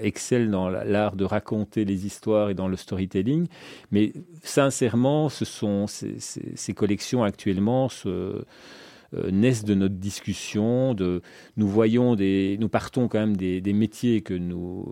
excelle 0.00 0.50
dans 0.50 0.68
l'art 0.68 1.16
de 1.16 1.24
raconter 1.24 1.84
les 1.84 2.06
histoires 2.06 2.50
et 2.50 2.54
dans 2.54 2.68
le 2.68 2.76
storytelling. 2.76 3.46
Mais 3.90 4.12
sincèrement, 4.42 5.28
ce 5.28 5.44
sont 5.44 5.86
ces, 5.86 6.16
ces 6.18 6.74
collections 6.74 7.24
actuellement. 7.24 7.88
Ce, 7.88 8.44
euh, 9.16 9.30
naissent 9.30 9.64
de 9.64 9.74
notre 9.74 9.94
discussion. 9.94 10.94
Nous 11.56 11.68
voyons 11.68 12.16
nous 12.16 12.68
partons 12.68 13.08
quand 13.08 13.18
même 13.18 13.36
des, 13.36 13.72
métiers 13.72 14.22
que 14.22 14.34
nous 14.34 14.84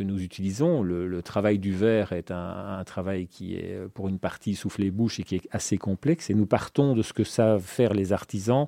euh, 0.00 0.18
utilisons. 0.18 0.82
Le, 0.82 1.22
travail 1.22 1.58
du 1.58 1.72
verre 1.72 2.12
est 2.12 2.30
un, 2.30 2.82
travail 2.84 3.26
qui 3.26 3.54
est 3.54 3.78
pour 3.94 4.08
une 4.08 4.18
partie 4.18 4.54
soufflé 4.54 4.90
bouche 4.90 5.20
et 5.20 5.22
qui 5.22 5.36
est 5.36 5.48
assez 5.50 5.78
complexe. 5.78 6.30
Et 6.30 6.34
nous 6.34 6.46
partons 6.46 6.94
de 6.94 7.02
ce 7.02 7.12
que 7.12 7.24
savent 7.24 7.62
faire 7.62 7.94
les 7.94 8.12
artisans 8.12 8.66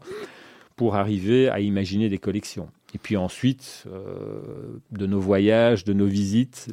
pour 0.77 0.97
arriver 0.97 1.49
à 1.49 1.61
imaginer 1.61 2.09
des 2.09 2.18
collections. 2.18 2.68
Et 2.95 2.99
puis 2.99 3.16
ensuite, 3.16 3.85
euh, 3.87 4.79
de 4.93 5.07
nos 5.07 5.20
voyages, 5.20 5.85
de 5.85 5.93
nos 5.93 6.07
visites, 6.07 6.68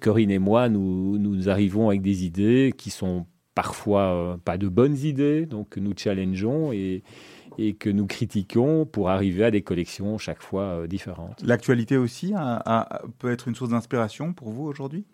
Corinne 0.00 0.30
et 0.30 0.38
moi, 0.38 0.68
nous 0.68 1.48
arrivons 1.48 1.88
avec 1.88 2.02
des 2.02 2.24
idées 2.24 2.72
qui 2.76 2.90
sont 2.90 3.26
parfois 3.54 4.14
euh, 4.14 4.36
pas 4.36 4.58
de 4.58 4.68
bonnes 4.68 4.96
idées, 4.96 5.46
donc 5.46 5.70
que 5.70 5.80
nous 5.80 5.92
challengeons 5.96 6.72
et, 6.72 7.02
et 7.58 7.74
que 7.74 7.90
nous 7.90 8.06
critiquons 8.06 8.86
pour 8.86 9.10
arriver 9.10 9.44
à 9.44 9.50
des 9.50 9.62
collections 9.62 10.18
chaque 10.18 10.42
fois 10.42 10.62
euh, 10.62 10.86
différentes. 10.86 11.42
L'actualité 11.42 11.96
aussi 11.96 12.32
peut 13.18 13.30
être 13.30 13.48
une 13.48 13.54
source 13.54 13.70
d'inspiration 13.70 14.32
pour 14.32 14.50
vous 14.50 14.64
aujourd'hui? 14.64 15.04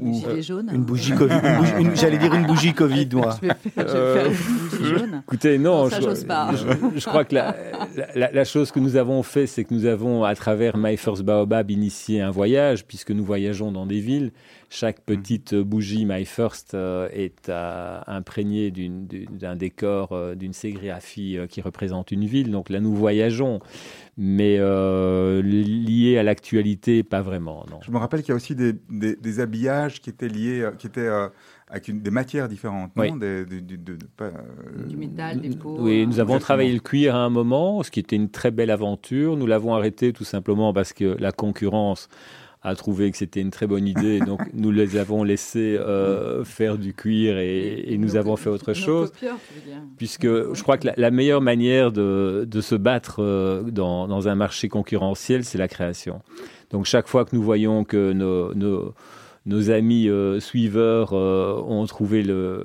Ou 0.00 0.22
jaune. 0.40 0.70
Une 0.72 0.84
bougie 0.84 1.12
Covid. 1.12 1.40
J'allais 1.94 2.18
dire 2.18 2.32
une 2.32 2.46
bougie 2.46 2.72
Covid, 2.74 3.08
moi. 3.12 3.36
Je 3.42 3.48
vais, 3.48 3.54
faire, 3.84 4.26
une 4.26 4.68
bougie 4.68 4.84
jaune. 4.84 5.22
Écoutez, 5.26 5.58
non, 5.58 5.88
je, 5.88 6.24
pas. 6.24 6.50
Je, 6.54 7.04
crois 7.04 7.24
que 7.24 7.34
la, 7.34 7.56
la, 8.14 8.44
chose 8.44 8.70
que 8.70 8.78
nous 8.78 8.96
avons 8.96 9.22
fait, 9.24 9.46
c'est 9.46 9.64
que 9.64 9.74
nous 9.74 9.86
avons, 9.86 10.22
à 10.22 10.34
travers 10.36 10.76
My 10.76 10.96
First 10.96 11.22
Baobab, 11.22 11.70
initié 11.70 12.20
un 12.20 12.30
voyage, 12.30 12.84
puisque 12.84 13.10
nous 13.10 13.24
voyageons 13.24 13.72
dans 13.72 13.86
des 13.86 13.98
villes 13.98 14.30
chaque 14.70 15.00
petite 15.00 15.54
bougie 15.54 16.04
My 16.04 16.26
First 16.26 16.74
euh, 16.74 17.08
est 17.12 17.50
imprégnée 18.06 18.70
d'un 18.70 19.56
décor, 19.56 20.12
euh, 20.12 20.34
d'une 20.34 20.52
sérigraphie 20.52 21.38
euh, 21.38 21.46
qui 21.46 21.62
représente 21.62 22.10
une 22.12 22.26
ville. 22.26 22.50
Donc 22.50 22.68
là, 22.68 22.78
nous 22.80 22.94
voyageons, 22.94 23.60
mais 24.18 24.58
lié 25.42 26.18
à 26.18 26.22
l'actualité, 26.22 27.02
pas 27.02 27.22
vraiment. 27.22 27.64
Non. 27.70 27.78
Je 27.82 27.90
me 27.90 27.96
rappelle 27.96 28.20
qu'il 28.20 28.30
y 28.30 28.32
a 28.32 28.36
aussi 28.36 28.54
des, 28.54 29.40
habillages 29.40 30.00
qui 30.02 30.10
étaient 30.10 30.28
liés, 30.28 30.68
qui 30.78 30.86
étaient 30.86 31.08
avec 31.70 32.02
des 32.02 32.10
matières 32.10 32.48
différentes, 32.48 32.94
non? 32.96 33.16
Du 33.16 34.96
métal, 34.96 35.40
des 35.40 35.50
peaux. 35.50 35.76
Oui, 35.78 36.06
nous 36.06 36.20
avons 36.20 36.38
travaillé 36.38 36.72
le 36.72 36.80
cuir 36.80 37.14
à 37.14 37.20
un 37.20 37.30
moment, 37.30 37.82
ce 37.82 37.90
qui 37.90 38.00
était 38.00 38.16
une 38.16 38.30
très 38.30 38.50
belle 38.50 38.70
aventure. 38.70 39.36
Nous 39.36 39.46
l'avons 39.46 39.74
arrêté 39.74 40.12
tout 40.12 40.24
simplement 40.24 40.74
parce 40.74 40.92
que 40.92 41.16
la 41.18 41.32
concurrence 41.32 42.08
a 42.68 42.74
trouvé 42.74 43.10
que 43.10 43.16
c'était 43.16 43.40
une 43.40 43.50
très 43.50 43.66
bonne 43.66 43.86
idée. 43.86 44.20
Donc 44.20 44.40
nous 44.52 44.70
les 44.70 44.96
avons 44.96 45.24
laissés 45.24 45.76
euh, 45.78 46.44
faire 46.44 46.78
du 46.78 46.94
cuir 46.94 47.38
et, 47.38 47.96
nous 47.98 48.16
avons 48.16 48.36
fait 48.36 48.50
autre 48.50 48.72
chose. 48.74 49.12
Puisque 49.96 50.26
je 50.26 50.62
crois 50.62 50.78
que 50.78 50.88
la, 50.96 51.10
meilleure 51.10 51.40
manière 51.40 51.90
de, 51.90 52.46
de 52.48 52.60
se 52.60 52.74
battre 52.74 53.22
euh, 53.22 53.62
dans, 53.62 54.06
dans, 54.06 54.28
un 54.28 54.34
marché 54.34 54.68
concurrentiel, 54.68 55.44
c'est 55.44 55.58
la 55.58 55.68
création. 55.68 56.20
Donc 56.70 56.84
chaque 56.84 57.08
fois 57.08 57.24
que 57.24 57.34
nous 57.34 57.42
voyons 57.42 57.84
que 57.84 58.12
nos, 58.12 58.54
nos, 58.54 58.94
nos 59.46 59.70
amis 59.70 60.08
euh, 60.08 60.38
suiveurs 60.38 61.12
ont 61.12 61.84
trouvé 61.86 62.22
le 62.22 62.64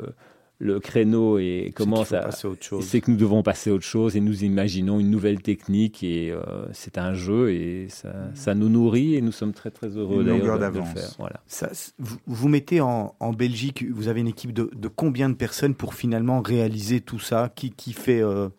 le 0.64 0.80
créneau 0.80 1.38
et 1.40 1.74
commence 1.76 2.14
à. 2.14 2.30
C'est 2.32 3.02
que 3.02 3.12
nous 3.12 3.18
devons 3.18 3.44
passer 3.44 3.70
à 3.70 3.74
autre 3.74 3.84
chose 3.84 4.16
et 4.16 4.22
nous 4.22 4.44
imaginons 4.44 5.00
une 5.00 5.12
nouvelle 5.12 5.42
technique 5.42 6.04
et 6.04 6.32
euh, 6.32 6.42
c'est 6.72 6.98
un 6.98 7.14
jeu 7.14 7.52
et 7.52 7.88
ça, 8.34 8.56
nous 8.56 8.70
nourrit 8.70 9.16
et 9.16 9.22
nous 9.22 9.32
sommes 9.32 9.54
très 9.54 9.72
très 9.72 9.90
heureux 9.90 10.24
d'ailleurs 10.24 10.60
de, 10.60 10.66
le 10.66 10.84
faire. 10.86 11.10
Voilà. 11.20 11.42
Ça, 11.48 11.70
vous, 12.00 12.18
vous, 12.26 12.48
mettez 12.48 12.80
en, 12.80 13.14
Belgique, 13.38 13.84
vous 13.92 14.08
avez 14.08 14.22
une 14.22 14.28
équipe 14.28 14.54
de, 14.54 14.70
combien 14.88 15.30
de 15.30 15.36
personnes 15.36 15.76
pour 15.76 15.94
finalement 15.94 16.42
réaliser 16.42 17.02
tout 17.02 17.20
ça? 17.20 17.52
Qui, 17.56 17.72
qui 17.72 17.94
fait 17.94 18.22
euh, 18.22 18.50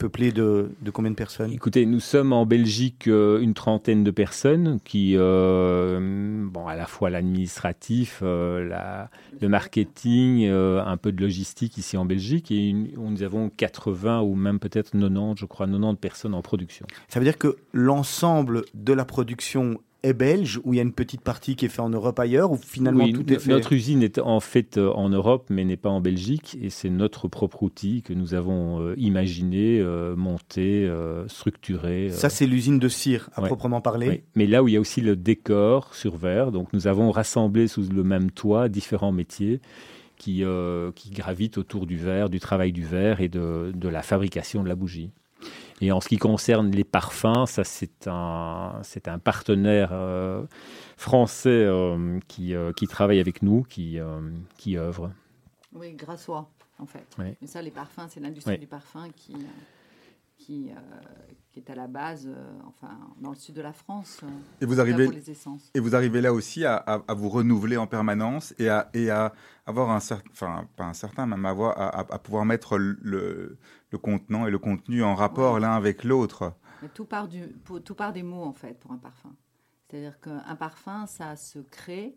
peuplé 0.00 0.32
de, 0.32 0.70
combien 0.92 1.10
de 1.10 1.16
personnes? 1.16 1.52
Écoutez, 1.52 1.84
nous 1.84 2.00
sommes 2.00 2.32
en 2.32 2.46
Belgique 2.46 3.06
euh, 3.06 3.38
une 3.38 3.52
trentaine 3.52 4.02
de 4.02 4.10
personnes 4.10 4.80
qui, 4.82 5.12
euh, 5.14 6.40
bon, 6.46 6.66
à 6.66 6.74
la 6.74 6.86
fois 6.86 7.10
l'administratif, 7.10 8.20
euh, 8.22 9.06
le 9.40 9.48
marketing, 9.48 10.46
un 10.48 10.96
peu 10.96 11.12
de 11.12 11.20
logistique 11.20 11.76
ici 11.76 11.98
en 11.98 12.06
Belgique, 12.06 12.50
et 12.50 12.72
nous 12.72 13.22
avons 13.22 13.50
80 13.50 14.22
ou 14.22 14.34
même 14.34 14.58
peut-être 14.58 14.92
90, 14.92 15.38
je 15.38 15.44
crois, 15.44 15.66
90 15.66 15.96
personnes 15.96 16.34
en 16.34 16.40
production. 16.40 16.86
Ça 17.08 17.20
veut 17.20 17.24
dire 17.24 17.36
que 17.36 17.56
l'ensemble 17.72 18.64
de 18.72 18.94
la 18.94 19.04
production 19.04 19.78
est 20.02 20.12
belge 20.12 20.60
ou 20.64 20.72
il 20.72 20.76
y 20.76 20.80
a 20.80 20.82
une 20.82 20.92
petite 20.92 21.20
partie 21.20 21.56
qui 21.56 21.66
est 21.66 21.68
faite 21.68 21.80
en 21.80 21.90
Europe 21.90 22.18
ailleurs 22.18 22.52
ou 22.52 22.56
finalement 22.56 23.10
tout 23.10 23.30
est 23.32 23.38
fait 23.38 23.50
Notre 23.50 23.72
usine 23.72 24.02
est 24.02 24.18
en 24.18 24.40
fait 24.40 24.78
euh, 24.78 24.90
en 24.92 25.08
Europe 25.08 25.46
mais 25.50 25.64
n'est 25.64 25.76
pas 25.76 25.90
en 25.90 26.00
Belgique 26.00 26.56
et 26.60 26.70
c'est 26.70 26.90
notre 26.90 27.28
propre 27.28 27.62
outil 27.62 28.02
que 28.02 28.12
nous 28.12 28.34
avons 28.34 28.80
euh, 28.80 28.94
imaginé, 28.96 29.78
euh, 29.80 30.16
monté, 30.16 30.90
structuré. 31.28 32.10
Ça 32.10 32.30
c'est 32.30 32.46
l'usine 32.46 32.78
de 32.78 32.88
cire 32.88 33.30
à 33.34 33.42
proprement 33.42 33.80
parler. 33.80 34.24
Mais 34.34 34.46
là 34.46 34.62
où 34.62 34.68
il 34.68 34.74
y 34.74 34.76
a 34.76 34.80
aussi 34.80 35.00
le 35.00 35.16
décor 35.16 35.94
sur 35.94 36.16
verre, 36.16 36.52
donc 36.52 36.72
nous 36.72 36.86
avons 36.86 37.10
rassemblé 37.10 37.68
sous 37.68 37.82
le 37.82 38.02
même 38.02 38.30
toit 38.30 38.68
différents 38.68 39.12
métiers 39.12 39.60
qui, 40.16 40.44
qui 40.94 41.10
gravitent 41.10 41.58
autour 41.58 41.86
du 41.86 41.96
verre, 41.96 42.30
du 42.30 42.40
travail 42.40 42.72
du 42.72 42.84
verre 42.84 43.20
et 43.20 43.28
de, 43.28 43.72
de 43.74 43.88
la 43.88 44.02
fabrication 44.02 44.62
de 44.62 44.68
la 44.68 44.74
bougie. 44.74 45.10
Et 45.80 45.92
en 45.92 46.00
ce 46.00 46.08
qui 46.08 46.18
concerne 46.18 46.70
les 46.70 46.84
parfums, 46.84 47.46
ça 47.46 47.64
c'est 47.64 48.06
un, 48.06 48.78
c'est 48.82 49.08
un 49.08 49.18
partenaire 49.18 49.92
français 50.96 51.66
qui, 52.28 52.54
qui 52.76 52.86
travaille 52.86 53.20
avec 53.20 53.42
nous, 53.42 53.62
qui, 53.62 53.98
qui 54.58 54.76
œuvre. 54.76 55.10
Oui, 55.72 55.94
grâce 55.94 56.28
à 56.28 56.46
en 56.78 56.86
fait. 56.86 57.06
Mais 57.18 57.36
ça, 57.46 57.62
les 57.62 57.70
parfums, 57.70 58.08
c'est 58.08 58.20
l'industrie 58.20 58.58
du 58.58 58.66
parfum 58.66 59.08
qui, 59.14 59.34
qui, 60.40 60.70
euh, 60.70 60.74
qui, 61.52 61.60
est 61.60 61.70
à 61.70 61.74
la 61.74 61.86
base, 61.86 62.26
euh, 62.26 62.58
enfin, 62.66 62.98
dans 63.20 63.30
le 63.30 63.36
sud 63.36 63.54
de 63.54 63.62
la 63.62 63.72
France. 63.72 64.20
Euh, 64.22 64.28
et 64.60 64.66
vous 64.66 64.80
arrivez, 64.80 65.08
et 65.74 65.80
vous 65.80 65.94
arrivez 65.94 66.20
là 66.20 66.32
aussi 66.32 66.64
à, 66.64 66.76
à, 66.76 67.14
vous 67.14 67.28
renouveler 67.28 67.76
en 67.76 67.86
permanence 67.86 68.54
et 68.58 68.68
à, 68.68 68.90
et 68.94 69.10
à 69.10 69.34
avoir 69.66 69.90
un 69.90 70.00
certain, 70.00 70.30
enfin, 70.32 70.68
pas 70.76 70.84
un 70.84 70.94
certain, 70.94 71.26
même 71.26 71.44
avoir, 71.44 71.78
à, 71.78 72.18
pouvoir 72.18 72.44
mettre 72.44 72.78
le, 72.78 73.58
le, 73.90 73.98
contenant 73.98 74.46
et 74.46 74.50
le 74.50 74.58
contenu 74.58 75.02
en 75.02 75.14
rapport 75.14 75.60
l'un 75.60 75.72
avec 75.72 76.04
l'autre. 76.04 76.54
Tout 76.94 77.04
part, 77.04 77.28
du, 77.28 77.42
tout 77.84 77.94
part 77.94 78.12
des 78.12 78.22
mots, 78.22 78.44
en 78.44 78.54
fait, 78.54 78.80
pour 78.80 78.92
un 78.92 78.98
parfum. 78.98 79.34
C'est-à-dire 79.88 80.18
qu'un 80.20 80.56
parfum, 80.56 81.06
ça 81.06 81.36
se 81.36 81.58
crée 81.58 82.16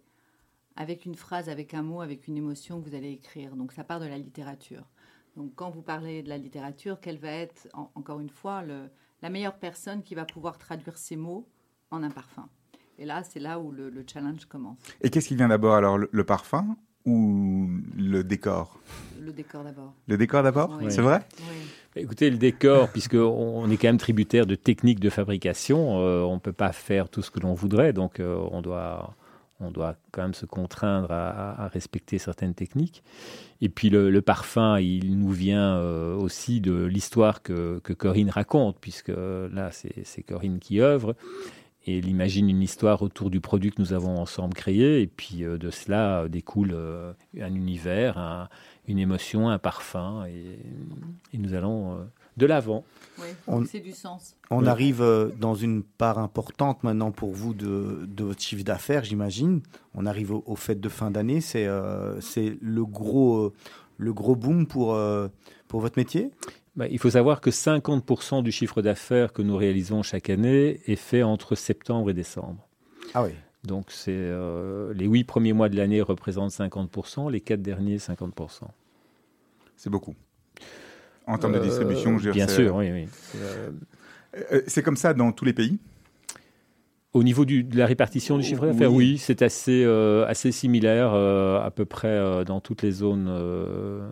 avec 0.75 1.05
une 1.05 1.15
phrase, 1.15 1.49
avec 1.49 1.73
un 1.73 1.83
mot, 1.83 2.01
avec 2.01 2.27
une 2.27 2.37
émotion 2.37 2.81
que 2.81 2.89
vous 2.89 2.95
allez 2.95 3.11
écrire. 3.11 3.55
Donc 3.55 3.73
ça 3.73 3.83
part 3.83 3.99
de 3.99 4.05
la 4.05 4.17
littérature. 4.17 4.85
Donc 5.35 5.51
quand 5.55 5.69
vous 5.69 5.81
parlez 5.81 6.23
de 6.23 6.29
la 6.29 6.37
littérature, 6.37 6.99
quelle 7.01 7.17
va 7.17 7.29
être, 7.29 7.67
encore 7.73 8.19
une 8.19 8.29
fois, 8.29 8.61
le, 8.61 8.89
la 9.21 9.29
meilleure 9.29 9.57
personne 9.57 10.03
qui 10.03 10.15
va 10.15 10.25
pouvoir 10.25 10.57
traduire 10.57 10.97
ces 10.97 11.15
mots 11.15 11.47
en 11.91 12.03
un 12.03 12.11
parfum? 12.11 12.47
Et 12.99 13.05
là, 13.05 13.23
c'est 13.23 13.39
là 13.39 13.59
où 13.59 13.71
le, 13.71 13.91
challenge 14.11 14.45
commence. 14.45 14.77
Et 15.01 15.09
qu'est-ce 15.09 15.27
qui 15.27 15.35
vient 15.35 15.47
d'abord? 15.47 15.73
Alors, 15.73 15.97
le, 15.97 16.23
parfum 16.23 16.75
ou 17.05 17.67
le 17.97 18.23
décor? 18.23 18.79
Le 19.19 19.33
décor 19.33 19.63
d'abord. 19.63 19.93
Le 20.07 20.17
décor 20.17 20.43
d'abord? 20.43 20.79
C'est 20.89 21.01
vrai? 21.01 21.21
Oui. 21.39 21.55
Bah, 21.95 22.01
écoutez, 22.01 22.29
le 22.29 22.37
décor, 22.37 22.89
puisqu'on 22.89 23.69
est 23.69 23.77
quand 23.77 23.87
même 23.87 23.97
tributaire 23.97 24.45
de 24.45 24.55
techniques 24.55 24.99
de 24.99 25.09
fabrication, 25.09 25.99
euh, 25.99 26.21
on 26.21 26.35
ne 26.35 26.39
peut 26.39 26.53
pas 26.53 26.71
faire 26.71 27.09
tout 27.09 27.21
ce 27.21 27.31
que 27.31 27.39
l'on 27.39 27.53
voudrait, 27.53 27.93
donc 27.93 28.19
euh, 28.19 28.35
on 28.51 28.61
doit 28.61 29.15
on 29.63 29.71
doit 29.71 29.95
quand 30.11 30.21
même 30.21 30.33
se 30.33 30.45
contraindre 30.45 31.11
à, 31.11 31.67
respecter 31.67 32.17
certaines 32.17 32.53
techniques. 32.53 33.03
Et 33.61 33.69
puis 33.69 33.89
le, 33.89 34.21
parfum, 34.21 34.79
il 34.79 35.17
nous 35.17 35.31
vient 35.31 35.77
euh, 35.77 36.15
aussi 36.15 36.61
de 36.61 36.83
l'histoire 36.83 37.41
que, 37.41 37.79
Corinne 37.79 38.29
raconte, 38.29 38.77
puisque 38.79 39.11
là, 39.11 39.69
c'est 39.71 40.23
Corinne 40.23 40.59
qui 40.59 40.81
œuvre. 40.81 41.15
Et 41.85 41.97
elle 41.97 42.07
imagine 42.07 42.49
une 42.49 42.61
histoire 42.61 43.01
autour 43.01 43.29
du 43.29 43.41
produit 43.41 43.71
que 43.71 43.81
nous 43.81 43.91
avons 43.91 44.17
ensemble 44.17 44.53
créé. 44.53 45.01
Et 45.01 45.07
puis 45.07 45.43
euh, 45.43 45.57
de 45.57 45.69
cela 45.69 46.27
découle 46.29 46.71
euh, 46.73 47.13
un 47.41 47.53
univers, 47.53 48.49
une 48.87 48.99
émotion, 48.99 49.49
un 49.49 49.59
parfum. 49.59 50.25
et 50.25 51.37
nous 51.37 51.53
allons 51.53 51.97
de 52.37 52.45
l'avant. 52.45 52.83
Oui, 53.19 53.27
c'est 53.69 53.79
du 53.79 53.91
sens. 53.91 54.35
On 54.49 54.65
arrive 54.65 55.01
euh, 55.01 55.29
dans 55.39 55.55
une 55.55 55.83
part 55.83 56.17
importante 56.17 56.83
maintenant 56.83 57.11
pour 57.11 57.31
vous 57.31 57.53
de, 57.53 58.07
votre 58.17 58.41
chiffre 58.41 58.63
d'affaires, 58.63 59.03
j'imagine. 59.03 59.61
On 59.93 60.05
arrive 60.05 60.31
au, 60.31 60.55
fait 60.55 60.79
de 60.79 60.89
fin 60.89 61.11
d'année. 61.11 61.41
C'est 61.41 61.65
euh, 61.67 62.19
le, 62.61 62.85
gros, 62.85 63.37
euh, 63.37 63.53
le 63.97 64.13
gros 64.13 64.35
boom 64.35 64.65
pour, 64.65 64.97
pour 65.67 65.79
votre 65.79 65.97
métier? 65.97 66.31
Bah, 66.75 66.87
il 66.87 66.97
faut 66.97 67.11
savoir 67.11 67.39
que 67.39 67.51
50% 67.51 68.41
du 68.41 68.51
chiffre 68.51 68.81
d'affaires 68.81 69.31
que 69.31 69.43
nous 69.43 69.55
réalisons 69.55 70.01
chaque 70.01 70.31
année 70.31 70.81
est 70.87 70.95
fait 70.95 71.21
entre 71.21 71.53
septembre 71.55 72.09
et 72.09 72.13
décembre. 72.15 72.67
Ah 73.13 73.23
oui. 73.23 73.31
Donc 73.63 73.91
c'est 73.91 74.11
les 74.93 75.05
huit 75.05 75.23
premiers 75.23 75.53
mois 75.53 75.69
de 75.69 75.77
l'année 75.77 76.01
représentent 76.01 76.51
50%, 76.51 77.31
les 77.31 77.39
quatre 77.39 77.61
derniers 77.61 77.97
50%. 77.97 78.63
C'est 79.77 79.89
beaucoup 79.89 80.15
en 81.27 81.37
termes 81.37 81.53
de 81.53 81.59
euh, 81.59 81.61
distribution. 81.61 82.17
Je 82.17 82.31
bien 82.31 82.47
sûr, 82.47 82.75
oui. 82.75 82.91
oui. 82.91 83.07
Euh, 83.35 84.61
c'est 84.67 84.81
comme 84.81 84.97
ça 84.97 85.13
dans 85.13 85.31
tous 85.31 85.45
les 85.45 85.53
pays 85.53 85.79
au 87.13 87.21
niveau 87.21 87.45
du, 87.45 87.63
de 87.63 87.77
la 87.77 87.85
répartition 87.85 88.39
du 88.39 88.43
chiffre 88.43 88.65
d'affaires, 88.65 88.91
oui, 88.91 89.19
c'est 89.19 89.43
assez, 89.43 89.83
euh, 89.85 90.25
assez 90.25 90.51
similaire 90.51 91.13
à 91.13 91.69
peu 91.69 91.85
près 91.85 92.43
dans 92.43 92.59
toutes 92.59 92.81
les 92.81 92.91
zones, 92.91 93.29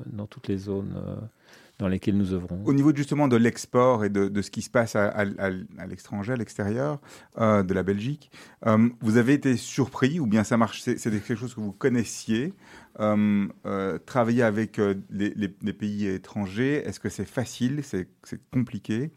dans 0.06 0.28
toutes 0.28 0.48
les 0.48 0.58
zones 0.58 0.94
dans 1.80 1.88
lesquelles 1.88 2.16
nous 2.16 2.34
œuvrons. 2.34 2.62
Au 2.64 2.74
niveau 2.76 2.96
justement 2.96 3.28
de 3.28 3.38
l'export 3.38 4.06
et 4.06 4.10
de, 4.10 4.28
de, 4.28 4.42
ce 4.44 4.52
qui 4.52 4.62
se 4.62 4.70
passe 4.70 4.96
à, 4.96 5.08
à, 5.08 5.26
à 5.26 5.88
l'étranger, 5.88 6.34
à 6.34 6.36
l'extérieur 6.36 7.00
de 7.40 7.74
la 7.74 7.82
Belgique, 7.82 8.30
vous 9.02 9.18
avez 9.18 9.34
été 9.34 9.58
surpris 9.58 10.20
ou 10.20 10.28
bien 10.28 10.44
ça 10.44 10.58
marche 10.58 10.84
C'est 10.84 11.00
quelque 11.00 11.36
chose 11.36 11.56
que 11.56 11.60
vous 11.60 11.72
connaissiez 11.72 12.44
euh, 12.44 12.50
euh, 12.50 12.81
travailler 14.06 14.44
avec 14.44 14.80
euh, 14.80 14.96
les, 15.10 15.74
pays 15.74 16.08
étrangers, 16.08 16.84
est-ce 16.86 17.00
que 17.00 17.10
c'est 17.10 17.26
facile, 17.26 17.82
c'est 17.84 18.08
compliqué? 18.52 19.12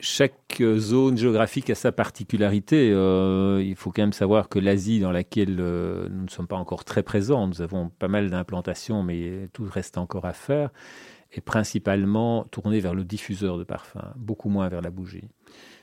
Chaque 0.00 0.62
zone 0.76 1.16
géographique 1.16 1.70
a 1.70 1.74
sa 1.74 1.92
particularité. 1.92 2.88
il 2.88 3.74
faut 3.74 3.90
quand 3.90 4.02
même 4.02 4.12
savoir 4.12 4.50
que 4.50 4.58
l'Asie, 4.58 5.00
dans 5.00 5.12
laquelle 5.12 5.56
nous 5.56 6.24
ne 6.24 6.28
sommes 6.28 6.46
pas 6.46 6.56
encore 6.56 6.84
très 6.84 7.02
présents, 7.02 7.46
nous 7.46 7.62
avons 7.62 7.88
pas 7.88 8.08
mal 8.08 8.28
d'implantations, 8.28 9.02
mais 9.02 9.48
tout 9.54 9.64
reste 9.64 9.96
encore 9.96 10.26
à 10.26 10.34
faire, 10.34 10.70
est 11.32 11.40
principalement 11.40 12.44
tournée 12.44 12.80
vers 12.80 12.94
le 12.94 13.04
diffuseur 13.04 13.58
de 13.58 13.64
parfum, 13.64 14.12
beaucoup 14.16 14.48
moins 14.48 14.68
vers 14.68 14.82
la 14.82 14.90
bougie. 14.90 15.28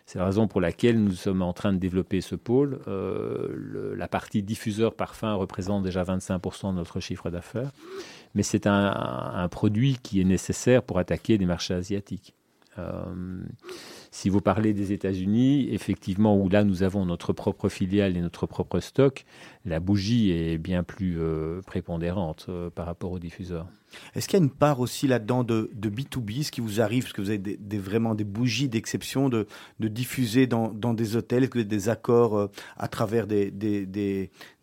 C'est 0.06 0.20
la 0.20 0.26
raison 0.26 0.48
pour 0.48 0.62
laquelle 0.62 1.04
nous 1.04 1.14
sommes 1.14 1.42
en 1.42 1.52
train 1.52 1.74
de 1.74 1.80
développer 1.80 2.22
ce 2.22 2.36
pôle. 2.36 2.80
Euh, 2.88 3.96
la 3.98 4.08
partie 4.08 4.44
diffuseur 4.44 4.94
parfum 4.94 5.34
représente 5.34 5.84
déjà 5.84 6.04
25% 6.04 6.72
de 6.72 6.76
notre 6.76 7.00
chiffre 7.00 7.32
d'affaires, 7.32 7.72
mais 8.36 8.44
c'est 8.44 8.68
un, 8.68 9.48
produit 9.50 9.98
qui 10.04 10.22
est 10.22 10.26
nécessaire 10.26 10.84
pour 10.84 11.00
attaquer 11.00 11.40
des 11.40 11.46
marchés 11.46 11.74
asiatiques. 11.74 12.36
Euh, 12.78 13.04
si 14.16 14.30
vous 14.30 14.40
parlez 14.40 14.74
des 14.74 14.94
États-Unis, 14.94 15.68
effectivement, 15.72 16.38
où 16.38 16.48
là 16.48 16.64
nous 16.64 16.84
avons 16.84 17.06
notre 17.06 17.34
propre 17.34 17.68
filiale 17.68 18.16
et 18.16 18.22
notre 18.22 18.48
propre 18.48 18.80
stock, 18.80 19.26
la 19.66 19.82
bougie 19.82 20.32
est 20.32 20.58
bien 20.58 20.84
plus 20.84 21.20
euh, 21.20 21.60
prépondérante 21.68 22.50
par 22.76 22.86
rapport 22.86 23.12
aux 23.12 23.20
diffuseurs. 23.20 23.68
Est-ce 24.16 24.28
qu'il 24.28 24.40
y 24.40 24.42
a 24.42 24.46
une 24.46 24.52
part 24.52 24.80
aussi 24.80 25.08
là-dedans 25.08 25.44
de, 25.44 25.70
de, 25.74 25.90
B2B, 25.90 26.44
ce 26.44 26.52
qui 26.52 26.62
vous 26.62 26.82
arrive, 26.82 27.04
parce 27.04 27.14
que 27.14 27.22
vous 27.22 27.30
avez 27.30 27.38
des, 27.38 27.78
vraiment 27.78 28.16
des 28.16 28.24
bougies 28.24 28.70
d'exception 28.70 29.30
de, 29.30 29.48
de, 29.80 29.88
diffuser 29.88 30.48
dans, 30.48 30.70
dans, 30.70 30.94
des 30.94 31.16
hôtels, 31.16 31.44
est-ce 31.44 31.52
que 31.52 31.58
vous 31.58 31.66
avez 31.66 31.70
des 31.70 31.90
accords 31.90 32.38
euh, 32.38 32.52
à 32.78 32.88
travers 32.88 33.28
des, 33.28 33.52
des, 33.52 33.86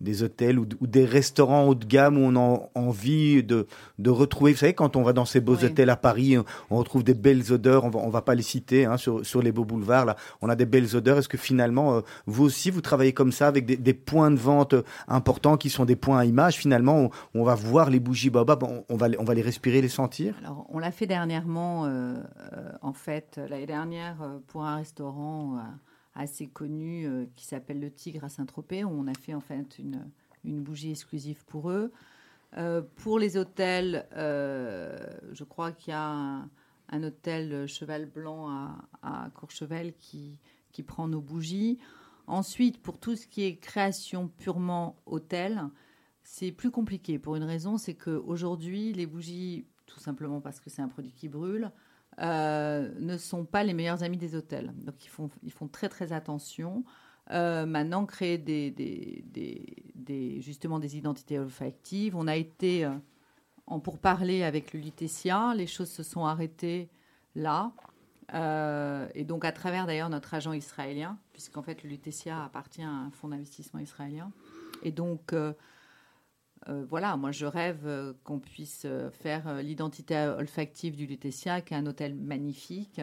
des 0.01 0.23
hôtels 0.23 0.59
ou, 0.59 0.67
des 0.81 1.05
restaurants 1.05 1.65
haut 1.69 1.75
de 1.75 1.85
gamme 1.85 2.19
où 2.19 2.23
on 2.23 2.37
a 2.37 2.71
envie 2.75 3.43
de, 3.43 3.67
de 3.99 4.11
retrouver, 4.11 4.53
vous 4.53 4.59
savez, 4.59 4.75
quand 4.75 4.97
on 4.97 5.03
va 5.03 5.13
dans 5.13 5.25
ces 5.25 5.41
beaux 5.41 5.57
hôtels 5.57 5.91
à 5.91 5.97
Paris, 5.97 6.37
on 6.71 6.79
retrouve 6.79 7.05
des 7.05 7.15
belles 7.15 7.53
odeurs, 7.53 7.85
on 7.85 7.91
va, 7.91 8.01
on 8.01 8.11
va 8.11 8.23
pas 8.23 8.35
les 8.35 8.43
citer 8.43 8.85
hein, 8.85 8.97
sur, 8.97 9.25
sur 9.25 9.42
les 9.43 9.53
beaux 9.53 9.65
boulevards, 9.65 10.05
là, 10.05 10.17
on 10.41 10.49
a 10.49 10.57
des 10.57 10.67
belles 10.67 10.97
odeurs. 10.97 11.19
Est-ce 11.19 11.29
que 11.29 11.39
finalement, 11.39 11.95
euh, 11.95 12.01
vous 12.27 12.45
aussi, 12.45 12.71
vous 12.71 12.81
travaillez 12.81 13.13
comme 13.13 13.33
ça 13.33 13.49
avec 13.49 13.67
des, 13.67 13.95
points 13.95 14.31
de 14.31 14.37
vente 14.37 14.75
importants 15.09 15.57
qui 15.57 15.71
sont 15.71 15.85
des 15.85 15.97
points 15.97 16.19
à 16.19 16.25
image, 16.25 16.57
finalement, 16.57 17.11
on, 17.35 17.45
va 17.45 17.55
voir 17.55 17.91
les 17.91 18.01
bougies 18.01 18.31
Boba, 18.31 18.59
on, 18.63 18.85
on 18.89 18.97
va, 18.97 19.09
on 19.19 19.25
va 19.25 19.35
les 19.35 19.43
respirer, 19.43 19.81
les 19.81 19.89
sentir? 19.89 20.35
Alors, 20.41 20.67
on 20.71 20.79
l'a 20.79 20.91
fait 20.91 21.07
dernièrement, 21.07 21.87
euh, 21.87 22.17
euh, 22.53 22.73
en 22.81 22.93
fait, 22.93 23.41
l'année 23.49 23.67
dernière, 23.67 24.23
euh, 24.23 24.39
pour 24.47 24.65
un 24.65 24.77
restaurant 24.77 25.61
assez 26.15 26.47
connu 26.47 27.09
qui 27.37 27.47
s'appelle 27.47 27.81
Le 27.81 27.91
Tigre 27.91 28.25
à 28.25 28.29
Saint-Tropez, 28.29 28.85
où 28.85 28.91
on 28.91 29.07
a 29.07 29.15
fait 29.15 29.35
en 29.35 29.41
fait 29.41 29.79
une, 29.79 30.03
bougie 30.45 30.91
exclusive 30.91 31.45
pour 31.47 31.71
eux. 31.71 31.93
pour 32.97 33.19
les 33.19 33.37
hôtels, 33.37 34.07
je 34.15 35.45
crois 35.45 35.73
qu'il 35.73 35.93
y 35.93 35.97
a 35.97 36.43
hôtel 37.03 37.67
Cheval 37.67 38.07
Blanc 38.07 38.49
à, 39.03 39.31
Courchevel 39.35 39.95
qui, 39.99 40.39
qui 40.73 40.83
prend 40.83 41.09
nos 41.09 41.21
bougies. 41.21 41.79
Ensuite, 42.27 42.81
pour 42.83 42.99
tout 42.99 43.17
ce 43.17 43.27
qui 43.27 43.45
est 43.45 43.57
création 43.57 44.29
purement 44.29 44.97
hôtel, 45.07 45.63
c'est 46.25 46.53
plus 46.53 46.71
compliqué 46.71 47.19
pour 47.19 47.37
une 47.37 47.45
raison, 47.45 47.79
c'est 47.79 47.95
qu'aujourd'hui, 47.95 48.93
les 48.93 49.07
bougies, 49.07 49.67
tout 49.87 50.01
simplement 50.01 50.41
parce 50.41 50.61
que 50.61 50.71
c'est 50.71 50.83
un 50.83 50.89
produit 50.89 51.13
qui 51.13 51.29
brûle, 51.29 51.73
euh, 52.21 52.93
ne 53.01 53.17
sont 53.17 53.45
pas 53.45 53.65
les 53.65 53.75
meilleurs 53.75 54.03
amis 54.03 54.19
des 54.19 54.35
hôtels. 54.35 54.73
Donc 54.85 55.05
ils 55.05 55.09
font, 55.09 55.31
ils 55.43 55.53
font 55.53 55.69
très 55.69 55.89
très 55.89 56.13
attention. 56.13 56.85
Euh, 57.31 57.67
maintenant, 57.67 58.05
créer 58.05 58.39
des, 58.39 58.71
des, 58.71 60.41
justement 60.41 60.79
des 60.79 60.97
identités 60.97 61.39
olfactives. 61.39 62.17
On 62.17 62.27
a 62.27 62.37
été 62.37 62.85
euh, 62.85 62.91
en 63.73 63.81
pourparler 63.81 64.43
avec 64.43 64.73
le 64.73 64.81
Lutetia. 64.81 65.55
Les 65.55 65.67
choses 65.67 65.91
se 65.91 66.03
sont 66.03 66.25
arrêtées 66.25 66.89
là. 67.35 67.73
et 69.15 69.25
donc, 69.25 69.45
à 69.45 69.53
travers 69.53 69.87
d'ailleurs 69.87 70.11
notre 70.11 70.35
agent 70.35 70.53
israélien, 70.53 71.19
puisqu'en 71.33 71.63
fait, 71.63 71.83
le 71.83 71.91
Lutetia 71.91 72.45
appartient 72.45 72.83
à 72.83 72.91
un 72.91 73.11
fonds 73.11 73.29
d'investissement 73.29 73.81
israélien. 73.81 74.31
Et 74.83 74.93
donc, 74.93 75.35
euh, 76.69 76.85
voilà, 76.89 77.17
moi 77.17 77.33
je 77.33 77.47
rêve 77.47 77.87
euh, 77.87 78.13
qu'on 78.25 78.39
puisse 78.39 78.83
euh, 78.85 79.11
faire 79.11 79.63
l'identité 79.63 80.17
olfactive 80.17 80.97
du 80.97 81.07
Lutetia, 81.07 81.61
qui 81.61 81.75
est 81.75 81.77
un 81.77 81.87
hôtel 81.87 82.15
magnifique. 82.15 83.01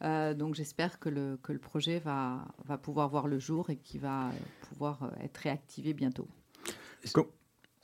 donc 0.00 0.54
j'espère 0.54 0.98
que 0.98 1.08
le, 1.08 1.38
que 1.42 1.52
le 1.52 1.58
projet 1.58 1.98
va, 1.98 2.46
va 2.64 2.78
pouvoir 2.78 3.08
voir 3.08 3.28
le 3.28 3.38
jour 3.38 3.70
et 3.70 3.76
qu'il 3.76 4.00
va 4.00 4.30
pouvoir 4.68 5.10
être 5.22 5.38
réactivé 5.38 5.94
bientôt. 5.94 6.28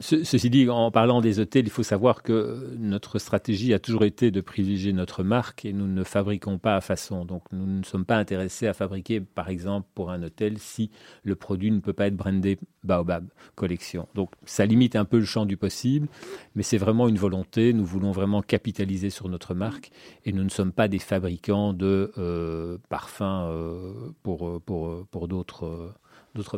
Ceci 0.03 0.51
dit, 0.51 0.69
en 0.69 0.91
parlant 0.91 1.21
des 1.21 1.39
hôtels, 1.39 1.67
il 1.67 1.71
faut 1.71 1.85
savoir 1.85 2.23
que 2.23 2.75
notre 2.77 3.19
stratégie 3.19 3.73
a 3.73 3.79
toujours 3.79 4.05
été 4.05 4.31
de 4.31 4.41
privilégier 4.41 4.93
notre 4.93 5.23
marque 5.23 5.65
et 5.65 5.73
nous 5.73 5.87
ne 5.87 6.03
fabriquons 6.03 6.59
pas 6.59 6.77
à 6.77 6.81
façon. 6.81 7.25
Donc 7.25 7.45
nous 7.53 7.67
ne 7.67 7.85
sommes 7.85 8.05
pas 8.05 8.17
intéressés 8.17 8.67
à 8.67 8.75
fabriquer, 8.75 9.21
par 9.21 9.49
exemple, 9.49 9.87
pour 9.95 10.11
un 10.11 10.23
hôtel 10.23 10.59
si 10.59 10.91
le 11.23 11.37
produit 11.37 11.71
ne 11.71 11.79
peut 11.79 11.93
pas 11.93 12.09
être 12.09 12.17
brandé 12.17 12.59
Baobab 12.83 13.29
Collection. 13.55 14.09
Donc 14.15 14.31
ça 14.45 14.67
limite 14.67 14.97
un 14.97 15.05
peu 15.05 15.19
le 15.19 15.25
champ 15.25 15.47
du 15.47 15.57
possible, 15.57 16.09
mais 16.57 16.65
c'est 16.65 16.79
vraiment 16.79 17.09
une 17.09 17.19
volonté. 17.19 17.73
Nous 17.73 17.85
voulons 17.85 18.11
vraiment 18.11 18.43
capitaliser 18.43 19.11
sur 19.11 19.29
notre 19.29 19.55
marque 19.55 19.93
et 20.25 20.33
nous 20.33 20.43
ne 20.43 20.51
sommes 20.51 20.73
pas 20.73 20.89
des 20.89 20.99
fabricants 20.99 21.73
de 21.73 22.13
euh, 22.19 22.79
parfums 22.89 23.23
euh, 23.23 23.93
pour, 24.25 24.61
pour, 24.63 25.07
pour 25.07 25.29
d'autres 25.29 25.95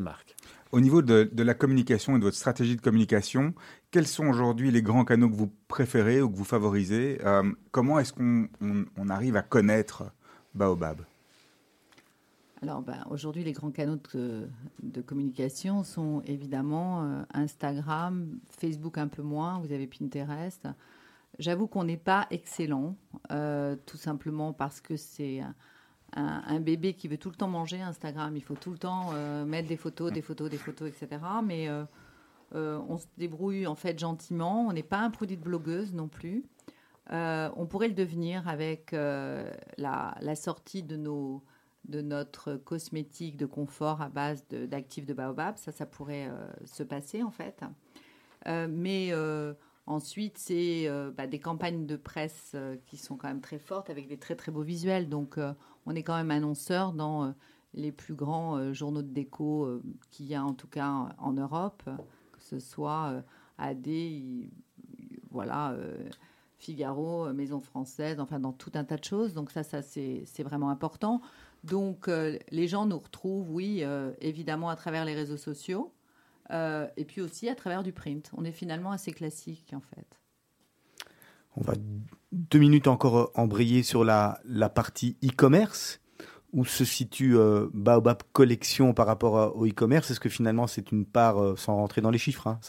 marques. 0.00 0.34
Au 0.74 0.80
niveau 0.80 1.02
de, 1.02 1.30
la 1.40 1.54
communication 1.54 2.16
et 2.16 2.18
de 2.18 2.24
votre 2.24 2.36
stratégie 2.36 2.74
de 2.74 2.80
communication, 2.80 3.54
quels 3.92 4.08
sont 4.08 4.26
aujourd'hui 4.26 4.72
les 4.72 4.82
grands 4.82 5.04
canaux 5.04 5.30
que 5.30 5.36
vous 5.36 5.52
préférez 5.68 6.20
ou 6.20 6.28
que 6.28 6.36
vous 6.36 6.42
favorisez 6.42 7.24
euh, 7.24 7.48
Comment 7.70 8.00
est-ce 8.00 8.12
qu'on 8.12 9.08
arrive 9.08 9.36
à 9.36 9.42
connaître 9.42 10.02
Baobab? 10.52 11.02
Alors, 12.60 12.82
ben, 12.82 13.06
aujourd'hui, 13.08 13.44
les 13.44 13.52
grands 13.52 13.70
canaux 13.70 14.00
de, 14.14 15.00
communication 15.02 15.84
sont 15.84 16.22
évidemment 16.26 17.04
euh, 17.04 17.22
Instagram, 17.32 18.40
Facebook 18.58 18.98
un 18.98 19.06
peu 19.06 19.22
moins, 19.22 19.60
vous 19.60 19.72
avez 19.72 19.86
Pinterest. 19.86 20.66
J'avoue 21.38 21.68
qu'on 21.68 21.84
n'est 21.84 21.96
pas 21.96 22.26
excellent, 22.32 22.96
euh, 23.30 23.76
tout 23.86 23.96
simplement 23.96 24.52
parce 24.52 24.80
que 24.80 24.96
c'est 24.96 25.40
un, 26.16 26.60
bébé 26.60 26.94
qui 26.94 27.08
veut 27.08 27.18
tout 27.18 27.30
le 27.30 27.34
temps 27.34 27.48
manger 27.48 27.80
Instagram, 27.80 28.36
il 28.36 28.42
faut 28.42 28.54
tout 28.54 28.70
le 28.70 28.78
temps 28.78 29.10
euh, 29.14 29.44
mettre 29.44 29.68
des 29.68 29.76
photos, 29.76 30.12
des 30.12 30.22
photos, 30.22 30.50
des 30.50 30.58
photos, 30.58 30.88
etc. 30.88 31.20
Mais 31.44 31.68
euh, 31.68 31.84
euh, 32.54 32.80
on 32.88 32.98
se 32.98 33.06
débrouille 33.18 33.66
en 33.66 33.74
fait 33.74 33.98
gentiment. 33.98 34.66
On 34.68 34.72
n'est 34.72 34.82
pas 34.82 35.00
un 35.00 35.10
produit 35.10 35.36
de 35.36 35.42
blogueuse 35.42 35.92
non 35.92 36.08
plus. 36.08 36.44
on 37.10 37.66
pourrait 37.68 37.88
le 37.88 37.94
devenir 37.94 38.46
avec 38.48 38.92
la, 38.92 40.36
sortie 40.36 40.82
de, 40.82 40.96
nos, 40.96 41.42
de 41.86 42.00
notre 42.00 42.54
cosmétique 42.54 43.36
de 43.36 43.46
confort 43.46 44.00
à 44.00 44.08
base 44.08 44.44
d'actifs 44.48 45.06
de, 45.06 45.14
baobab. 45.14 45.56
Ça, 45.56 45.72
ça 45.72 45.86
pourrait 45.86 46.30
se 46.64 46.82
passer 46.82 47.22
en 47.22 47.30
fait. 47.30 47.64
mais 48.46 49.12
Ensuite, 49.86 50.38
c'est 50.38 50.88
bah, 51.14 51.26
des 51.26 51.40
campagnes 51.40 51.84
de 51.84 51.96
presse 51.96 52.56
qui 52.86 52.96
sont 52.96 53.16
quand 53.16 53.28
même 53.28 53.42
très 53.42 53.58
fortes 53.58 53.90
avec 53.90 54.08
des 54.08 54.16
très 54.16 54.34
très 54.34 54.50
beaux 54.50 54.62
visuels. 54.62 55.10
Donc, 55.10 55.38
on 55.86 55.94
est 55.94 56.02
quand 56.02 56.16
même 56.16 56.30
annonceur 56.30 56.92
dans 56.92 57.24
euh, 57.24 57.30
les 57.74 57.92
plus 57.92 58.14
grands 58.14 58.56
euh, 58.56 58.72
journaux 58.72 59.02
de 59.02 59.12
déco 59.12 59.64
euh, 59.64 59.82
qu'il 60.10 60.26
y 60.26 60.34
a 60.34 60.44
en 60.44 60.54
tout 60.54 60.68
cas 60.68 61.08
en 61.18 61.32
Europe, 61.32 61.82
que 62.32 62.42
ce 62.42 62.58
soit 62.58 63.22
AD, 63.58 63.88
voilà, 65.30 65.76
Figaro, 66.58 67.32
Maison 67.32 67.60
Française, 67.60 68.20
enfin 68.20 68.38
dans 68.38 68.52
tout 68.52 68.72
un 68.74 68.84
tas 68.84 68.96
de 68.96 69.04
choses. 69.04 69.34
Donc 69.34 69.50
ça, 69.50 69.62
ça 69.62 69.82
c'est 69.82 70.42
vraiment 70.42 70.70
important. 70.70 71.20
Donc 71.64 72.08
les 72.08 72.68
gens 72.68 72.86
nous 72.86 72.98
retrouvent, 72.98 73.50
oui, 73.50 73.82
évidemment 74.20 74.68
à 74.68 74.76
travers 74.76 75.04
les 75.04 75.14
réseaux 75.14 75.36
sociaux. 75.36 75.92
et 76.50 77.04
puis 77.06 77.20
aussi 77.20 77.48
à 77.48 77.54
travers 77.54 77.82
du 77.82 77.92
print. 77.92 78.30
On 78.36 78.44
est 78.44 78.52
finalement 78.52 78.92
assez 78.92 79.12
classique 79.12 79.72
en 79.74 79.80
fait. 79.80 80.23
On 81.56 81.62
va 81.62 81.74
deux 82.32 82.58
minutes 82.58 82.88
encore 82.88 83.30
embrayer 83.34 83.82
sur 83.82 84.04
la, 84.04 84.40
la 84.44 84.68
partie 84.68 85.16
e-commerce. 85.24 86.00
Où 86.52 86.64
se 86.64 86.84
situe 86.84 87.36
euh, 87.36 87.66
Baobab 87.74 88.22
Collection 88.32 88.94
par 88.94 89.08
rapport 89.08 89.56
au 89.56 89.66
e-commerce? 89.66 90.12
Est-ce 90.12 90.20
que 90.20 90.28
finalement 90.28 90.68
c'est 90.68 90.92
une 90.92 91.04
part, 91.04 91.42
euh, 91.42 91.56
sans 91.56 91.74
rentrer 91.74 92.00
dans 92.00 92.12
les 92.12 92.18
chiffres, 92.18 92.46
hein, 92.46 92.60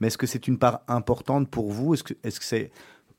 mais 0.00 0.06
est-ce 0.06 0.16
que 0.16 0.26
c'est 0.26 0.48
une 0.48 0.56
part 0.58 0.80
importante 0.88 1.50
pour 1.50 1.70
vous? 1.70 1.92
Est-ce 1.92 2.04
que 2.04 2.14
est-ce 2.22 2.40
c'est 2.42 2.70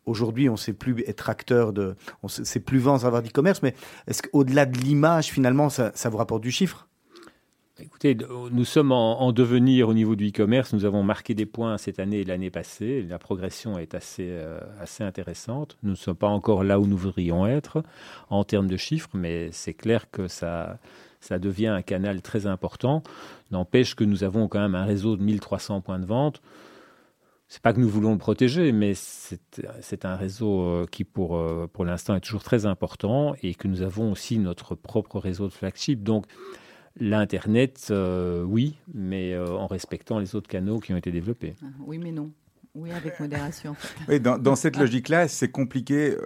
aujourd'hui 0.08 0.50
on 0.50 0.54
ne 0.54 0.58
sait 0.58 0.74
plus 0.74 1.04
être 1.06 1.30
acteur 1.30 1.74
de, 1.74 1.96
on 2.24 2.28
sait 2.28 2.60
plus 2.60 2.80
vent 2.80 3.04
avoir 3.04 3.22
d'e-commerce, 3.22 3.62
mais 3.62 3.76
est-ce 4.08 4.24
qu'au-delà 4.24 4.66
de 4.66 4.76
l'image 4.80 5.28
finalement 5.28 5.70
ça 5.70 5.92
vous 6.10 6.18
rapporte 6.18 6.42
du 6.42 6.50
chiffre? 6.50 6.88
Écoutez, 7.78 8.16
nous 8.52 8.64
sommes 8.64 8.94
en, 8.94 9.34
devenir 9.34 9.90
au 9.90 9.94
niveau 9.94 10.16
du 10.16 10.30
e-commerce. 10.30 10.72
Nous 10.72 10.86
avons 10.86 11.04
marqué 11.04 11.34
des 11.34 11.46
points 11.46 11.78
cette 11.78 12.00
année 12.00 12.22
et 12.22 12.24
l'année 12.24 12.50
passée. 12.50 13.02
La 13.02 13.20
progression 13.20 13.78
est 13.78 13.94
assez, 13.94 14.30
euh, 14.30 14.62
assez 14.80 15.04
intéressante. 15.04 15.78
Nous 15.84 15.92
ne 15.92 15.96
sommes 15.96 16.16
pas 16.16 16.30
encore 16.30 16.64
là 16.64 16.80
où 16.80 16.88
nous 16.88 16.96
voudrions 16.96 17.46
être 17.46 17.84
en 18.30 18.46
termes 18.46 18.68
de 18.68 18.78
chiffres, 18.78 19.10
mais 19.14 19.50
c'est 19.52 19.74
clair 19.74 20.10
que 20.10 20.30
ça, 20.30 20.80
ça 21.20 21.38
devient 21.38 21.68
un 21.68 21.82
canal 21.82 22.22
très 22.22 22.48
important. 22.48 23.04
N'empêche 23.52 23.94
que 23.94 24.06
nous 24.06 24.24
avons 24.24 24.48
quand 24.48 24.60
même 24.60 24.76
un 24.76 24.86
réseau 24.86 25.18
de 25.18 25.24
1300 25.24 25.82
points 25.82 26.00
de 26.00 26.06
vente. 26.06 26.42
C'est 27.50 27.62
pas 27.62 27.74
que 27.74 27.82
nous 27.82 27.90
voulons 27.90 28.14
le 28.14 28.18
protéger, 28.18 28.72
mais 28.72 28.94
c'est 28.96 30.06
un 30.06 30.16
réseau 30.16 30.62
euh, 30.62 30.86
qui, 30.90 31.04
pour, 31.04 31.36
euh, 31.36 31.68
pour 31.72 31.84
l'instant, 31.84 32.16
est 32.16 32.22
toujours 32.22 32.44
très 32.44 32.66
important 32.66 33.36
et 33.44 33.54
que 33.54 33.68
nous 33.68 33.82
avons 33.82 34.14
aussi 34.14 34.40
notre 34.40 34.76
propre 34.76 35.20
réseau 35.20 35.48
de 35.48 35.54
flagship. 35.54 36.04
Donc, 36.04 36.26
L'Internet, 36.98 37.88
euh, 37.92 38.44
oui, 38.44 38.78
mais 38.94 39.34
euh, 39.34 39.50
en 39.50 39.68
respectant 39.68 40.20
les 40.20 40.36
autres 40.36 40.48
canaux 40.48 40.80
qui 40.80 40.94
ont 40.94 40.98
été 40.98 41.12
développés. 41.12 41.56
Ah, 41.62 41.68
oui, 41.86 41.98
mais 41.98 42.12
non. 42.12 42.32
Oui, 42.74 42.92
avec 42.92 43.20
modération. 43.20 43.76
oui, 44.08 44.20
dans, 44.20 44.56
cette 44.56 44.78
logique-là, 44.78 45.28
c'est 45.28 45.50
compliqué 45.50 46.12
euh, 46.12 46.22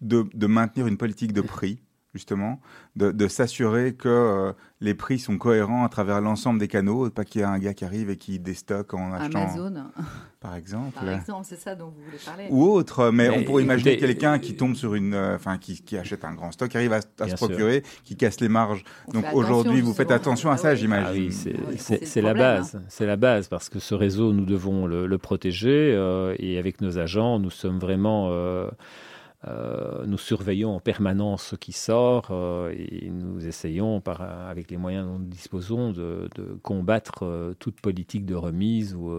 de, 0.00 0.24
de, 0.34 0.46
maintenir 0.46 0.86
une 0.86 0.96
politique 0.96 1.32
de 1.32 1.40
prix 1.40 1.80
justement, 2.14 2.60
de, 2.96 3.28
s'assurer 3.28 3.94
que 3.94 4.08
euh, 4.08 4.52
les 4.80 4.94
prix 4.94 5.18
sont 5.18 5.38
cohérents 5.38 5.84
à 5.84 5.88
travers 5.88 6.20
l'ensemble 6.20 6.58
des 6.58 6.68
canaux, 6.68 7.08
pas 7.08 7.24
qu'il 7.24 7.40
y 7.40 7.44
ait 7.44 7.46
un 7.46 7.58
gars 7.58 7.72
qui 7.72 7.86
arrive 7.86 8.10
et 8.10 8.16
qui 8.16 8.38
déstocke 8.38 8.92
en 8.92 9.12
achetant. 9.12 9.44
Amazon. 9.44 9.84
Par 10.38 10.56
exemple. 10.56 10.92
Par 10.92 11.08
exemple, 11.08 11.46
c'est 11.48 11.58
ça 11.58 11.74
dont 11.74 11.86
vous 11.86 12.04
voulez 12.04 12.18
parler. 12.22 12.48
Ou 12.50 12.64
autre, 12.64 13.10
mais, 13.10 13.30
on 13.30 13.44
pourrait 13.44 13.62
imaginer 13.62 13.96
quelqu'un 13.96 14.38
qui 14.38 14.56
tombe 14.56 14.74
sur 14.74 14.94
une, 14.94 15.14
euh, 15.14 15.36
enfin, 15.36 15.56
qui, 15.56 15.80
qui, 15.80 15.96
achète 15.96 16.24
un 16.24 16.34
grand 16.34 16.52
stock, 16.52 16.68
qui 16.68 16.76
arrive 16.76 16.92
à, 16.92 17.00
se 17.00 17.34
procurer, 17.34 17.82
qui 18.04 18.16
casse 18.16 18.40
les 18.40 18.48
marges. 18.48 18.84
Donc 19.12 19.24
aujourd'hui, 19.32 19.80
vous 19.80 19.94
faites 19.94 20.10
attention 20.10 20.50
à 20.50 20.58
ça, 20.58 20.70
ah 20.70 20.74
j'imagine. 20.74 21.30
oui, 21.30 21.78
c'est 21.78 22.20
la 22.20 22.34
base, 22.34 22.74
hein. 22.74 22.82
c'est 22.88 23.06
la 23.06 23.16
base, 23.16 23.48
parce 23.48 23.68
que 23.70 23.78
ce 23.78 23.94
réseau, 23.94 24.32
nous 24.32 24.44
devons 24.44 24.86
le, 24.86 25.18
protéger, 25.18 25.94
euh, 25.94 26.34
et 26.38 26.58
avec 26.58 26.80
nos 26.80 26.98
agents, 26.98 27.38
nous 27.38 27.50
sommes 27.50 27.78
vraiment 27.78 28.28
euh, 29.48 30.04
nous 30.06 30.18
surveillons 30.18 30.76
en 30.76 30.78
permanence 30.78 31.42
ce 31.42 31.56
qui 31.56 31.72
sort 31.72 32.28
euh, 32.30 32.72
et 32.76 33.10
nous 33.10 33.44
essayons, 33.44 34.00
par, 34.00 34.20
avec 34.20 34.70
les 34.70 34.76
moyens 34.76 35.04
dont 35.04 35.18
nous 35.18 35.26
disposons, 35.26 35.90
de, 35.90 36.28
combattre 36.62 37.24
euh, 37.24 37.52
toute 37.58 37.80
politique 37.80 38.24
de 38.24 38.36
remise 38.36 38.94
ou, 38.94 39.12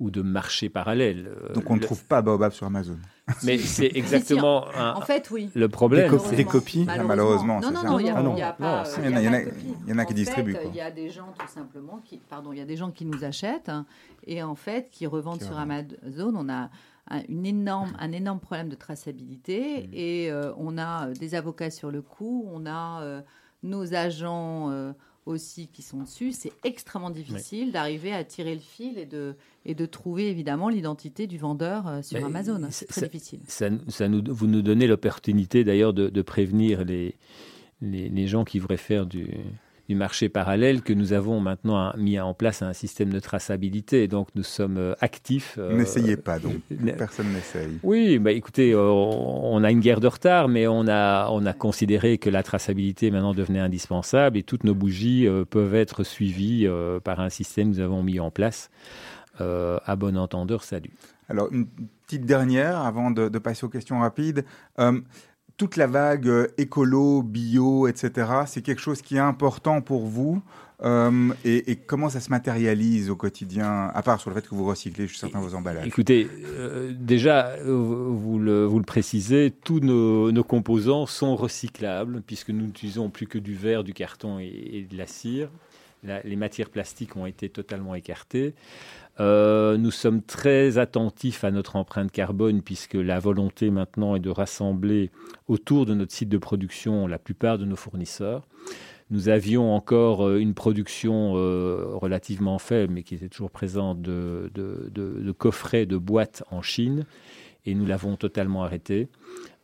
ou 0.00 0.10
de 0.10 0.22
marché 0.22 0.70
parallèle. 0.70 1.30
Donc 1.54 1.70
on 1.70 1.76
ne 1.76 1.80
trouve 1.80 2.04
pas 2.04 2.22
Baobab 2.22 2.52
sur 2.52 2.66
Amazon. 2.66 2.96
Mais 3.42 3.58
c'est 3.58 3.90
exactement 3.94 4.66
en 4.74 5.00
fait, 5.00 5.28
oui. 5.30 5.50
le 5.54 5.68
problème. 5.68 6.16
Des, 6.36 6.44
copies 6.44 6.86
Malheureusement. 6.86 7.60
Non, 7.60 7.72
non, 7.72 7.82
non, 7.82 7.98
il 7.98 8.04
n'y 8.04 8.10
a, 8.42 8.52
pas. 8.52 8.84
Il 9.04 9.10
y 9.88 9.92
en 9.92 9.98
a, 9.98 10.04
qui 10.04 10.14
distribuent. 10.14 10.56
Il 10.66 10.76
y 10.76 10.80
a 10.80 10.90
des 10.90 11.10
gens 11.10 11.34
tout 11.38 11.48
simplement 11.48 12.00
qui, 12.04 12.18
pardon, 12.18 12.52
il 12.52 12.58
y 12.58 12.62
a 12.62 12.64
des 12.64 12.76
gens 12.76 12.90
qui 12.90 13.04
nous 13.04 13.24
achètent 13.24 13.68
hein, 13.68 13.84
et 14.26 14.42
en 14.42 14.54
fait 14.54 14.88
qui 14.90 15.06
revendent 15.06 15.42
sur 15.42 15.58
Amazon. 15.58 16.34
On 16.36 16.48
a 16.48 16.70
un, 17.08 17.22
une 17.28 17.46
énorme, 17.46 17.92
un 17.98 18.12
énorme 18.12 18.40
problème 18.40 18.68
de 18.68 18.74
traçabilité 18.74 19.82
mmh. 19.82 19.90
et 19.92 20.30
euh, 20.30 20.52
on 20.56 20.78
a 20.78 21.08
euh, 21.08 21.12
des 21.14 21.34
avocats 21.34 21.70
sur 21.70 21.90
le 21.90 22.02
coup, 22.02 22.46
on 22.52 22.66
a 22.66 23.02
euh, 23.02 23.22
nos 23.62 23.94
agents 23.94 24.72
aussi 25.24 25.66
qui 25.68 25.82
sont 25.82 26.02
dessus. 26.02 26.30
C'est 26.30 26.52
extrêmement 26.62 27.10
difficile 27.10 27.72
d'arriver 27.72 28.12
à 28.12 28.22
tirer 28.22 28.54
le 28.54 28.60
fil 28.60 28.96
et 28.96 29.06
de, 29.06 29.34
et 29.64 29.74
de 29.74 29.86
trouver 29.86 30.30
évidemment 30.30 30.68
l'identité 30.68 31.26
du 31.26 31.36
vendeur 31.36 32.04
sur 32.04 32.24
Amazon. 32.24 32.60
C'est 32.70 32.86
très 32.86 33.08
difficile. 33.08 33.40
Ça, 33.48 33.68
ça 33.88 34.08
nous, 34.08 34.22
vous 34.28 34.46
nous 34.46 34.62
donnez 34.62 34.86
l'opportunité 34.86 35.64
d'ailleurs 35.64 35.94
de, 35.94 36.10
de, 36.10 36.22
prévenir 36.22 36.84
les, 36.84 37.16
les, 37.80 38.08
les 38.08 38.26
gens 38.28 38.44
qui 38.44 38.60
voudraient 38.60 38.76
faire 38.76 39.06
du 39.06 39.30
du 39.88 39.94
marché 39.94 40.28
parallèle 40.28 40.82
que 40.82 40.92
nous 40.92 41.12
avons 41.12 41.40
maintenant 41.40 41.92
mis 41.96 42.18
en 42.18 42.34
place 42.34 42.62
un 42.62 42.72
système 42.72 43.10
de 43.10 43.20
traçabilité. 43.20 44.08
Donc 44.08 44.28
nous 44.34 44.42
sommes 44.42 44.78
euh, 44.78 44.94
actifs. 45.00 45.56
Euh, 45.58 45.76
N'essayez 45.76 46.16
pas 46.16 46.38
donc. 46.38 46.56
Personne 46.98 47.32
n'essaye. 47.32 47.78
Oui, 47.82 48.18
bah 48.18 48.32
écoutez, 48.32 48.72
euh, 48.72 48.90
on 48.90 49.62
a 49.62 49.70
une 49.70 49.80
guerre 49.80 50.00
de 50.00 50.08
retard, 50.08 50.48
mais 50.48 50.66
on 50.66 50.88
a, 50.88 51.28
on 51.30 51.46
a 51.46 51.52
considéré 51.52 52.18
que 52.18 52.30
la 52.30 52.42
traçabilité 52.42 53.10
maintenant 53.10 53.34
devenait 53.34 53.60
indispensable 53.60 54.36
et 54.36 54.42
toutes 54.42 54.64
nos 54.64 54.74
bougies 54.74 55.28
peuvent 55.50 55.74
être 55.74 56.04
suivies 56.04 56.68
par 57.04 57.20
un 57.20 57.28
système 57.28 57.72
que 57.72 57.78
nous 57.78 57.82
avons 57.82 58.02
mis 58.02 58.20
en 58.20 58.30
place. 58.30 58.70
à 59.38 59.96
bon 59.96 60.16
entendeur, 60.16 60.64
salut. 60.64 60.90
Alors, 61.28 61.48
une 61.52 61.66
petite 62.06 62.24
dernière 62.24 62.78
avant 62.78 63.10
de, 63.10 63.28
de 63.28 63.38
passer 63.38 63.64
aux 63.66 63.68
questions 63.68 64.00
rapides 64.00 64.44
toute 65.56 65.76
la 65.76 65.86
vague 65.86 66.28
euh, 66.28 66.48
écolo, 66.58 67.22
bio, 67.22 67.88
etc., 67.88 68.30
c'est 68.46 68.62
quelque 68.62 68.80
chose 68.80 69.02
qui 69.02 69.16
est 69.16 69.20
important 69.20 69.80
pour 69.80 70.06
vous 70.06 70.42
euh, 70.82 71.32
et, 71.44 71.76
comment 71.76 72.10
ça 72.10 72.20
se 72.20 72.28
matérialise 72.28 73.08
au 73.08 73.16
quotidien, 73.16 73.90
à 73.94 74.02
part 74.02 74.20
sur 74.20 74.28
le 74.28 74.36
fait 74.36 74.46
que 74.46 74.54
vous 74.54 74.66
recyclez 74.66 75.08
certains 75.08 75.40
de 75.40 75.44
vos 75.44 75.54
emballages? 75.54 75.86
Écoutez, 75.86 76.28
euh, 76.44 76.92
déjà, 76.94 77.56
vous 77.64 78.38
le, 78.38 78.68
précisez, 78.86 79.54
tous 79.64 79.80
nos, 79.80 80.44
composants 80.44 81.06
sont 81.06 81.34
recyclables, 81.34 82.20
puisque 82.20 82.50
nous 82.50 82.66
n'utilisons 82.66 83.08
plus 83.08 83.26
que 83.26 83.38
du 83.38 83.54
verre, 83.54 83.84
du 83.84 83.94
carton 83.94 84.38
et, 84.38 84.86
de 84.90 84.98
la 84.98 85.06
cire. 85.06 85.48
les 86.02 86.36
matières 86.36 86.68
plastiques 86.68 87.16
ont 87.16 87.26
été 87.26 87.48
totalement 87.48 87.94
écartées. 87.94 88.54
Euh, 89.18 89.78
nous 89.78 89.90
sommes 89.90 90.22
très 90.22 90.76
attentifs 90.78 91.42
à 91.44 91.50
notre 91.50 91.76
empreinte 91.76 92.12
carbone 92.12 92.60
puisque 92.60 92.94
la 92.94 93.18
volonté 93.18 93.70
maintenant 93.70 94.14
est 94.14 94.20
de 94.20 94.28
rassembler 94.28 95.10
autour 95.48 95.86
de 95.86 95.94
notre 95.94 96.12
site 96.12 96.28
de 96.28 96.38
production 96.38 97.06
la 97.06 97.18
plupart 97.18 97.58
de 97.58 97.64
nos 97.64 97.76
fournisseurs. 97.76 98.46
Nous 99.10 99.28
avions 99.28 99.74
encore 99.74 100.26
euh, 100.26 100.38
une 100.38 100.52
production 100.52 101.34
euh, 101.36 101.86
relativement 101.94 102.58
faible, 102.58 102.92
mais 102.92 103.02
qui 103.04 103.14
était 103.14 103.28
toujours 103.28 103.50
présente, 103.50 104.02
de, 104.02 104.50
coffrets, 105.38 105.86
de 105.86 105.96
boîtes 105.96 106.42
en 106.50 106.60
Chine, 106.60 107.06
et 107.64 107.74
nous 107.74 107.86
l'avons 107.86 108.16
totalement 108.16 108.64
arrêté. 108.64 109.08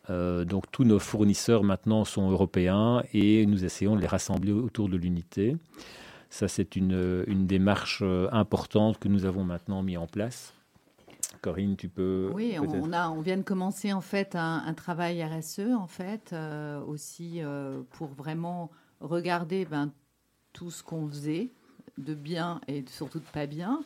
donc 0.08 0.64
tous 0.72 0.84
nos 0.84 0.98
fournisseurs 0.98 1.62
maintenant 1.62 2.04
sont 2.04 2.30
européens 2.30 3.02
et 3.12 3.46
nous 3.46 3.64
essayons 3.64 3.96
de 3.96 4.00
les 4.00 4.06
rassembler 4.06 4.52
autour 4.52 4.88
de 4.88 4.96
l'unité. 4.96 5.56
Ça, 6.32 6.48
c'est 6.48 6.76
une, 6.76 7.24
une, 7.26 7.46
démarche 7.46 7.98
euh, 8.00 8.26
importante 8.32 8.98
que 8.98 9.06
nous 9.06 9.26
avons 9.26 9.44
maintenant 9.44 9.82
mis 9.82 9.98
en 9.98 10.06
place. 10.06 10.54
Corinne, 11.42 11.76
tu 11.76 11.90
peux. 11.90 12.30
Oui, 12.32 12.56
on, 12.58 12.90
a, 12.94 13.10
on 13.10 13.20
vient 13.20 13.36
de 13.36 13.42
commencer 13.42 13.92
en 13.92 14.00
fait 14.00 14.34
un, 14.34 14.72
travail 14.72 15.22
RSE 15.22 15.74
en 15.76 15.86
fait 15.86 16.32
euh, 16.32 16.80
aussi 16.86 17.42
euh, 17.42 17.82
pour 17.90 18.08
vraiment 18.08 18.70
regarder 19.00 19.66
ben, 19.66 19.92
tout 20.54 20.70
ce 20.70 20.82
qu'on 20.82 21.06
faisait 21.06 21.50
de 21.98 22.14
bien 22.14 22.62
et 22.66 22.82
surtout 22.88 23.18
de 23.18 23.26
pas 23.26 23.44
bien. 23.44 23.84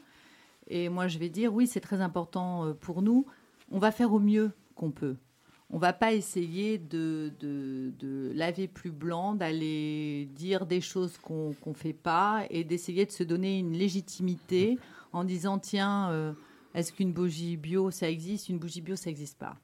Et 0.68 0.88
moi, 0.88 1.08
je 1.08 1.18
vais 1.18 1.28
dire 1.28 1.52
oui, 1.52 1.66
c'est 1.66 1.80
très 1.80 2.00
important 2.00 2.72
pour 2.80 3.02
nous. 3.02 3.26
On 3.72 3.80
va 3.80 3.90
faire 3.90 4.12
au 4.12 4.20
mieux 4.20 4.52
qu'on 4.76 4.92
peut 4.92 5.16
on 5.70 5.78
va 5.78 5.92
pas 5.92 6.12
essayer 6.12 6.78
de, 6.78 7.32
laver 8.34 8.68
plus 8.68 8.92
blanc, 8.92 9.34
d'aller 9.34 10.28
dire 10.32 10.66
des 10.66 10.80
choses 10.80 11.18
qu'on 11.18 11.54
ne 11.66 11.74
fait 11.74 11.92
pas 11.92 12.44
et 12.50 12.64
d'essayer 12.64 13.04
de 13.04 13.10
se 13.10 13.24
donner 13.24 13.58
une 13.58 13.72
légitimité 13.72 14.78
en 15.12 15.24
disant 15.24 15.58
tiens, 15.58 16.10
euh, 16.10 16.32
est-ce 16.74 16.92
qu'une 16.92 17.12
bougie 17.12 17.56
bio 17.56 17.90
ça 17.90 18.08
existe? 18.08 18.48
Une 18.48 18.58
bougie 18.58 18.80
bio 18.80 18.96
ça 18.96 19.10
n'existe 19.10 19.38
pas. 19.38 19.56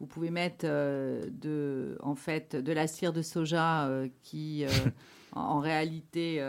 Vous 0.00 0.06
pouvez 0.06 0.30
mettre 0.30 0.64
euh, 0.64 1.24
de, 1.30 1.98
en 2.02 2.14
fait, 2.14 2.56
de 2.56 2.72
la 2.72 2.86
cire 2.86 3.12
de 3.12 3.22
soja 3.22 3.86
euh, 3.86 4.08
qui, 4.22 4.64
en, 5.32 5.60
réalité, 5.60 6.42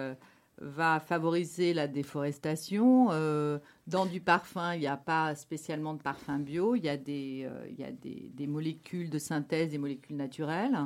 va 0.61 0.99
favoriser 0.99 1.73
la 1.73 1.87
déforestation. 1.87 3.09
Euh, 3.11 3.59
dans 3.87 4.05
du 4.05 4.19
parfum, 4.19 4.73
il 4.73 4.81
n'y 4.81 4.87
a 4.87 4.97
pas 4.97 5.35
spécialement 5.35 5.93
de 5.93 6.01
parfum 6.01 6.39
bio, 6.39 6.75
il 6.75 6.83
y 6.83 6.89
a 6.89 6.97
des, 6.97 7.47
euh, 7.49 7.65
il 7.69 7.79
y 7.79 7.83
a 7.83 7.91
des, 7.91 8.31
des, 8.33 8.47
molécules 8.47 9.09
de 9.09 9.19
synthèse, 9.19 9.69
des 9.69 9.77
molécules 9.77 10.15
naturelles. 10.15 10.77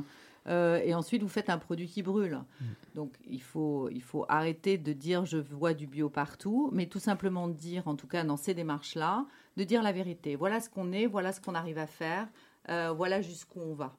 Euh, 0.47 0.81
et 0.83 0.93
ensuite, 0.93 1.21
vous 1.23 1.29
faites 1.29 1.49
un 1.49 1.57
produit 1.57 1.87
qui 1.87 2.03
brûle. 2.03 2.41
Mm. 2.59 2.65
Donc, 2.95 3.13
il 3.25 3.41
faut, 3.41 3.89
il 3.89 4.01
faut 4.01 4.25
arrêter 4.27 4.77
de 4.77 4.93
dire 4.93 5.25
je 5.25 5.37
vois 5.37 5.73
du 5.73 5.87
bio 5.87 6.09
partout, 6.09 6.69
mais 6.73 6.85
tout 6.85 6.99
simplement 6.99 7.47
dire, 7.47 7.87
en 7.87 7.95
tout 7.95 8.07
cas 8.07 8.23
dans 8.23 8.37
ces 8.37 8.53
démarches-là, 8.53 9.25
de 9.57 9.63
dire 9.63 9.81
la 9.81 9.91
vérité. 9.91 10.35
Voilà 10.35 10.59
ce 10.59 10.69
qu'on 10.69 10.91
est, 10.91 11.07
voilà 11.07 11.31
ce 11.31 11.41
qu'on 11.41 11.55
arrive 11.55 11.77
à 11.77 11.87
faire, 11.87 12.27
voilà 12.67 13.21
jusqu'où 13.21 13.59
on 13.61 13.73
va. 13.73 13.95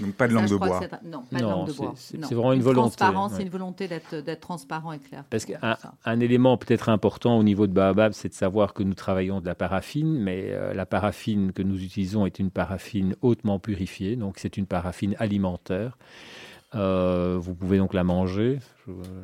Donc 0.00 0.14
pas 0.14 0.28
de 0.28 0.34
langue 0.34 0.48
de 0.48 0.56
bois. 0.56 0.80
Non, 1.04 1.22
pas 1.30 1.38
de 1.38 1.42
langue 1.42 1.68
de 1.68 1.72
bois. 1.72 1.94
C'est 1.96 2.34
vraiment 2.34 2.52
une, 2.52 2.62
volonté. 2.62 3.04
C'est 3.34 3.42
une 3.42 3.48
volonté 3.48 3.88
d'être 3.88 4.40
transparent 4.40 4.92
et 4.92 4.98
clair. 4.98 5.24
Parce 5.30 5.44
qu'un 5.44 5.76
un 6.04 6.20
élément 6.20 6.56
peut-être 6.56 6.88
important 6.88 7.38
au 7.38 7.42
niveau 7.42 7.66
de 7.66 7.72
Baobab, 7.72 8.12
c'est 8.12 8.28
de 8.28 8.34
savoir 8.34 8.74
que 8.74 8.82
nous 8.82 8.94
travaillons 8.94 9.40
de 9.40 9.46
la 9.46 9.54
paraffine, 9.54 10.18
mais 10.18 10.46
euh, 10.48 10.74
la 10.74 10.86
paraffine 10.86 11.52
que 11.52 11.62
nous 11.62 11.82
utilisons 11.82 12.26
est 12.26 12.38
une 12.38 12.50
paraffine 12.50 13.14
hautement 13.22 13.58
purifiée, 13.58 14.16
donc 14.16 14.38
c'est 14.38 14.56
une 14.56 14.66
paraffine 14.66 15.14
alimentaire. 15.18 15.96
Euh, 16.74 17.38
vous 17.40 17.54
pouvez 17.54 17.78
donc 17.78 17.94
la 17.94 18.04
manger. 18.04 18.58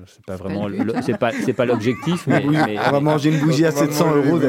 C'est 0.06 0.24
pas 0.24 0.36
vraiment, 0.36 0.66
c'est 1.02 1.18
pas, 1.18 1.32
c'est 1.32 1.52
pas 1.52 1.66
l'objectif, 1.66 2.26
mais, 2.26 2.42
on 2.78 2.90
va 2.90 3.00
manger 3.00 3.34
une 3.34 3.40
bougie 3.40 3.66
à 3.66 3.70
700 3.70 4.16
euros. 4.16 4.40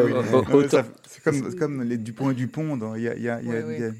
C'est 1.07 1.23
comme, 1.23 1.55
comme 1.55 1.83
les 1.83 1.97
Dupont 1.97 2.31
et 2.31 2.33
Dupont. 2.33 2.95
Il 2.95 3.03
y 3.03 3.09
a, 3.09 3.17
y 3.17 3.29
a, 3.29 3.41
y 3.41 3.49
a 3.49 3.91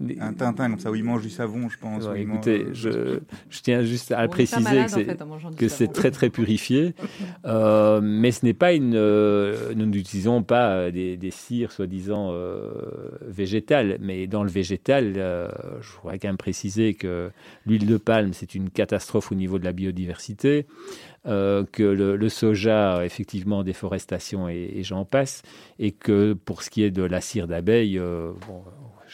un 0.00 0.32
Tintin 0.32 0.70
comme 0.70 0.80
ça 0.80 0.90
où 0.90 0.94
il 0.96 1.04
mange 1.04 1.22
du 1.22 1.30
savon, 1.30 1.68
je 1.68 1.78
pense. 1.78 2.04
écoutez, 2.16 2.66
je, 2.72 3.20
je, 3.48 3.60
tiens 3.60 3.82
juste 3.82 4.10
à 4.10 4.26
préciser 4.26 4.86
que 5.56 5.68
c'est 5.68 5.88
très 5.88 6.10
très 6.10 6.30
purifié, 6.30 6.94
euh, 7.44 8.00
mais 8.02 8.32
ce 8.32 8.44
n'est 8.44 8.54
pas 8.54 8.72
une. 8.72 8.94
Euh, 8.96 9.72
nous 9.74 9.86
n'utilisons 9.86 10.42
pas 10.42 10.70
euh, 10.70 10.90
des, 10.90 11.16
des 11.16 11.30
cires 11.30 11.70
soi-disant 11.70 12.30
euh, 12.32 12.72
végétales, 13.22 13.98
mais 14.00 14.26
dans 14.26 14.42
le 14.42 14.50
végétal, 14.50 15.14
je 15.14 15.88
voudrais 16.02 16.18
quand 16.18 16.28
même 16.28 16.36
préciser 16.36 16.94
que 16.94 17.30
l'huile 17.66 17.86
de 17.86 17.96
palme 17.96 18.32
c'est 18.32 18.54
une 18.54 18.70
catastrophe 18.70 19.30
au 19.30 19.34
niveau 19.36 19.58
de 19.58 19.64
la 19.64 19.72
biodiversité. 19.72 20.66
que 21.24 21.66
le, 21.82 22.16
le, 22.16 22.28
soja, 22.28 23.04
effectivement, 23.04 23.62
déforestation 23.62 24.48
et, 24.48 24.72
et 24.74 24.82
j'en 24.82 25.04
passe, 25.04 25.42
et 25.78 25.92
que 25.92 26.32
pour 26.32 26.62
ce 26.62 26.70
qui 26.70 26.82
est 26.82 26.90
de 26.90 27.02
la 27.02 27.20
cire 27.20 27.46
d'abeille, 27.46 27.98
bon, 27.98 28.64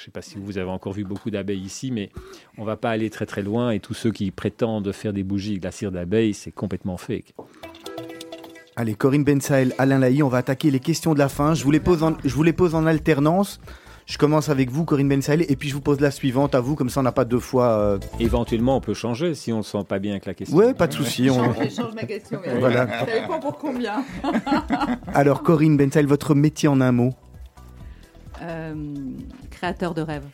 je 0.00 0.04
ne 0.04 0.06
sais 0.06 0.10
pas 0.12 0.22
si 0.22 0.38
vous 0.38 0.56
avez 0.56 0.70
encore 0.70 0.94
vu 0.94 1.04
beaucoup 1.04 1.30
d'abeilles 1.30 1.60
ici, 1.60 1.90
mais 1.90 2.08
on 2.56 2.62
ne 2.62 2.66
va 2.66 2.76
pas 2.78 2.88
aller 2.88 3.10
très 3.10 3.26
très 3.26 3.42
loin. 3.42 3.70
Et 3.70 3.80
tous 3.80 3.92
ceux 3.92 4.10
qui 4.10 4.30
prétendent 4.30 4.90
faire 4.92 5.12
des 5.12 5.22
bougies 5.22 5.50
avec 5.50 5.64
la 5.64 5.72
cire 5.72 5.92
d'abeille, 5.92 6.32
c'est 6.32 6.52
complètement 6.52 6.96
fake. 6.96 7.34
Allez, 8.76 8.94
Corinne 8.94 9.24
Bensael, 9.24 9.74
Alain 9.76 9.98
Laï, 9.98 10.22
on 10.22 10.28
va 10.28 10.38
attaquer 10.38 10.70
les 10.70 10.80
questions 10.80 11.12
de 11.12 11.18
la 11.18 11.28
fin. 11.28 11.52
Je 11.52 11.64
vous 11.64 11.70
les 11.70 11.80
pose 11.80 12.02
en, 12.02 12.14
je 12.24 12.34
vous 12.34 12.42
les 12.42 12.54
pose 12.54 12.74
en 12.74 12.86
alternance. 12.86 13.60
Je 14.06 14.16
commence 14.16 14.48
avec 14.48 14.70
vous, 14.70 14.86
Corinne 14.86 15.10
Bensael, 15.10 15.44
et 15.46 15.54
puis 15.54 15.68
je 15.68 15.74
vous 15.74 15.82
pose 15.82 16.00
la 16.00 16.10
suivante 16.10 16.54
à 16.54 16.60
vous, 16.60 16.76
comme 16.76 16.88
ça 16.88 17.00
on 17.00 17.02
n'a 17.02 17.12
pas 17.12 17.26
deux 17.26 17.38
fois. 17.38 17.68
Euh, 17.78 17.98
Éventuellement, 18.20 18.78
on 18.78 18.80
peut 18.80 18.94
changer 18.94 19.34
si 19.34 19.52
on 19.52 19.58
ne 19.58 19.62
sent 19.62 19.84
pas 19.86 19.98
bien 19.98 20.12
avec 20.12 20.24
la 20.24 20.32
question. 20.32 20.56
Oui, 20.56 20.72
pas 20.72 20.86
de 20.86 20.94
souci. 20.94 21.28
On... 21.28 21.52
change 21.68 21.94
ma 21.94 22.04
question. 22.04 22.40
Mais 22.42 22.58
voilà. 22.58 22.86
Ça 22.86 23.04
dépend 23.04 23.38
pour 23.38 23.58
combien. 23.58 24.02
Alors, 25.14 25.42
Corinne 25.42 25.76
Bensael, 25.76 26.06
votre 26.06 26.34
métier 26.34 26.70
en 26.70 26.80
un 26.80 26.90
mot? 26.90 27.12
Euh, 28.42 28.74
créateur 29.60 29.92
de 29.92 30.00
rêve. 30.00 30.24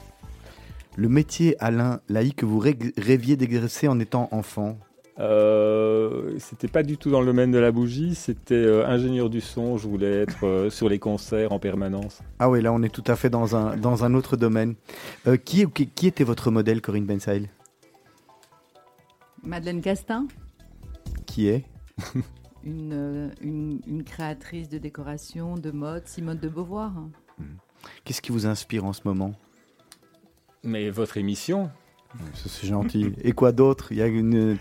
Le 0.94 1.08
métier, 1.08 1.56
Alain 1.58 2.00
Laïc, 2.08 2.36
que 2.36 2.46
vous 2.46 2.60
rêviez 2.60 3.36
d'exercer 3.36 3.88
en 3.88 3.98
étant 3.98 4.28
enfant? 4.30 4.78
Euh, 5.18 6.38
c'était 6.38 6.68
pas 6.68 6.84
du 6.84 6.96
tout 6.96 7.10
dans 7.10 7.18
le 7.18 7.26
domaine 7.26 7.50
de 7.50 7.58
la 7.58 7.72
bougie, 7.72 8.14
c'était 8.14 8.54
euh, 8.54 8.86
ingénieur 8.86 9.28
du 9.28 9.40
son. 9.40 9.78
Je 9.78 9.88
voulais 9.88 10.22
être 10.22 10.46
euh, 10.46 10.70
sur 10.70 10.88
les 10.88 11.00
concerts 11.00 11.50
en 11.50 11.58
permanence. 11.58 12.20
Ah 12.38 12.48
oui, 12.48 12.62
là 12.62 12.72
on 12.72 12.84
est 12.84 12.94
tout 12.94 13.02
à 13.08 13.16
fait 13.16 13.28
dans 13.28 13.56
un, 13.56 13.76
dans 13.76 14.04
un 14.04 14.14
autre 14.14 14.36
domaine. 14.36 14.76
qui, 15.44 15.66
qui, 15.66 16.06
était 16.06 16.22
votre 16.22 16.52
modèle, 16.52 16.80
Corinne 16.80 17.06
Bensaïl? 17.06 17.48
Madeleine 19.42 19.80
Castin. 19.80 20.28
Qui 21.26 21.48
est? 21.48 21.64
Une, 22.64 23.30
une, 23.40 24.02
créatrice 24.02 24.68
de 24.68 24.78
décoration, 24.78 25.54
de 25.54 25.70
mode, 25.70 26.08
Simone 26.08 26.38
de 26.38 26.48
Beauvoir. 26.48 26.90
Hmm. 27.38 27.44
Qu'est-ce 28.04 28.22
qui 28.22 28.32
vous 28.32 28.46
inspire 28.46 28.84
en 28.84 28.92
ce 28.92 29.02
moment? 29.04 29.34
Mais 30.62 30.90
votre 30.90 31.16
émission. 31.16 31.70
C'est 32.34 32.66
gentil. 32.66 33.12
Et 33.22 33.32
quoi 33.32 33.52
d'autre? 33.52 33.92
Il 33.92 33.98
y 33.98 34.02
a 34.02 34.06
une. 34.06 34.56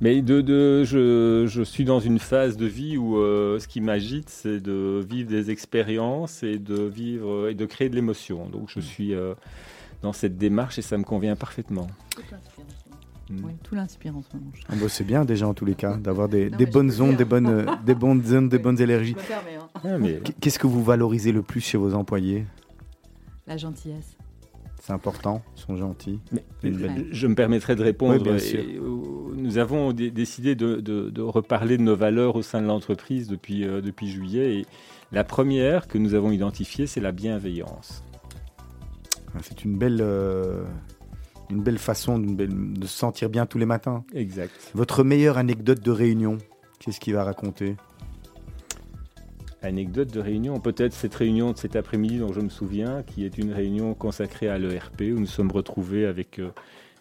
Mais 0.00 0.22
de, 0.22 0.40
de 0.40 0.82
je, 0.84 1.46
je, 1.46 1.62
suis 1.62 1.84
dans 1.84 2.00
une 2.00 2.18
phase 2.18 2.56
de 2.56 2.64
vie 2.64 2.96
où 2.96 3.18
euh, 3.18 3.58
ce 3.58 3.68
qui 3.68 3.82
m'agite, 3.82 4.30
c'est 4.30 4.58
de 4.58 5.04
vivre 5.06 5.28
des 5.28 5.50
expériences 5.50 6.42
et 6.42 6.58
de 6.58 6.82
vivre 6.82 7.48
et 7.48 7.54
de 7.54 7.66
créer 7.66 7.90
de 7.90 7.96
l'émotion. 7.96 8.48
Donc 8.48 8.70
je 8.70 8.78
mm. 8.78 8.82
suis 8.82 9.14
euh, 9.14 9.34
dans 10.02 10.14
cette 10.14 10.38
démarche 10.38 10.78
et 10.78 10.82
ça 10.82 10.96
me 10.96 11.04
convient 11.04 11.36
parfaitement. 11.36 11.86
Mm. 13.30 13.44
Oui, 13.44 13.52
tout 13.62 13.74
l'inspire 13.74 14.16
en 14.16 14.22
ce 14.22 14.36
moment. 14.36 14.50
Ah 14.68 14.74
bah, 14.76 14.88
c'est 14.88 15.04
bien 15.04 15.24
déjà 15.24 15.46
en 15.46 15.54
tous 15.54 15.64
les 15.64 15.74
cas 15.74 15.96
d'avoir 15.96 16.28
des, 16.28 16.50
des 16.58 16.66
bonnes 16.66 16.92
ondes, 17.00 17.16
des 17.16 17.24
bonnes, 17.24 17.66
des 17.86 17.94
bonnes 17.94 18.22
ondes, 18.32 18.48
des 18.48 18.58
bonnes 18.58 18.80
énergies. 18.80 19.16
Ah, 19.74 19.96
qu'est-ce 20.40 20.58
que 20.58 20.66
vous 20.66 20.82
valorisez 20.82 21.32
le 21.32 21.42
plus 21.42 21.60
chez 21.60 21.78
vos 21.78 21.94
employés? 21.94 22.44
La 23.46 23.56
gentillesse. 23.56 24.16
C'est 24.82 24.92
important, 24.92 25.42
ils 25.56 25.60
sont 25.60 25.76
gentils. 25.76 26.20
Je 26.62 27.26
me 27.26 27.34
permettrai 27.34 27.76
de 27.76 27.82
répondre. 27.82 28.24
Euh, 28.26 28.80
nous 29.36 29.58
avons 29.58 29.92
décidé 29.92 30.54
de, 30.54 31.20
reparler 31.20 31.76
de 31.76 31.82
nos 31.82 31.96
valeurs 31.96 32.34
au 32.34 32.42
sein 32.42 32.62
de 32.62 32.66
l'entreprise 32.66 33.28
depuis, 33.28 33.64
euh, 33.64 33.80
depuis 33.80 34.08
juillet. 34.08 34.60
Et 34.60 34.66
la 35.12 35.22
première 35.22 35.86
que 35.86 35.98
nous 35.98 36.14
avons 36.14 36.30
identifiée, 36.30 36.86
c'est 36.86 37.00
la 37.00 37.12
bienveillance. 37.12 38.02
Ah, 39.34 39.38
c'est 39.42 39.64
une 39.64 39.76
belle, 39.76 40.02
une 41.50 41.62
belle 41.62 41.78
façon 41.78 42.18
de, 42.18 42.46
de, 42.46 42.86
se 42.86 42.98
sentir 42.98 43.28
bien 43.28 43.46
tous 43.46 43.58
les 43.58 43.66
matins. 43.66 44.04
Exact. 44.14 44.52
Votre 44.74 45.04
meilleure 45.04 45.38
anecdote 45.38 45.80
de 45.80 45.90
réunion, 45.90 46.38
qu'est-ce 46.78 47.00
qu'il 47.00 47.14
va 47.14 47.24
raconter? 47.24 47.76
Anecdote 49.62 50.10
de 50.12 50.20
réunion, 50.20 50.58
peut-être 50.58 50.94
cette 50.94 51.14
réunion 51.14 51.52
de 51.52 51.58
cet 51.58 51.76
après-midi 51.76 52.18
dont 52.18 52.32
je 52.32 52.40
me 52.40 52.48
souviens, 52.48 53.02
qui 53.02 53.24
est 53.24 53.36
une 53.36 53.52
réunion 53.52 53.92
consacrée 53.94 54.48
à 54.48 54.58
l'ERP, 54.58 55.02
où 55.02 55.20
nous 55.20 55.26
sommes 55.26 55.52
retrouvés 55.52 56.06
avec 56.06 56.38
euh, 56.38 56.50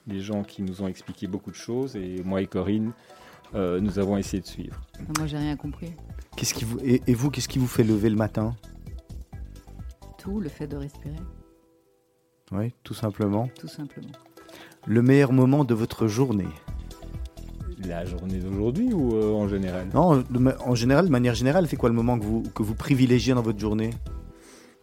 des 0.08 0.20
gens 0.20 0.43
qui 0.43 0.62
nous 0.62 0.82
ont 0.82 0.88
expliqué 0.88 1.28
beaucoup 1.28 1.52
de 1.52 1.56
choses, 1.56 1.95
et 1.95 2.22
moi 2.26 2.41
et 2.41 2.47
Corinne, 2.47 2.91
euh, 3.56 3.80
nous 3.80 3.97
avons 3.97 4.18
essayé 4.18 4.41
de 4.41 4.47
suivre. 4.47 4.80
Moi, 5.18 5.28
j'ai 5.28 5.38
rien 5.38 5.56
compris. 5.56 5.93
Qu'est-ce 6.36 6.54
qui 6.54 6.66
vous 6.66 6.78
et, 6.84 7.14
vous, 7.14 7.30
qu'est-ce 7.32 7.47
qui 7.47 7.60
vous 7.60 7.68
fait 7.68 7.84
lever 7.84 8.10
le 8.10 8.16
matin? 8.16 8.56
Tout, 10.18 10.39
le 10.39 10.50
fait 10.50 10.68
de 10.68 10.78
respirer. 10.78 11.16
Oui, 12.52 12.74
tout 12.84 12.93
simplement. 12.93 13.47
Tout 13.60 13.68
simplement. 13.68 14.10
Le 14.86 15.02
meilleur 15.02 15.34
moment 15.34 15.64
de 15.64 15.74
votre 15.74 16.08
journée? 16.08 16.48
La 17.88 18.06
journée 18.06 18.40
d'aujourd'hui 18.40 18.94
ou 18.94 19.16
en 19.36 19.48
général? 19.48 19.88
Non, 19.94 20.24
en 20.66 20.76
général, 20.76 21.06
de 21.06 21.12
manière 21.12 21.36
générale, 21.36 21.68
c'est 21.68 21.78
quoi 21.78 21.90
le 21.90 21.96
moment 21.96 22.20
que 22.20 22.26
vous, 22.26 22.44
que 22.54 22.64
vous 22.64 22.76
privilégiez 22.76 23.34
dans 23.34 23.42
votre 23.42 23.60
journée? 23.60 23.92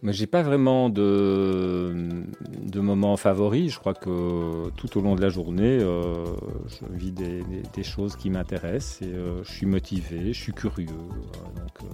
Mais 0.03 0.13
j'ai 0.13 0.27
pas 0.27 0.43
vraiment 0.43 0.89
de, 0.89 2.23
de 2.63 2.79
moment 2.79 3.17
favori. 3.17 3.69
Je 3.69 3.79
crois 3.79 3.95
que 3.95 4.69
tout 4.77 4.97
au 4.97 5.01
long 5.01 5.15
de 5.15 5.21
la 5.21 5.29
journée, 5.29 5.79
euh, 5.81 6.23
je 6.67 6.95
vis 6.95 7.11
des, 7.11 7.43
des, 7.73 7.83
choses 7.83 8.15
qui 8.15 8.29
m'intéressent 8.29 9.01
et 9.01 9.11
euh, 9.11 9.43
je 9.43 9.51
suis 9.51 9.65
motivé, 9.65 10.33
je 10.33 10.39
suis 10.39 10.53
curieux. 10.53 10.85
Donc, 10.85 11.81
euh, 11.81 11.85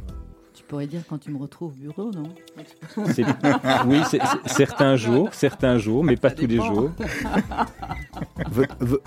Tu 0.54 0.64
pourrais 0.64 0.86
dire 0.86 1.02
quand 1.10 1.18
tu 1.18 1.32
me 1.32 1.38
retrouves 1.38 1.74
au 1.74 1.76
bureau, 1.76 2.12
non 2.12 2.24
Oui, 3.88 4.02
certains 4.46 4.96
jours, 4.96 5.30
certains 5.34 5.78
jours, 5.78 6.04
mais 6.04 6.16
pas 6.16 6.30
tous 6.30 6.46
les 6.46 6.58
jours. 6.58 6.92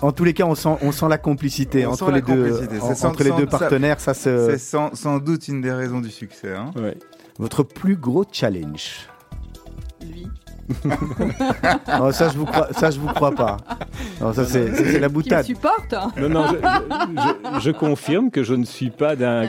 en 0.01 0.11
tous 0.11 0.23
les 0.25 0.33
cas, 0.33 0.45
on 0.45 0.55
sent, 0.55 0.77
on 0.81 0.91
sent 0.91 1.07
la 1.07 1.17
complicité 1.17 1.85
entre 1.85 2.11
les 2.11 2.21
deux, 2.21 2.67
entre 3.03 3.23
les 3.23 3.31
deux 3.31 3.45
partenaires. 3.45 3.99
Ça, 3.99 4.13
c'est 4.13 4.57
sans, 4.57 4.93
sans, 4.93 5.19
doute 5.19 5.47
une 5.47 5.61
des 5.61 5.71
raisons 5.71 6.01
du 6.01 6.09
succès. 6.09 6.53
Hein. 6.53 6.71
Ouais. 6.75 6.97
Votre 7.39 7.63
plus 7.63 7.95
gros 7.95 8.25
challenge. 8.29 9.07
Non, 11.99 12.11
ça 12.11 12.29
je 12.29 12.37
vous 12.37 12.45
crois, 12.45 12.67
ça 12.73 12.91
je 12.91 12.99
vous 12.99 13.07
crois 13.07 13.31
pas. 13.31 13.57
Non, 14.19 14.33
ça 14.33 14.45
c'est 14.45 14.99
la 14.99 15.09
boutade. 15.09 15.45
Qui 15.45 15.55
supporte 15.55 15.93
hein. 15.93 16.11
Non, 16.17 16.29
non, 16.29 16.45
je, 17.59 17.71
confirme 17.71 18.31
que 18.31 18.43
je 18.43 18.53
ne 18.53 18.65
suis 18.65 18.89
pas 18.89 19.15
d'un 19.15 19.47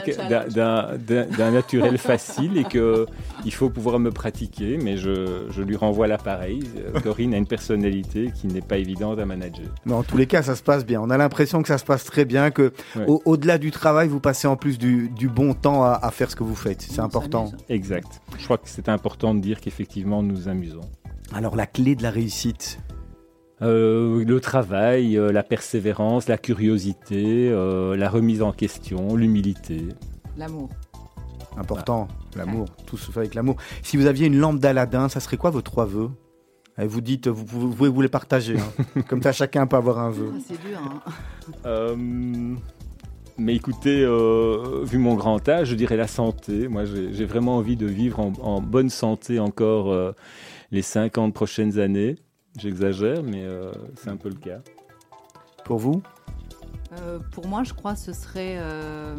naturel 1.51 1.97
facile 1.97 2.57
et 2.57 2.63
que 2.63 3.05
il 3.45 3.53
faut 3.53 3.69
pouvoir 3.69 3.99
me 3.99 4.11
pratiquer, 4.11 4.77
mais 4.81 4.97
je, 4.97 5.61
lui 5.61 5.75
renvoie 5.75 6.07
l'appareil. 6.07 6.63
Corinne 7.03 7.33
a 7.33 7.37
une 7.37 7.47
personnalité 7.47 8.31
qui 8.33 8.47
n'est 8.47 8.61
pas 8.61 8.77
évidente 8.77 9.19
à 9.19 9.25
manager. 9.25 9.67
Mais 9.85 9.93
en 9.93 10.03
tous 10.03 10.17
les 10.17 10.25
cas, 10.25 10.41
ça 10.41 10.55
se 10.55 10.63
passe 10.63 10.85
bien. 10.85 11.01
On 11.01 11.09
a 11.09 11.17
l'impression 11.17 11.61
que 11.61 11.67
ça 11.67 11.77
se 11.77 11.85
passe 11.85 12.05
très 12.05 12.25
bien, 12.25 12.49
que 12.51 12.71
au-delà 13.07 13.57
du 13.57 13.71
travail, 13.71 14.07
vous 14.07 14.21
passez 14.21 14.47
en 14.47 14.55
plus 14.55 14.77
du, 14.77 15.09
bon 15.27 15.53
temps 15.53 15.83
à, 15.83 16.09
faire 16.11 16.31
ce 16.31 16.35
que 16.35 16.43
vous 16.43 16.55
faites. 16.55 16.81
C'est 16.81 17.01
important. 17.01 17.51
Exact. 17.67 18.21
Je 18.37 18.45
crois 18.45 18.57
que 18.57 18.67
c'est 18.67 18.89
important 18.89 19.35
de 19.35 19.39
dire 19.39 19.59
qu'effectivement 19.59 20.23
nous 20.23 20.29
nous 20.29 20.47
amusons. 20.47 20.81
Alors 21.33 21.55
la 21.55 21.65
clé 21.65 21.95
de 21.95 22.03
la 22.03 22.11
réussite 22.11 22.79
euh, 23.61 24.23
le 24.23 24.39
travail, 24.39 25.17
euh, 25.17 25.31
la 25.33 25.43
persévérance, 25.43 26.29
la 26.29 26.37
curiosité, 26.37 27.49
euh, 27.49 27.97
la 27.97 28.09
remise 28.09 28.41
en 28.41 28.53
question, 28.53 29.15
l'humilité. 29.15 29.89
L'amour. 30.37 30.69
Important, 31.57 32.07
l'amour, 32.37 32.67
tout 32.85 32.95
se 32.95 33.11
fait 33.11 33.19
avec 33.19 33.35
l'amour. 33.35 33.57
Si 33.83 33.97
vous 33.97 34.05
aviez 34.05 34.27
une 34.27 34.37
lampe 34.37 34.59
d'Aladin, 34.59 35.09
ça 35.09 35.19
serait 35.19 35.35
quoi 35.35 35.49
vos 35.49 35.61
trois 35.61 35.85
vœux? 35.85 36.09
Vous 36.77 37.01
dites, 37.01 37.27
vous 37.27 37.43
pouvez 37.43 37.89
vous 37.89 38.01
les 38.01 38.07
partager. 38.07 38.55
Hein. 38.57 39.01
Comme 39.09 39.21
ça, 39.21 39.33
chacun 39.33 39.67
peut 39.67 39.75
avoir 39.75 39.99
un 39.99 40.11
vœu. 40.11 40.31
Ah, 40.33 40.39
c'est 40.47 40.61
dur. 40.65 40.79
Hein. 41.65 42.55
mais 43.37 43.55
écoutez, 43.55 44.05
vu 44.85 44.97
mon 44.97 45.15
grand 45.15 45.49
âge, 45.49 45.67
je 45.67 45.75
dirais 45.75 45.97
la 45.97 46.07
santé. 46.07 46.69
Moi, 46.69 46.85
j'ai 46.85 47.25
vraiment 47.25 47.57
envie 47.57 47.75
de 47.75 47.87
vivre 47.87 48.21
en, 48.21 48.31
en 48.41 48.61
bonne 48.61 48.89
santé 48.89 49.41
encore 49.41 50.13
les 50.71 50.81
50 50.81 51.33
prochaines 51.33 51.79
années. 51.79 52.15
J'exagère, 52.57 53.23
mais 53.23 53.43
euh, 53.43 53.71
c'est 53.95 54.09
un 54.09 54.17
peu 54.17 54.29
le 54.29 54.35
cas. 54.35 54.59
Pour 55.65 55.77
vous? 55.79 56.01
Euh, 56.93 57.19
Pour 57.31 57.47
moi, 57.47 57.63
je 57.63 57.73
crois 57.73 57.93
que 57.93 57.99
ce 57.99 58.13
serait 58.13 58.57
euh, 58.59 59.15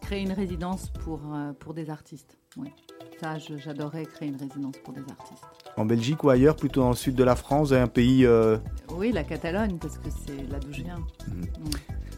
créer 0.00 0.22
une 0.22 0.32
résidence 0.32 0.90
pour, 1.04 1.20
pour 1.60 1.74
des 1.74 1.90
artistes. 1.90 2.38
Oui. 2.56 2.68
Ça, 3.20 3.36
j'adorerais 3.38 4.04
créer 4.04 4.28
une 4.28 4.36
résidence 4.36 4.76
pour 4.84 4.94
des 4.94 5.00
artistes. 5.00 5.44
En 5.76 5.84
Belgique 5.84 6.22
ou 6.24 6.30
ailleurs, 6.30 6.56
plutôt 6.56 6.82
dans 6.82 6.90
le 6.90 6.96
sud 6.96 7.14
de 7.14 7.24
la 7.24 7.36
France, 7.36 7.72
un 7.72 7.88
pays... 7.88 8.26
Oui, 8.90 9.12
la 9.12 9.24
Catalogne, 9.24 9.78
parce 9.78 9.98
que 9.98 10.08
c'est 10.10 10.48
là 10.50 10.58
d'où 10.60 10.72
je 10.72 10.82
viens. 10.82 10.98
Mhm. 11.28 11.46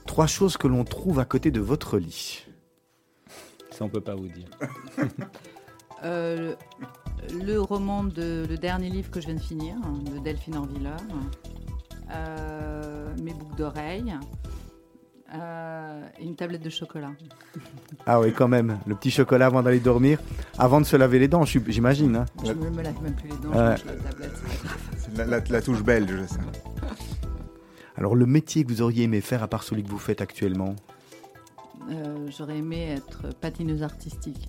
Trois 0.06 0.26
choses 0.26 0.56
que 0.56 0.66
l'on 0.66 0.84
trouve 0.84 1.18
à 1.18 1.24
côté 1.24 1.50
de 1.50 1.60
votre 1.60 1.98
lit. 1.98 2.46
Ça, 3.70 3.84
on 3.84 3.88
peut 3.88 4.00
pas 4.00 4.14
vous 4.14 4.28
dire. 4.28 4.48
Euh, 6.04 6.54
le 7.44 7.60
roman 7.60 8.04
de 8.04 8.46
le 8.48 8.56
dernier 8.56 8.88
livre 8.88 9.10
que 9.10 9.20
je 9.20 9.26
viens 9.26 9.34
de 9.34 9.40
finir, 9.40 9.74
de 10.14 10.18
Delphine 10.18 10.56
Orviller, 10.56 10.90
euh, 12.12 13.14
mes 13.22 13.34
boucles 13.34 13.56
d'oreilles. 13.56 14.14
Euh, 15.32 16.02
et 16.18 16.24
une 16.24 16.34
tablette 16.34 16.62
de 16.62 16.70
chocolat. 16.70 17.12
Ah 18.04 18.18
oui, 18.18 18.32
quand 18.32 18.48
même. 18.48 18.80
Le 18.86 18.96
petit 18.96 19.12
chocolat 19.12 19.46
avant 19.46 19.62
d'aller 19.62 19.78
dormir, 19.78 20.18
avant 20.58 20.80
de 20.80 20.86
se 20.86 20.96
laver 20.96 21.20
les 21.20 21.28
dents, 21.28 21.44
j'imagine. 21.44 22.16
Hein. 22.16 22.26
Je 22.44 22.50
ne 22.50 22.68
me 22.68 22.82
lave 22.82 23.00
même 23.00 23.14
plus 23.14 23.28
les 23.28 23.36
dents, 23.36 23.50
la 23.54 23.76
tablette. 23.78 24.32
C'est 24.98 25.50
la, 25.50 25.62
touche 25.62 25.84
belge, 25.84 26.10
je 26.10 26.26
sais. 26.26 26.40
Alors, 27.96 28.16
le 28.16 28.26
métier 28.26 28.64
que 28.64 28.72
vous 28.72 28.82
auriez 28.82 29.04
aimé 29.04 29.20
faire 29.20 29.44
à 29.44 29.48
part 29.48 29.62
celui 29.62 29.84
que 29.84 29.90
vous 29.90 29.98
faites 29.98 30.20
actuellement? 30.20 30.74
J'aurais 32.36 32.58
aimé 32.58 32.96
être 32.96 33.32
patineuse 33.40 33.84
artistique. 33.84 34.48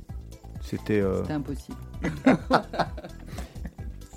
Euh, 0.73 1.21
C'était 1.21 1.33
impossible. 1.33 1.77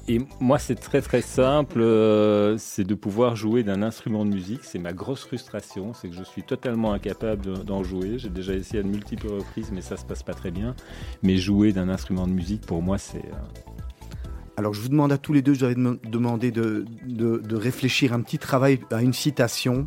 Et 0.07 0.21
moi, 0.39 0.59
c'est 0.59 0.75
très 0.75 1.01
très 1.01 1.23
simple, 1.23 1.81
euh, 1.81 2.59
c'est 2.59 2.85
de 2.85 2.95
pouvoir 2.95 3.37
jouer 3.37 3.63
d'un 3.63 3.83
instrument 3.83 4.27
de 4.27 4.31
musique. 4.31 4.61
C'est 4.63 4.79
ma 4.79 4.93
grosse 4.93 5.25
frustration, 5.25 5.95
c'est 5.95 6.11
que 6.11 6.15
je 6.15 6.23
suis 6.23 6.43
totalement 6.43 6.93
incapable 6.93 7.65
d'en 7.65 7.83
jouer. 7.83 8.19
J'ai 8.19 8.29
déjà 8.29 8.53
essayé 8.53 8.81
à 8.81 8.83
de 8.83 8.89
multiples 8.89 9.29
reprises, 9.29 9.71
mais 9.73 9.81
ça 9.81 9.97
se 9.97 10.05
passe 10.05 10.23
pas 10.23 10.35
très 10.35 10.51
bien. 10.51 10.77
Mais 11.23 11.39
jouer 11.39 11.73
d'un 11.73 11.89
instrument 11.89 12.27
de 12.27 12.33
musique, 12.33 12.67
pour 12.67 12.83
moi, 12.83 12.99
c'est... 12.99 13.25
Euh, 13.25 14.51
Alors, 14.59 14.75
je 14.75 14.83
vous 14.83 14.91
demande 14.91 15.11
à 15.11 15.17
tous 15.17 15.33
les 15.33 15.41
deux, 15.41 15.55
je 15.55 15.65
vais 15.65 15.75
demander 15.75 16.51
de, 16.51 16.85
de, 17.07 17.57
réfléchir 17.57 18.13
un 18.13 18.21
petit 18.21 18.39
travail 18.39 18.81
à 18.91 19.01
une 19.01 19.15
citation 19.15 19.87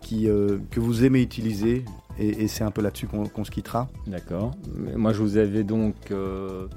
qui, 0.00 0.24
que 0.24 0.80
vous 0.80 1.04
aimez 1.04 1.22
utiliser, 1.22 1.84
et, 2.18 2.48
c'est 2.48 2.64
un 2.64 2.70
peu 2.70 2.82
là-dessus 2.82 3.06
qu'on 3.06 3.44
se 3.44 3.50
quittera. 3.50 3.88
D'accord. 4.06 4.52
Moi, 4.96 5.12
je 5.12 5.22
vous 5.22 5.36
avais 5.36 5.64
donc 5.64 6.10
euh, 6.10 6.68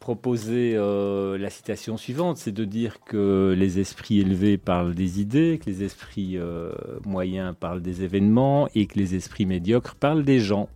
proposé 0.00 0.74
euh, 0.74 1.38
la 1.38 1.50
citation 1.50 1.96
suivante, 1.96 2.36
c'est 2.36 2.52
de 2.52 2.64
dire 2.64 3.00
que 3.00 3.54
les 3.56 3.78
esprits 3.78 4.20
élevés 4.20 4.58
parlent 4.58 4.94
des 4.94 5.20
idées, 5.20 5.60
que 5.62 5.70
les 5.70 5.84
esprits 5.84 6.36
euh, 6.36 6.72
moyens 7.04 7.54
parlent 7.58 7.82
des 7.82 8.02
événements 8.02 8.68
et 8.74 8.86
que 8.86 8.98
les 8.98 9.14
esprits 9.14 9.46
médiocres 9.46 9.94
parlent 9.94 10.24
des 10.24 10.40
gens. 10.40 10.68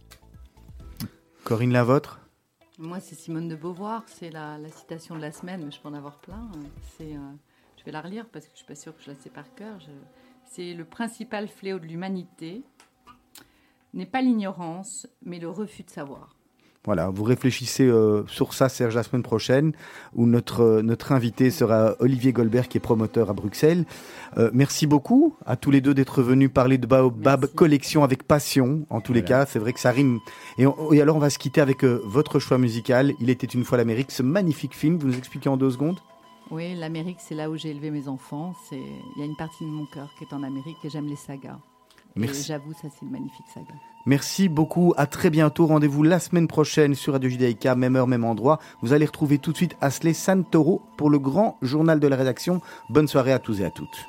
Corinne, 1.44 1.72
la 1.72 1.84
vôtre? 1.84 2.20
Moi, 2.78 3.00
c'est 3.00 3.14
Simone 3.14 3.48
de 3.48 3.56
Beauvoir, 3.56 4.04
c'est 4.06 4.30
la, 4.30 4.58
citation 4.70 5.16
de 5.16 5.20
la 5.20 5.32
semaine, 5.32 5.62
mais 5.64 5.70
je 5.70 5.80
peux 5.80 5.88
en 5.88 5.94
avoir 5.94 6.18
plein. 6.18 6.50
C'est, 6.96 7.12
je 7.78 7.84
vais 7.84 7.92
la 7.92 8.00
relire 8.00 8.26
parce 8.32 8.46
que 8.46 8.52
je 8.52 8.58
suis 8.58 8.66
pas 8.66 8.74
sûre 8.74 8.96
que 8.96 9.02
je 9.02 9.10
la 9.10 9.16
sais 9.16 9.30
par 9.30 9.54
cœur. 9.54 9.78
C'est 10.44 10.74
le 10.74 10.84
principal 10.84 11.48
fléau 11.48 11.78
de 11.78 11.86
l'humanité, 11.86 12.62
n'est 13.94 14.06
pas 14.06 14.22
l'ignorance, 14.22 15.06
mais 15.24 15.38
le 15.38 15.48
refus 15.48 15.82
de 15.82 15.90
savoir. 15.90 16.36
Voilà, 16.84 17.10
vous 17.10 17.22
réfléchissez 17.22 17.84
euh, 17.84 18.26
sur 18.26 18.54
ça, 18.54 18.68
Serge, 18.68 18.96
la 18.96 19.04
semaine 19.04 19.22
prochaine, 19.22 19.72
où 20.14 20.26
notre, 20.26 20.62
euh, 20.62 20.82
notre 20.82 21.12
invité 21.12 21.52
sera 21.52 21.94
Olivier 22.00 22.32
Goldberg, 22.32 22.66
qui 22.66 22.78
est 22.78 22.80
promoteur 22.80 23.30
à 23.30 23.34
Bruxelles. 23.34 23.84
Euh, 24.36 24.50
merci 24.52 24.88
beaucoup 24.88 25.36
à 25.46 25.54
tous 25.54 25.70
les 25.70 25.80
deux 25.80 25.94
d'être 25.94 26.22
venus 26.22 26.50
parler 26.52 26.78
de 26.78 26.86
Baobab 26.88 27.46
Collection 27.46 28.02
avec 28.02 28.24
passion, 28.24 28.84
en 28.90 29.00
tous 29.00 29.12
les 29.12 29.22
cas. 29.22 29.46
C'est 29.46 29.60
vrai 29.60 29.72
que 29.72 29.78
ça 29.78 29.92
rime. 29.92 30.18
Et, 30.58 30.64
et, 30.90 31.00
alors, 31.00 31.14
on 31.14 31.20
va 31.20 31.30
se 31.30 31.38
quitter 31.38 31.60
avec 31.60 31.84
votre 31.84 32.40
choix 32.40 32.58
musical. 32.58 33.12
Il 33.20 33.30
était 33.30 33.46
une 33.46 33.62
fois 33.62 33.78
l'Amérique, 33.78 34.10
ce 34.10 34.24
magnifique 34.24 34.74
film. 34.74 34.98
Vous 34.98 35.06
nous 35.06 35.18
expliquez 35.18 35.48
en 35.48 35.56
deux 35.56 35.70
secondes 35.70 36.00
Oui, 36.50 36.74
l'Amérique, 36.74 37.18
c'est 37.20 37.36
là 37.36 37.48
où 37.48 37.56
j'ai 37.56 37.70
élevé 37.70 37.92
mes 37.92 38.08
enfants. 38.08 38.54
Il 38.72 38.78
y 39.18 39.22
a 39.22 39.24
une 39.24 39.36
partie 39.36 39.64
de 39.64 39.70
mon 39.70 39.86
cœur 39.86 40.12
qui 40.18 40.24
est 40.24 40.34
en 40.34 40.42
Amérique 40.42 40.78
et 40.82 40.90
j'aime 40.90 41.06
les 41.06 41.14
sagas. 41.14 41.58
Merci. 42.16 42.44
J'avoue, 42.44 42.72
ça 42.72 42.88
c'est 42.90 43.04
une 43.04 43.10
magnifique 43.10 43.46
saga. 43.52 43.72
Merci 44.04 44.48
beaucoup, 44.48 44.94
à 44.96 45.06
très 45.06 45.30
bientôt. 45.30 45.66
Rendez-vous 45.66 46.02
la 46.02 46.18
semaine 46.18 46.48
prochaine 46.48 46.94
sur 46.94 47.12
Radio 47.12 47.30
Judaïka, 47.30 47.74
même 47.74 47.96
heure, 47.96 48.08
même 48.08 48.24
endroit. 48.24 48.58
Vous 48.82 48.92
allez 48.92 49.06
retrouver 49.06 49.38
tout 49.38 49.52
de 49.52 49.56
suite 49.56 49.76
Asley 49.80 50.12
Santoro 50.12 50.82
pour 50.96 51.08
le 51.08 51.18
grand 51.18 51.56
journal 51.62 52.00
de 52.00 52.08
la 52.08 52.16
rédaction. 52.16 52.60
Bonne 52.90 53.08
soirée 53.08 53.32
à 53.32 53.38
tous 53.38 53.60
et 53.60 53.64
à 53.64 53.70
toutes. 53.70 54.08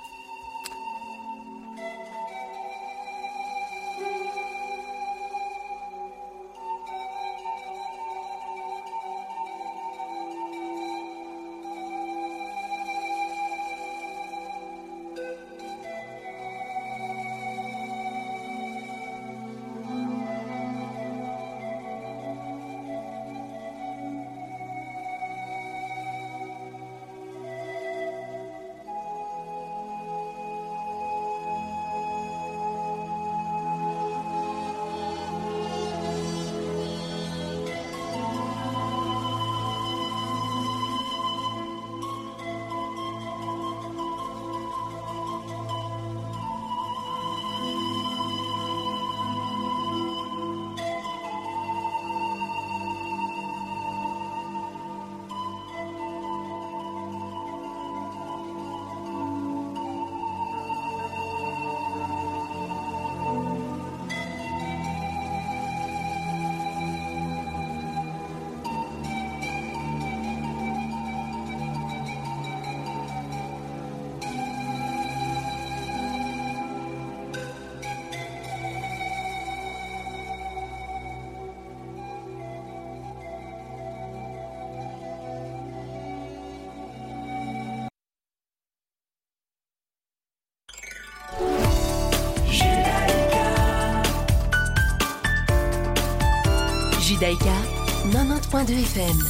Judaïka 98.64 98.64
90.2 98.64 98.84
FM. 98.96 99.24